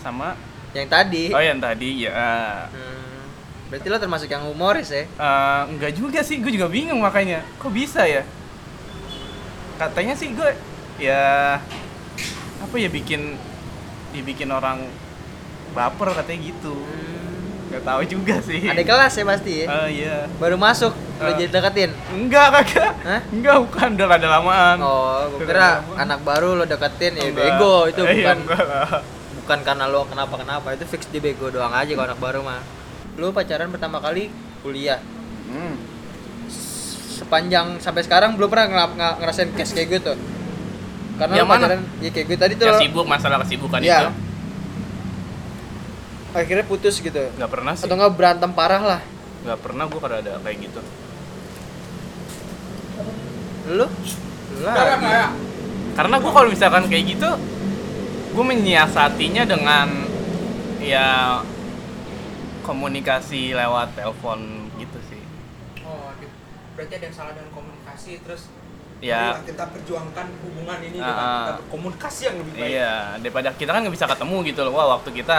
[0.00, 0.34] sama
[0.72, 2.10] yang tadi oh yang tadi ya
[2.66, 3.22] Hmm,
[3.68, 7.44] berarti lo termasuk yang humoris ya Eh, enggak juga sih, gue juga bingung makanya.
[7.60, 8.24] Kok bisa ya?
[9.76, 10.50] Katanya sih gue
[10.98, 11.56] ya
[12.60, 13.36] apa ya bikin
[14.10, 14.84] dibikin orang
[15.70, 16.74] baper katanya gitu.
[17.70, 18.66] Gak tahu juga sih.
[18.66, 20.16] ada kelas ya pasti ya Oh iya.
[20.36, 21.32] baru masuk lo Ah.
[21.32, 22.92] jadi deketin Enggak kagak.
[23.00, 23.20] Hah?
[23.30, 24.76] Enggak bukan udah ada lamaan.
[24.80, 27.46] oh gue kira anak baru lo deketin ya Enggak.
[27.54, 28.88] bego itu Eh, iya, bukan enggak lah.
[29.36, 32.58] bukan karena lo kenapa kenapa itu fix di bego doang aja kalau anak baru mah
[33.14, 34.98] lo pacaran pertama kali kuliah
[35.46, 35.74] Hmm.
[37.12, 38.66] sepanjang sampai sekarang belum pernah
[39.16, 40.12] ngerasain case kayak gitu
[41.16, 41.60] karena Yang lo mana?
[41.60, 43.98] pacaran ya kayak gue tadi tuh Ya sibuk masalah kesibukan Iya.
[44.00, 44.08] itu.
[46.30, 47.18] Akhirnya putus gitu.
[47.36, 47.84] Enggak pernah sih.
[47.86, 49.00] atau nggak berantem parah lah.
[49.42, 50.80] Enggak pernah gue kalau ada kayak gitu.
[53.70, 53.86] lu?
[54.66, 55.26] Lah ya
[55.94, 57.30] karena gue kalau misalkan kayak gitu
[58.30, 59.88] gue menyiasatinya dengan
[60.78, 61.38] ya
[62.62, 65.22] komunikasi lewat telepon gitu sih.
[65.82, 66.14] Oh
[66.78, 68.48] berarti ada yang salah dengan komunikasi terus
[69.02, 69.36] ya.
[69.44, 71.36] kita perjuangkan hubungan ini Ah, dengan ah.
[71.36, 72.70] kita berkomunikasi yang lebih baik.
[72.70, 74.72] Iya daripada kita kan nggak bisa ketemu gitu loh.
[74.78, 75.36] Wah waktu kita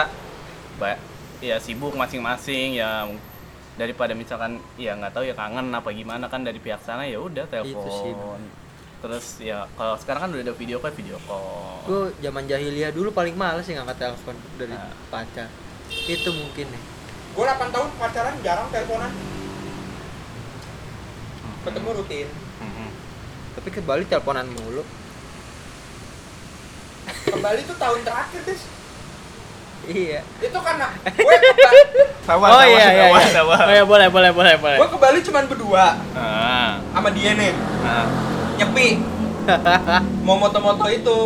[0.82, 0.98] ba-
[1.38, 3.06] ya sibuk masing-masing ya
[3.72, 7.46] daripada misalkan ya nggak tahu ya kangen apa gimana kan dari pihak sana ya udah
[7.46, 8.10] Itu sih.
[8.10, 8.40] telepon.
[8.98, 11.82] Terus ya kalau sekarang kan udah ada video call video call.
[11.82, 14.90] Gue zaman jahiliyah dulu paling males sih ngangkat telepon dari Nah.
[15.08, 15.46] pacar.
[16.04, 16.82] Itu mungkin nih
[17.32, 19.12] gue 8 tahun pacaran jarang teleponan.
[21.62, 22.28] Ketemu rutin.
[22.58, 22.88] Mhm.
[23.52, 24.80] tapi ke Bali teleponan mulu.
[27.24, 28.62] Kembali tuh tahun terakhir des
[29.88, 30.20] iya.
[30.38, 31.50] Itu karena gue ke,
[32.22, 33.40] Sabar, oh sabar, iya iya iya.
[33.42, 34.78] oh iya boleh boleh boleh boleh.
[34.78, 35.86] Gue ke Bali cuman berdua.
[36.14, 37.52] Ah, sama dia nih.
[37.82, 38.06] Ah.
[38.58, 38.88] nyepi.
[40.26, 41.18] Mau moto-moto itu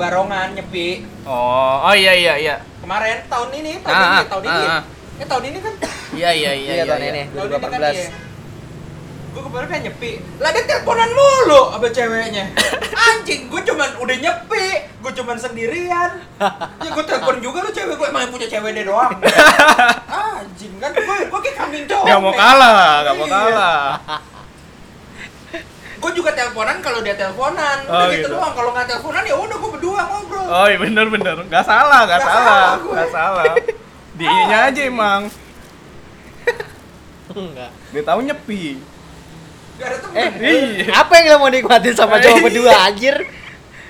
[0.00, 1.04] barongan nyepi.
[1.28, 2.56] Oh oh iya iya iya.
[2.80, 4.66] Kemarin tahun ini tahun Ah, ini ah, tahun ah, ini.
[4.66, 4.82] ah.
[5.18, 5.74] Eh tahun ini kan?
[6.16, 6.72] Iya iya iya.
[6.80, 7.22] Iya tahun ini.
[7.36, 7.92] Tahun ini kan 2018.
[7.92, 8.27] iya.
[9.38, 10.12] Gue kemarin kan nyepi.
[10.42, 12.44] Lah dia teleponan mulu sama ceweknya.
[13.06, 14.66] Anjing, gue cuman udah nyepi,
[14.98, 16.10] gue cuman sendirian.
[16.82, 19.14] Ya gue telepon juga lu cewek gue emang yang punya cewek dia doang.
[20.34, 22.02] Anjing kan gue gue kayak kambing cowok.
[22.02, 23.86] Gak mau kalah, gak mau kalah.
[25.98, 27.78] Gue juga teleponan kalau dia teleponan.
[27.86, 28.34] Oh, Udah gitu, gitu.
[28.34, 28.52] doang.
[28.58, 30.46] Kalau nggak teleponan ya udah gue berdua ngobrol.
[30.50, 32.94] Oh iya bener bener, gak salah, gak, Gak salah, salah gue.
[32.98, 33.54] gak salah.
[34.18, 35.30] Dia aja emang,
[37.30, 37.70] Enggak.
[37.94, 38.97] dia tahu nyepi.
[39.78, 40.16] Gak ada temen.
[40.16, 40.28] Eh,
[40.80, 40.92] Iya.
[40.92, 43.16] apa yang lo mau nikmatin sama cowok berdua anjir?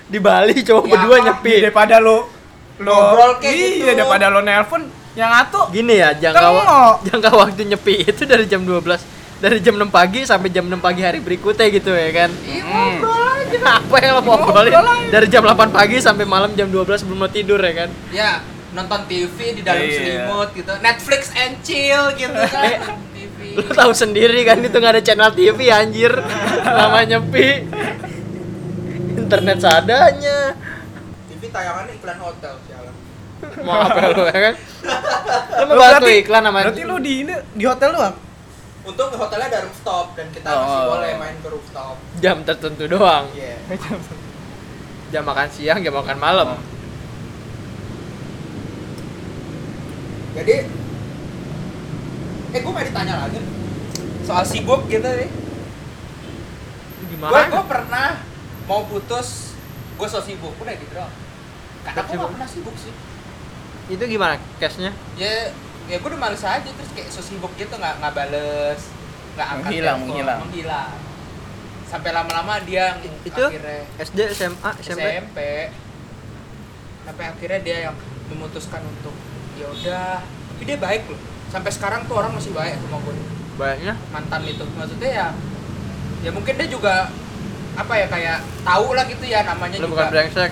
[0.05, 1.25] Di Bali cowok Ya berdua apa?
[1.27, 1.53] nyepi.
[1.59, 2.17] Daripada lo
[2.79, 3.83] lo Ngobrol kayak iya, gitu.
[3.91, 4.81] daripada lo nelpon
[5.11, 6.95] yang atuh Gini ya, jangka Tengok.
[7.09, 8.79] jangka waktu nyepi itu dari jam 12
[9.39, 12.29] dari jam 6 pagi sampai jam 6 pagi hari berikutnya gitu ya kan.
[12.29, 12.99] Hmm.
[13.79, 14.75] Apa yang lo mau ngobrolin
[15.09, 17.89] dari jam 8 pagi sampai malam jam 12 sebelum lo tidur ya kan?
[18.11, 18.31] Ya,
[18.69, 19.95] nonton TV di dalam Iya.
[20.23, 20.71] selimut gitu.
[20.79, 22.79] Netflix and chill gitu kan.
[23.55, 26.13] Lo tahu sendiri kan itu nggak ada channel TV anjir.
[26.65, 27.49] Namanya nyepi.
[29.17, 30.39] Internet seadanya.
[31.29, 32.95] TV tayangannya iklan hotel sialan.
[33.63, 34.55] Mau apa lo ya kan?
[35.63, 38.15] Lo mau tuh iklan sama Berarti lo di ini di hotel doang?
[38.79, 40.87] Untung hotelnya ada rooftop dan kita masih Oh.
[40.95, 41.95] boleh main ke rooftop.
[42.23, 43.27] jam tertentu doang.
[43.35, 43.59] Iya.
[45.09, 46.47] Jam makan siang, jam makan malam.
[46.55, 46.61] Oh.
[50.37, 50.55] Jadi
[52.49, 53.39] eh gue mau ditanya lagi
[54.21, 55.29] soal sibuk gitu nih.
[56.99, 57.45] Gue Gimana?
[57.47, 58.07] gue pernah
[58.63, 59.57] mau putus,
[59.95, 61.13] gue so sibuk udah gitu doang.
[61.81, 62.21] Karena gue Sibuk.
[62.21, 62.93] gak pernah sibuk sih.
[63.87, 64.93] Itu gimana cashnya?
[65.15, 65.49] Ya
[65.85, 68.81] ya gue udah males aja terus kayak so sibuk gitu nggak nggak bales
[69.33, 70.39] nggak angkat Menghilang, telepon, menghilang.
[70.43, 70.93] menghilang
[71.83, 72.85] sampai lama-lama dia
[73.25, 75.01] Itu akhirnya SD, SMA, SMP.
[75.01, 75.37] SMP
[77.01, 77.95] sampai akhirnya dia yang
[78.29, 79.15] memutuskan untuk
[79.57, 81.17] ya udah tapi dia baik loh
[81.49, 83.15] sampai sekarang tuh orang masih baik sama gue
[83.55, 83.97] Banyak.
[84.09, 85.27] mantan itu maksudnya ya
[86.19, 87.09] ya mungkin dia juga
[87.73, 90.51] apa ya kayak tahu lah gitu ya namanya Lo juga bukan brengsek.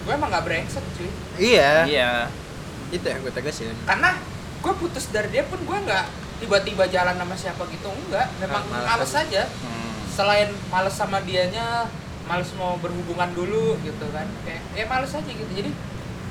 [0.00, 1.70] gue emang nggak brengsek cuy Iya.
[1.84, 2.10] Iya.
[2.90, 3.72] Itu yang gue tegasin.
[3.82, 4.18] karena
[4.58, 6.04] gue putus dari dia pun gue nggak
[6.36, 9.92] tiba-tiba jalan sama siapa gitu enggak memang Nah, males males aja Hmm.
[10.10, 11.84] selain males sama dianya
[12.24, 15.70] males mau berhubungan dulu gitu kan kayak ya males aja gitu jadi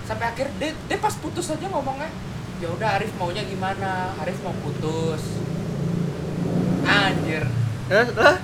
[0.03, 2.09] sampai akhir dia, dia pas putus aja ngomongnya
[2.60, 4.12] ya udah Arif maunya gimana?
[4.20, 5.24] Arif mau putus.
[6.84, 7.47] Anjir.
[7.88, 8.38] Lah?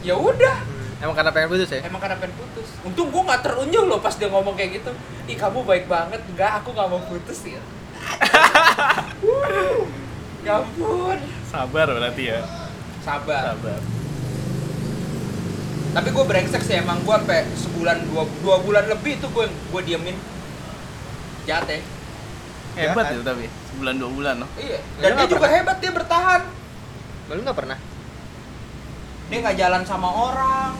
[0.00, 0.56] ya udah.
[0.98, 1.80] Emang karena pengen putus ya?
[1.86, 2.68] emang karena pengen putus.
[2.82, 4.90] Untung gue nggak terunjuk loh pas dia ngomong kayak gitu.
[5.28, 6.18] Ih kamu baik banget.
[6.32, 7.62] Enggak aku nggak mau putus ya.
[9.26, 9.84] Wuh,
[10.42, 11.18] ya ampun.
[11.46, 12.40] Sabar berarti ya.
[13.04, 13.56] sabar.
[13.56, 13.80] Sabar.
[15.88, 19.82] tapi gue brengsek sih emang gue sampai sebulan dua, dua bulan lebih tuh gue gue
[19.82, 20.14] diemin.
[21.48, 21.80] Jahat ya?
[22.78, 24.50] Hebat ya tapi sebulan dua bulan loh.
[24.56, 26.42] iya dan dia nggak juga hebat dia bertahan
[27.28, 27.78] Lu nggak pernah?
[29.28, 30.70] dia nggak jalan sama orang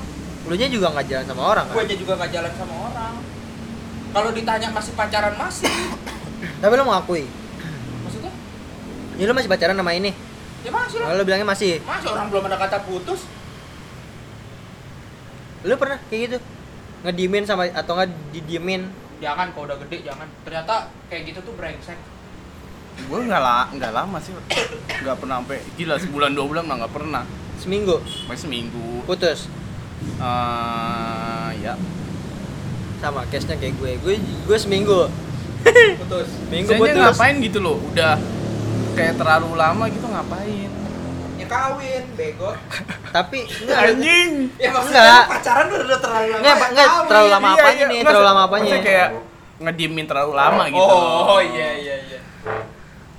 [0.45, 1.85] Lu nya juga nggak jalan sama orang gue kan?
[1.85, 3.15] aja juga nggak jalan sama orang
[4.09, 5.69] kalau ditanya masih pacaran masih
[6.63, 7.29] Tapi lu mengakui.
[8.03, 8.33] maksudnya
[9.15, 10.17] Ya lu masih pacaran sama ini.
[10.61, 11.83] ya masih lah Kalau lu bilangnya masih.
[11.83, 13.21] masih orang belum ada kata putus
[15.61, 16.39] Lu pernah kayak gitu?
[16.99, 18.89] Ngediemin sama atau nggak didiemin?
[19.19, 20.75] jangan kalau udah gede jangan ternyata
[21.07, 21.99] kayak gitu tuh brengsek
[23.01, 24.35] Gue nggak la nggak lama sih.
[24.99, 27.23] Nggak pernah sampai gila sebulan dua bulan mah nggak pernah.
[27.57, 29.03] Seminggu Masih seminggu.
[29.05, 29.47] putus.
[30.19, 31.75] Eh ya.
[32.99, 33.93] Sama case-nya kayak gue.
[34.01, 35.07] Gue gue seminggu.
[36.01, 37.05] putus Minggu Misalnya putus.
[37.13, 38.15] ngapain gitu loh, udah
[38.95, 40.71] kayak terlalu lama gitu ngapain?
[41.35, 42.51] ya kawin bego
[43.15, 44.31] Tapi enggak Anjing.
[44.55, 45.25] ya maksudnya Enggak.
[45.29, 47.07] pacaran udah, udah terlalu lama Enggak, ya enggak, kawin.
[47.07, 47.87] terlalu lama Iya, apanya iya.
[47.87, 48.01] nih?
[48.01, 48.67] Terlalu lama apanya?
[48.69, 49.09] masa kayak
[49.59, 50.83] ngediemin terlalu lama gitu.
[50.85, 52.19] Oh iya iya iya.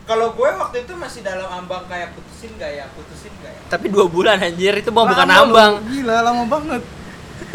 [0.09, 3.61] Kalau gue waktu itu masih dalam ambang kayak putusin gak ya, putusin gak ya?
[3.69, 5.85] Tapi dua bulan anjir itu mau bukan ambang.
[5.85, 6.81] Gila lama banget.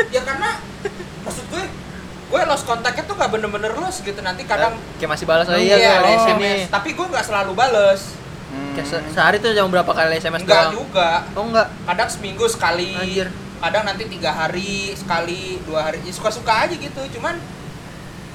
[0.08, 0.62] Ya karena
[1.20, 1.64] maksud gue
[2.24, 5.76] gue lost kontaknya tuh gak bener-bener lost gitu nanti kadang Kayak masih balas oh Iya,
[5.76, 6.14] iya, oh.
[6.24, 6.66] SMS.
[6.68, 8.70] tapi gue nggak selalu bales Hmm.
[8.70, 10.74] Kayak se- sehari tuh cuma berapa kali SMS enggak doang?
[10.78, 11.66] juga Oh enggak.
[11.84, 13.26] kadang seminggu sekali Anjir.
[13.58, 17.34] kadang nanti tiga hari sekali dua hari ya suka-suka aja gitu cuman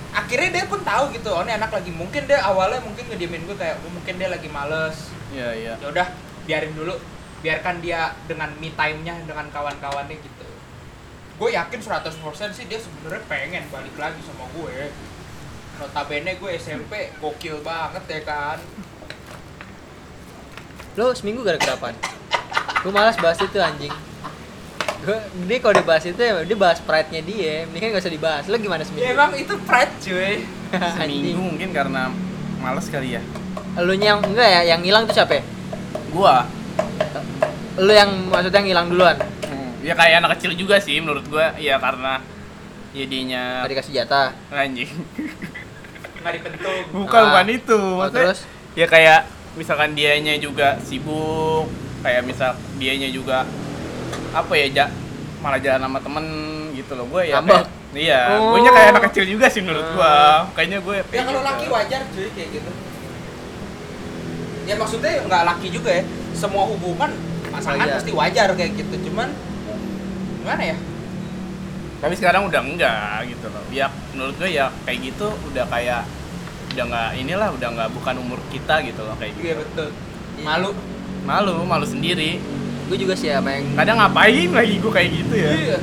[0.10, 3.57] akhirnya dia pun tahu gitu oh ini anak lagi mungkin dia awalnya mungkin ngediemin gue
[3.57, 5.74] kayak oh, mungkin dia lagi males Iya iya.
[5.78, 6.07] ya udah
[6.49, 6.97] biarin dulu
[7.45, 10.49] biarkan dia dengan me time-nya dengan kawan-kawannya gitu
[11.39, 12.12] gue yakin 100%
[12.51, 14.91] sih dia sebenarnya pengen balik lagi sama gue
[15.80, 18.60] notabene gue SMP gokil banget ya kan
[20.97, 21.95] Lo seminggu gara-gara apaan?
[22.84, 23.93] Gue malas bahas itu anjing.
[24.99, 28.43] Gue dia kalau dibahas itu ya dia bahas pride-nya dia, mendingan gak usah dibahas.
[28.45, 29.03] Lo gimana seminggu?
[29.03, 30.33] ya emang itu pride cuy
[30.95, 32.11] Seminggu mungkin karena
[32.57, 33.21] males kali ya.
[33.75, 35.43] elunya yang enggak ya yang hilang tuh siapa ya?
[36.09, 36.43] gua
[37.77, 39.15] lu yang maksudnya yang hilang duluan
[39.79, 42.19] ya kayak anak kecil juga sih menurut gua ya karena
[42.91, 44.89] jadinya nggak dikasih jatah anjing
[46.19, 47.25] nggak dipentung bukan Ah.
[47.31, 48.39] bukan itu Oh, maksudnya terus?
[48.73, 49.19] ya kayak
[49.53, 51.71] misalkan dianya juga sibuk
[52.01, 53.47] kayak misal dianya juga
[54.32, 54.86] apa ya ja,
[55.39, 56.25] malah jalan sama temen
[56.75, 57.05] gitu loh.
[57.09, 57.65] Gue ya kayak,
[57.95, 58.53] iya Oh.
[58.53, 60.05] gue kayak anak kecil juga sih menurut gua.
[60.05, 60.39] Ah.
[60.53, 62.71] kayaknya gue ya kalau laki wajar cuy kayak gitu.
[64.69, 66.03] Ya maksudnya nggak laki juga ya.
[66.38, 67.09] Semua hubungan
[67.49, 67.95] pasangan Wajar.
[67.97, 68.95] pasti wajar kayak gitu.
[69.09, 69.34] Cuman
[70.45, 70.77] gimana ya?
[71.99, 73.63] Tapi sekarang udah enggak gitu loh.
[73.73, 76.05] Ya menurut gue ya kayak gitu udah kayak
[76.69, 79.89] udah nggak inilah udah nggak bukan umur kita gitu loh kayak iya gitu betul.
[80.38, 80.43] Iya.
[80.45, 80.71] malu.
[81.25, 82.39] Malu malu sendiri
[82.89, 85.49] gue juga sih sama yang kadang ngapain lagi gue kayak gitu ya?
[85.53, 85.77] Iya.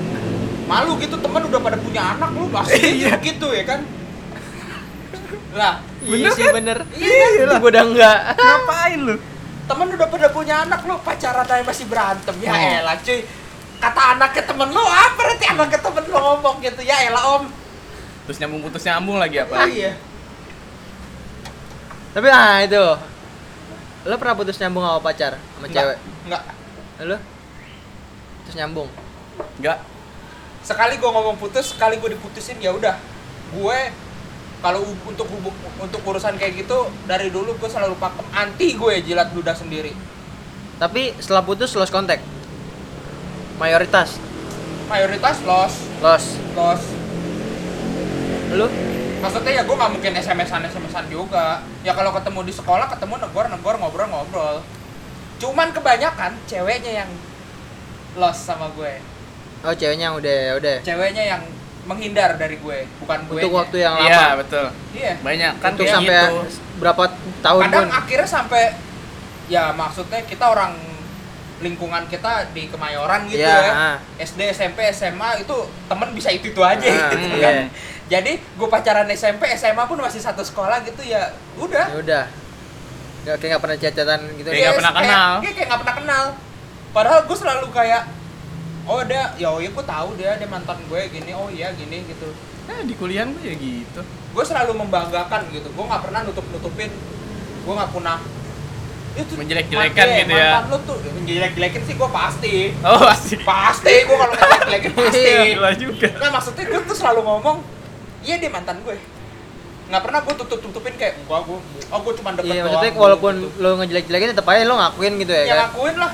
[0.67, 3.15] Malu gitu teman udah pada punya anak lu masih Iya.
[3.23, 3.81] gitu ya kan?
[5.55, 6.83] Lah iya sih bener.
[6.93, 9.15] Iya itu gue udah enggak ngapain lu?
[9.67, 12.35] Temen udah pada punya anak lu pacaran aja masih berantem.
[12.39, 12.59] Ya Oh.
[12.83, 13.23] elah cuy.
[13.77, 16.81] Kata anaknya temen lu apa berarti anaknya temen lu ngomong gitu.
[16.83, 17.45] Ya elah om.
[18.27, 19.55] Terus nyambung putus nyambung lagi apa?
[19.63, 19.93] Lagi iya.
[22.11, 22.85] Tapi ah itu.
[24.03, 25.99] Lo pernah putus nyambung sama pacar sama Enggak, cewek?
[26.27, 26.43] Enggak
[27.05, 27.19] lo
[28.47, 28.89] terus nyambung?
[29.61, 29.81] Enggak
[30.67, 32.99] sekali gue ngomong putus sekali gue diputusin ya udah.
[33.55, 33.79] Gue
[34.59, 39.31] kalau untuk hubung untuk urusan kayak gitu dari dulu gue selalu pakem anti gue jilat
[39.31, 39.95] ludah sendiri.
[40.83, 42.19] Tapi setelah putus lost kontak
[43.63, 44.19] mayoritas?
[44.91, 46.35] Mayoritas los lost.
[46.59, 46.83] Los
[48.59, 48.67] lu?
[49.23, 51.63] Maksudnya ya gue nggak mungkin sms-an sms-an juga.
[51.87, 54.59] Ya kalau ketemu di sekolah ketemu negor negor ngobrol ngobrol
[55.37, 57.11] cuman kebanyakan ceweknya yang
[58.17, 58.97] los sama gue.
[59.63, 60.77] Oh ceweknya yang udah udah.
[60.81, 61.43] Ceweknya yang
[61.87, 64.07] menghindar dari gue bukan gue untuk waktu yang lama.
[64.07, 64.67] iya betul.
[64.91, 65.13] Iya.
[65.23, 66.37] Banyak kan untuk kayak sampai gitu.
[66.81, 67.03] berapa
[67.45, 67.95] tahun kadang pun.
[67.95, 68.63] akhirnya sampai
[69.47, 70.75] ya maksudnya kita orang
[71.57, 73.73] lingkungan kita di Kemayoran gitu Iya, ya.
[73.73, 73.97] ah.
[74.21, 75.57] SD SMP SMA itu
[75.89, 77.45] temen bisa itu itu aja Ah, gitu iya.
[77.45, 77.55] kan.
[78.07, 81.87] Jadi gue pacaran SMP SMA pun masih satu sekolah gitu ya udah.
[81.93, 82.25] Ya udah
[83.29, 84.49] kayak nggak pernah cecetan gitu.
[84.49, 85.33] Kayak nggak pernah kayak- kenal.
[85.37, 86.25] kayak kayak nggak pernah kenal.
[86.89, 88.03] Padahal gue selalu kayak
[88.87, 92.07] oh dia ya oh iya gue tahu dia dia mantan gue gini oh iya gini
[92.07, 92.29] gitu.
[92.67, 94.01] Eh di kuliah gue ya gitu.
[94.31, 95.69] Gue selalu membanggakan gitu.
[95.69, 96.91] Gue nggak pernah nutup nutupin
[97.61, 98.19] gue nggak pernah
[99.17, 100.51] itu Menjelek-jelekan mantan- gitu ya.
[100.53, 102.55] mantan lu tuh menjelek-jelekin sih gue pasti.
[102.85, 105.25] Oh asik pasti gue kalau menjelek-jelekin pasti.
[105.25, 105.71] Iya.
[105.75, 106.09] juga.
[106.17, 107.57] Nah maksudnya gue tuh selalu ngomong
[108.23, 108.97] iya dia mantan gue
[109.87, 112.93] nggak pernah gue tutup tutupin kayak enggak gue oh gue cuma deket iya doang maksudnya
[112.93, 113.63] gua walaupun gitu.
[113.63, 115.59] lo ngejelek-jelekin tetap aja lo ngakuin gitu ya ya kan?
[115.71, 116.13] ngakuin lah.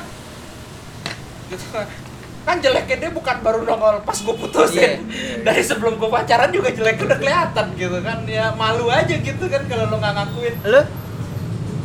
[1.53, 1.67] Gitu.
[2.43, 4.83] Kan jeleknya dia bukan baru nongol pas gue putusin.
[4.83, 5.47] Iya.
[5.47, 8.19] dari sebelum gue pacaran juga jeleknya udah kelihatan gitu kan.
[8.27, 10.55] Ya malu aja gitu kan kalau lo nggak ngakuin.
[10.67, 10.81] Lo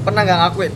[0.02, 0.74] pernah nggak ngakuin?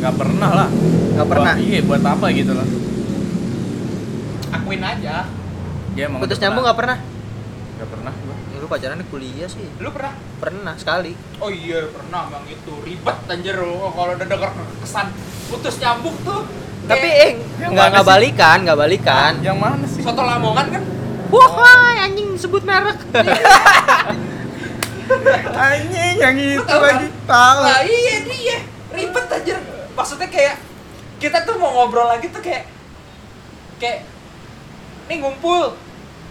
[0.00, 0.68] Nggak pernah lah.
[1.12, 1.54] Nggak pernah?
[1.58, 2.68] Buat- iya buat apa gitu loh
[4.68, 5.24] akuin aja.
[5.96, 6.96] Ya emang putus nyambung nggak pernah.
[6.96, 7.17] nggak pernah
[8.68, 8.76] gua.
[8.76, 9.64] Ya, lu pacaran di kuliah sih.
[9.80, 10.12] Lu pernah?
[10.38, 11.12] Pernah sekali.
[11.40, 12.72] Oh iya pernah bang itu.
[12.84, 13.56] Ribet anjir.
[13.56, 14.50] Lo kalau udah denger
[14.84, 15.06] kesan
[15.48, 16.44] putus nyambung tuh.
[16.88, 17.30] Tapi eh
[17.68, 19.32] nggak nggak balikan nggak balikan.
[19.40, 20.02] Yang mana sih?
[20.04, 20.82] Soto lamongan kan?
[21.28, 22.96] Wah hai, anjing sebut merek.
[25.48, 27.00] Anjing yang itu tahu kan?
[27.00, 27.60] lagi tahu.
[27.64, 28.58] Lah iya dia.
[28.92, 29.56] Ribet aja.
[29.96, 30.60] Maksudnya kayak
[31.16, 32.68] kita tuh mau ngobrol lagi tuh kayak
[33.80, 34.04] kayak
[35.08, 35.76] nih ngumpul.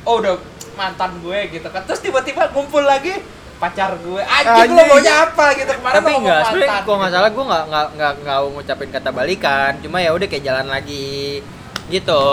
[0.08, 0.40] Oh udah
[0.80, 1.84] mantan gue gitu kan.
[1.84, 3.20] Terus tiba-tiba ngumpul lagi
[3.58, 4.22] pacar gue.
[4.24, 7.18] Anjing lo maunya apa gitu kemarin tapi enggak sebenarnya kalau nggak gitu.
[7.18, 11.42] salah gue nggak nggak nggak nggak ngucapin kata balikan cuma ya udah kayak jalan lagi
[11.90, 12.24] gitu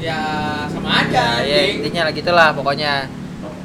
[0.00, 0.20] Ya
[0.72, 1.44] sama aja.
[1.44, 3.12] ya, ya intinya lah gitulah pokoknya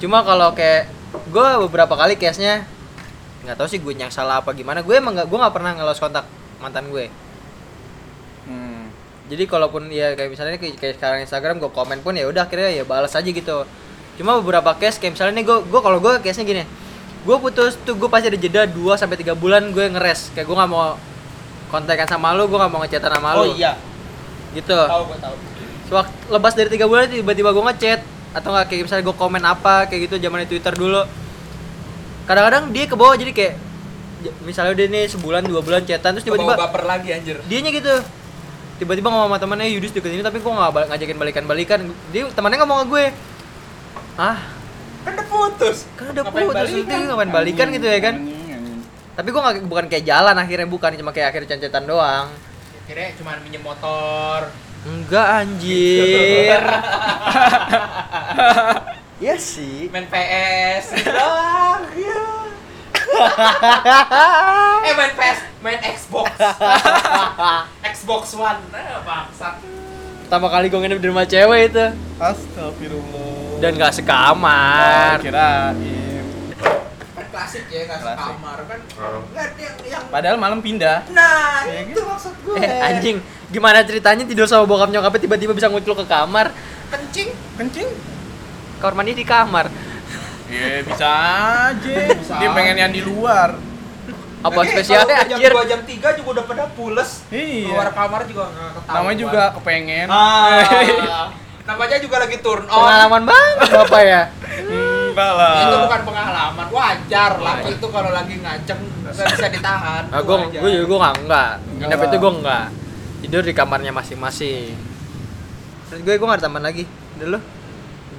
[0.04, 0.92] cuma kalau kayak
[1.32, 2.68] gue beberapa kali case nya
[3.48, 6.04] nggak tahu sih gue yang salah apa gimana gue emang nggak gue nggak pernah ngelos
[6.04, 6.28] kontak
[6.60, 7.08] mantan gue.
[9.30, 12.74] Jadi kalaupun ya kayak misalnya kayak, kayak sekarang Instagram gue komen pun ya udah akhirnya
[12.74, 13.62] ya balas aja gitu.
[14.18, 16.64] Cuma beberapa case kayak misalnya nih gue gue kalau gue case nya gini.
[17.22, 20.34] Gue putus tuh gue pasti ada jeda 2 sampai tiga bulan gue ngeres.
[20.34, 20.98] Kayak gue nggak mau
[21.70, 23.78] kontekan sama lu gue nggak mau ngechatan sama Oh lu iya,
[24.58, 24.74] gitu.
[24.74, 25.36] Tahu gue tahu.
[25.86, 28.02] Sewak- lepas dari tiga bulan tiba-tiba gue ngechat.
[28.34, 31.06] Atau nggak kayak misalnya gue komen apa kayak gitu zaman di Twitter dulu.
[32.26, 33.54] Kadang-kadang dia ke bawah jadi kayak
[34.44, 37.38] misalnya udah nih sebulan dua bulan chatan terus Tiba-tiba tiba-tiba baper lagi anjir.
[37.48, 37.94] dianya gitu
[38.80, 41.80] tiba-tiba ngomong sama temannya Yudis deket ini tapi kok nggak bal- ngajakin balikan-balikan
[42.10, 43.06] dia temannya ngomong ke gue
[44.18, 44.40] ah
[45.00, 45.78] Kan udah putus.
[45.94, 46.88] kan udah Ngapain putus balikan?
[46.92, 48.80] itu ngapain balikan gitu ya kan Anjing, anjing.
[49.14, 52.28] tapi gue nggak bukan kayak jalan akhirnya bukan cuma kayak akhirnya cancetan doang
[52.82, 54.50] Akhirnya cuma minjem motor.
[54.82, 56.58] enggak anjir
[59.20, 61.84] ya sih main PS gitu doang.
[61.92, 62.24] Iya.
[64.88, 66.28] eh main PS, main Xbox.
[67.92, 68.60] Xbox One.
[68.72, 69.56] Eh, bangsat.
[70.24, 71.86] Pertama kali gue nginep di rumah cewek itu
[72.16, 73.58] Astagfirullah.
[73.60, 75.18] dan gak sekamar.
[75.18, 76.24] Oh, kirain.
[77.10, 78.22] Kan klasik ya, nggak Klasik.
[78.22, 78.80] sekamar kan.
[79.34, 81.02] Ada yang, yang Padahal malam pindah.
[81.10, 82.56] Nah, Ya, itu maksud gue.
[82.56, 83.18] Eh anjing,
[83.50, 86.54] gimana ceritanya tidur sama bokap nyokapnya tiba-tiba bisa ngucul ke kamar?
[86.90, 87.30] Kencing.
[87.58, 87.90] Kencing.
[88.78, 89.66] Kamar mandi di kamar.
[90.50, 91.10] Iya bisa
[91.70, 91.96] aja.
[92.18, 93.54] Dia pengen yang di luar.
[94.40, 95.52] Apa Oke, spesialnya kalau anjir?
[95.52, 97.10] Jam 2 jam 3 juga udah pada pules.
[97.28, 97.70] Iya.
[97.70, 98.96] Keluar kamar juga nggak ketahuan.
[98.96, 100.08] Namanya juga kepengen.
[100.08, 101.28] Ah.
[101.70, 102.82] namanya juga lagi turn on.
[102.82, 104.22] Pengalaman banget Bapak ya.
[104.58, 105.54] Enggak lah.
[105.60, 110.04] Itu bukan pengalaman, wajar lah itu kalau lagi ngaceng nggak bisa ditahan.
[110.10, 111.52] Nah, gue gue juga gue nggak enggak.
[111.78, 112.66] Nginep itu gue enggak.
[113.20, 114.74] Tidur di kamarnya masing-masing.
[115.92, 116.84] Terus gue gue nggak ada tambahan lagi.
[117.20, 117.40] Udah lu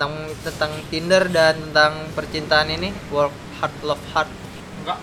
[0.00, 4.32] tentang tentang Tinder dan tentang percintaan ini work hard love hard.
[4.80, 4.96] Enggak,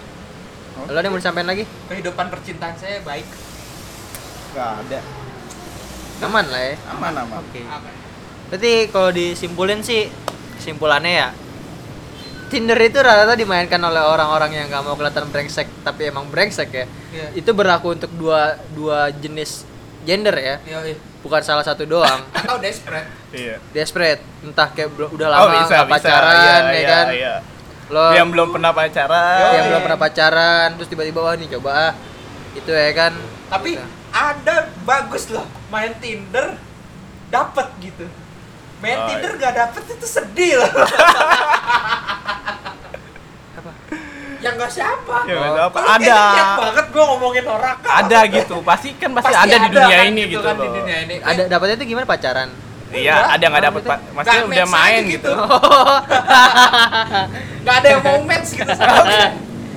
[0.90, 1.70] Lo ada yang mau disampaikan lagi?
[1.86, 3.30] kehidupan percintaan saya baik.
[4.50, 5.00] Enggak ada.
[6.26, 6.74] Aman lah ya.
[6.98, 7.46] Aman aman.
[7.46, 7.62] Oke.
[7.62, 7.90] Apa?
[8.50, 10.10] Berarti kalau disimpulin sih
[10.58, 11.30] kesimpulannya ya
[12.50, 16.86] Tinder itu rata-rata dimainkan oleh orang-orang yang gak mau kelihatan brengsek tapi emang brengsek ya.
[17.14, 17.28] Iya.
[17.38, 19.62] Itu berlaku untuk dua dua jenis
[20.08, 20.98] gender ya, Iya, iya.
[21.20, 22.24] bukan salah satu doang.
[22.38, 23.12] Atau desperate.
[23.30, 23.60] Iya.
[23.70, 25.96] Desperate, entah kayak belum- udah Oh lama bisa nggak bisa.
[26.00, 27.06] pacaran Iya, ya iya, kan.
[27.12, 27.34] Iya.
[27.88, 29.38] Lo Yang belum pernah pacaran.
[29.38, 29.68] yang Yoi.
[29.68, 31.94] belum pernah pacaran terus tiba-tiba wah nih coba ah.
[32.54, 33.14] Itu ya kan.
[33.48, 33.84] Tapi Gitu.
[34.10, 36.56] ada bagus loh main Tinder
[37.28, 38.08] dapet gitu.
[38.78, 39.42] Main Oh, Tinder iya.
[39.42, 40.72] gak dapet itu sedih loh.
[44.38, 44.46] Apa?
[44.46, 45.18] yang gak siapa?
[45.26, 45.50] Ya, Oh.
[45.50, 45.80] nggak apa.
[45.98, 46.20] Ada.
[46.56, 48.56] banget gue ngomongin orang Ada gitu.
[48.62, 50.64] Pasti kan pasti, ada, di dunia kan ini gitu, kan loh.
[50.64, 51.16] di dunia ini.
[51.20, 52.50] Ada dapatnya itu gimana pacaran?
[52.88, 53.28] Iya, Enggak.
[53.28, 53.90] ada nggak dapet gitu.
[53.90, 54.00] pak.
[54.14, 55.12] Maksudnya Nggak udah main gitu.
[55.12, 55.34] gitu.
[57.66, 59.04] Gak ada yang mau match gitu sama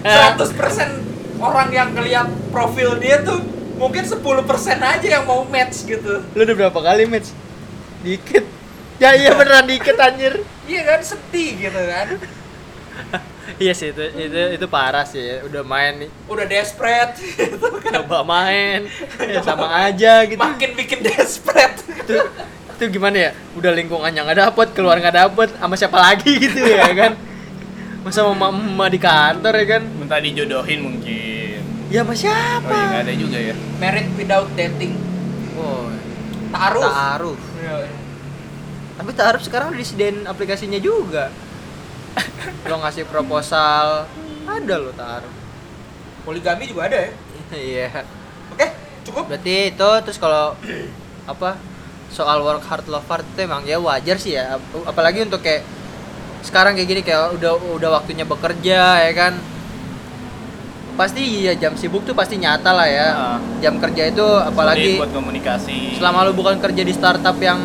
[0.01, 3.41] 100% orang yang ngeliat profil dia tuh
[3.75, 4.15] mungkin 10%
[4.79, 6.23] aja yang mau match gitu.
[6.31, 7.35] Lu udah berapa kali match?
[8.01, 8.45] Dikit.
[8.97, 10.45] Ya iya beneran dikit anjir.
[10.65, 12.07] Iya kan sedih gitu kan.
[13.61, 15.43] Iya sih itu itu itu parah sih.
[15.43, 17.93] Udah main nih, Udah desperate gitu kan.
[18.01, 18.87] coba main,
[19.35, 20.39] ya sama aja gitu.
[20.39, 21.83] Makin bikin desperate.
[21.83, 22.15] Itu
[22.79, 23.31] itu gimana ya?
[23.53, 27.13] Udah lingkungannya nggak dapet, keluar nggak dapet, sama siapa lagi gitu ya kan?
[28.01, 29.83] Masa sama mama di kantor ya kan?
[29.93, 31.61] Minta dijodohin mungkin.
[31.93, 32.71] Ya sama Oh siapa?
[32.71, 33.55] iya nggak ada juga ya.
[33.77, 34.95] Married without dating.
[35.53, 35.91] Oh,
[36.49, 36.87] Taruh.
[36.87, 37.41] taaruf.
[38.95, 41.29] Tapi taaruf sekarang udah disediain aplikasinya juga.
[42.63, 44.07] Lo ngasih proposal,
[44.45, 45.33] ada lo taaruf.
[46.21, 47.11] Poligami juga ada ya.
[47.51, 47.89] Iya.
[48.51, 48.67] Oke,
[49.03, 49.25] cukup.
[49.27, 50.55] Berarti itu terus kalau
[51.25, 51.59] apa
[52.09, 54.55] soal work hard love hard itu emang ya wajar sih ya.
[54.55, 55.63] Ap- Apalagi untuk kayak
[56.41, 59.35] sekarang kayak gini kayak udah udah waktunya bekerja ya kan.
[60.93, 63.07] Pasti ya jam sibuk tuh pasti nyata lah ya.
[63.11, 63.39] Ah.
[63.59, 65.97] Jam kerja itu apalagi buat komunikasi.
[65.97, 67.57] selama lu bukan kerja di startup yang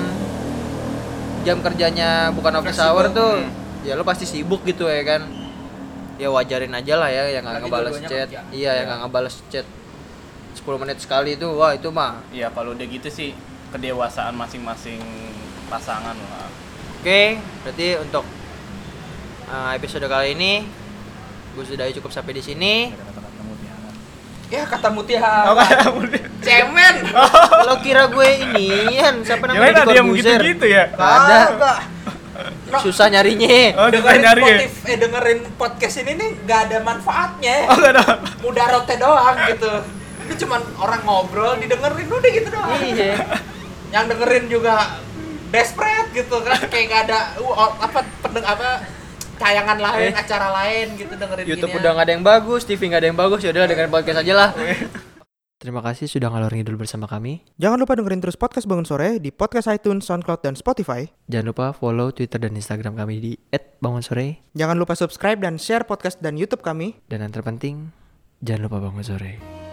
[1.41, 3.51] jam kerjanya bukan office hour tuh Hmm.
[3.85, 5.21] Ya lu pasti sibuk gitu ya kan
[6.17, 8.41] ya wajarin aja lah ya yang nggak ngebales chat kerja.
[8.49, 9.67] iya yang nggak ngebales chat
[10.57, 13.37] 10 menit sekali itu wah itu mah Iya kalau udah gitu sih
[13.69, 14.97] kedewasaan masing-masing
[15.69, 16.49] pasangan lah.
[17.03, 17.21] oke
[17.61, 18.25] berarti untuk
[19.51, 20.65] uh, episode kali ini
[21.55, 22.91] gue sudah cukup sampai di sini.
[24.51, 25.49] Ya kata mutiara.
[25.49, 26.27] Oh, kata mutiara.
[26.43, 26.95] Cemen.
[27.65, 30.83] lo kira gue inian siapa namanya Kirain ada yang gitu-gitu ya?
[30.93, 31.39] Ada
[32.77, 34.57] susah nyarinya Oh, dengerin nyari ya?
[34.59, 37.55] Spotif- eh dengerin podcast ini nih nggak ada manfaatnya.
[37.67, 38.03] Oh, nggak ada.
[38.39, 39.71] Mudaratnya doang gitu.
[40.21, 42.79] Ini cuman orang ngobrol didengerin udah gitu doang.
[42.81, 43.13] iya
[43.89, 44.75] Yang dengerin juga
[45.47, 48.83] desperate gitu kan kayak gak ada uh, apa pendeng apa
[49.35, 50.15] tayangan lain, Eh.
[50.15, 51.79] acara lain gitu dengerin YouTube ginian.
[51.79, 54.33] udah nggak ada yang bagus, TV nggak ada yang bagus, ya udah dengan podcast aja
[54.33, 54.49] lah.
[55.65, 57.41] Terima kasih sudah ngalor ngidul bersama kami.
[57.57, 61.09] Jangan lupa dengerin terus podcast Bangun Sore di podcast iTunes, SoundCloud, dan Spotify.
[61.25, 63.33] Jangan lupa follow Twitter dan Instagram kami di
[63.81, 67.01] @bangunsore Jangan lupa subscribe dan share podcast dan YouTube kami.
[67.09, 67.89] dan yang terpenting
[68.45, 69.64] jangan lupa bangun sore.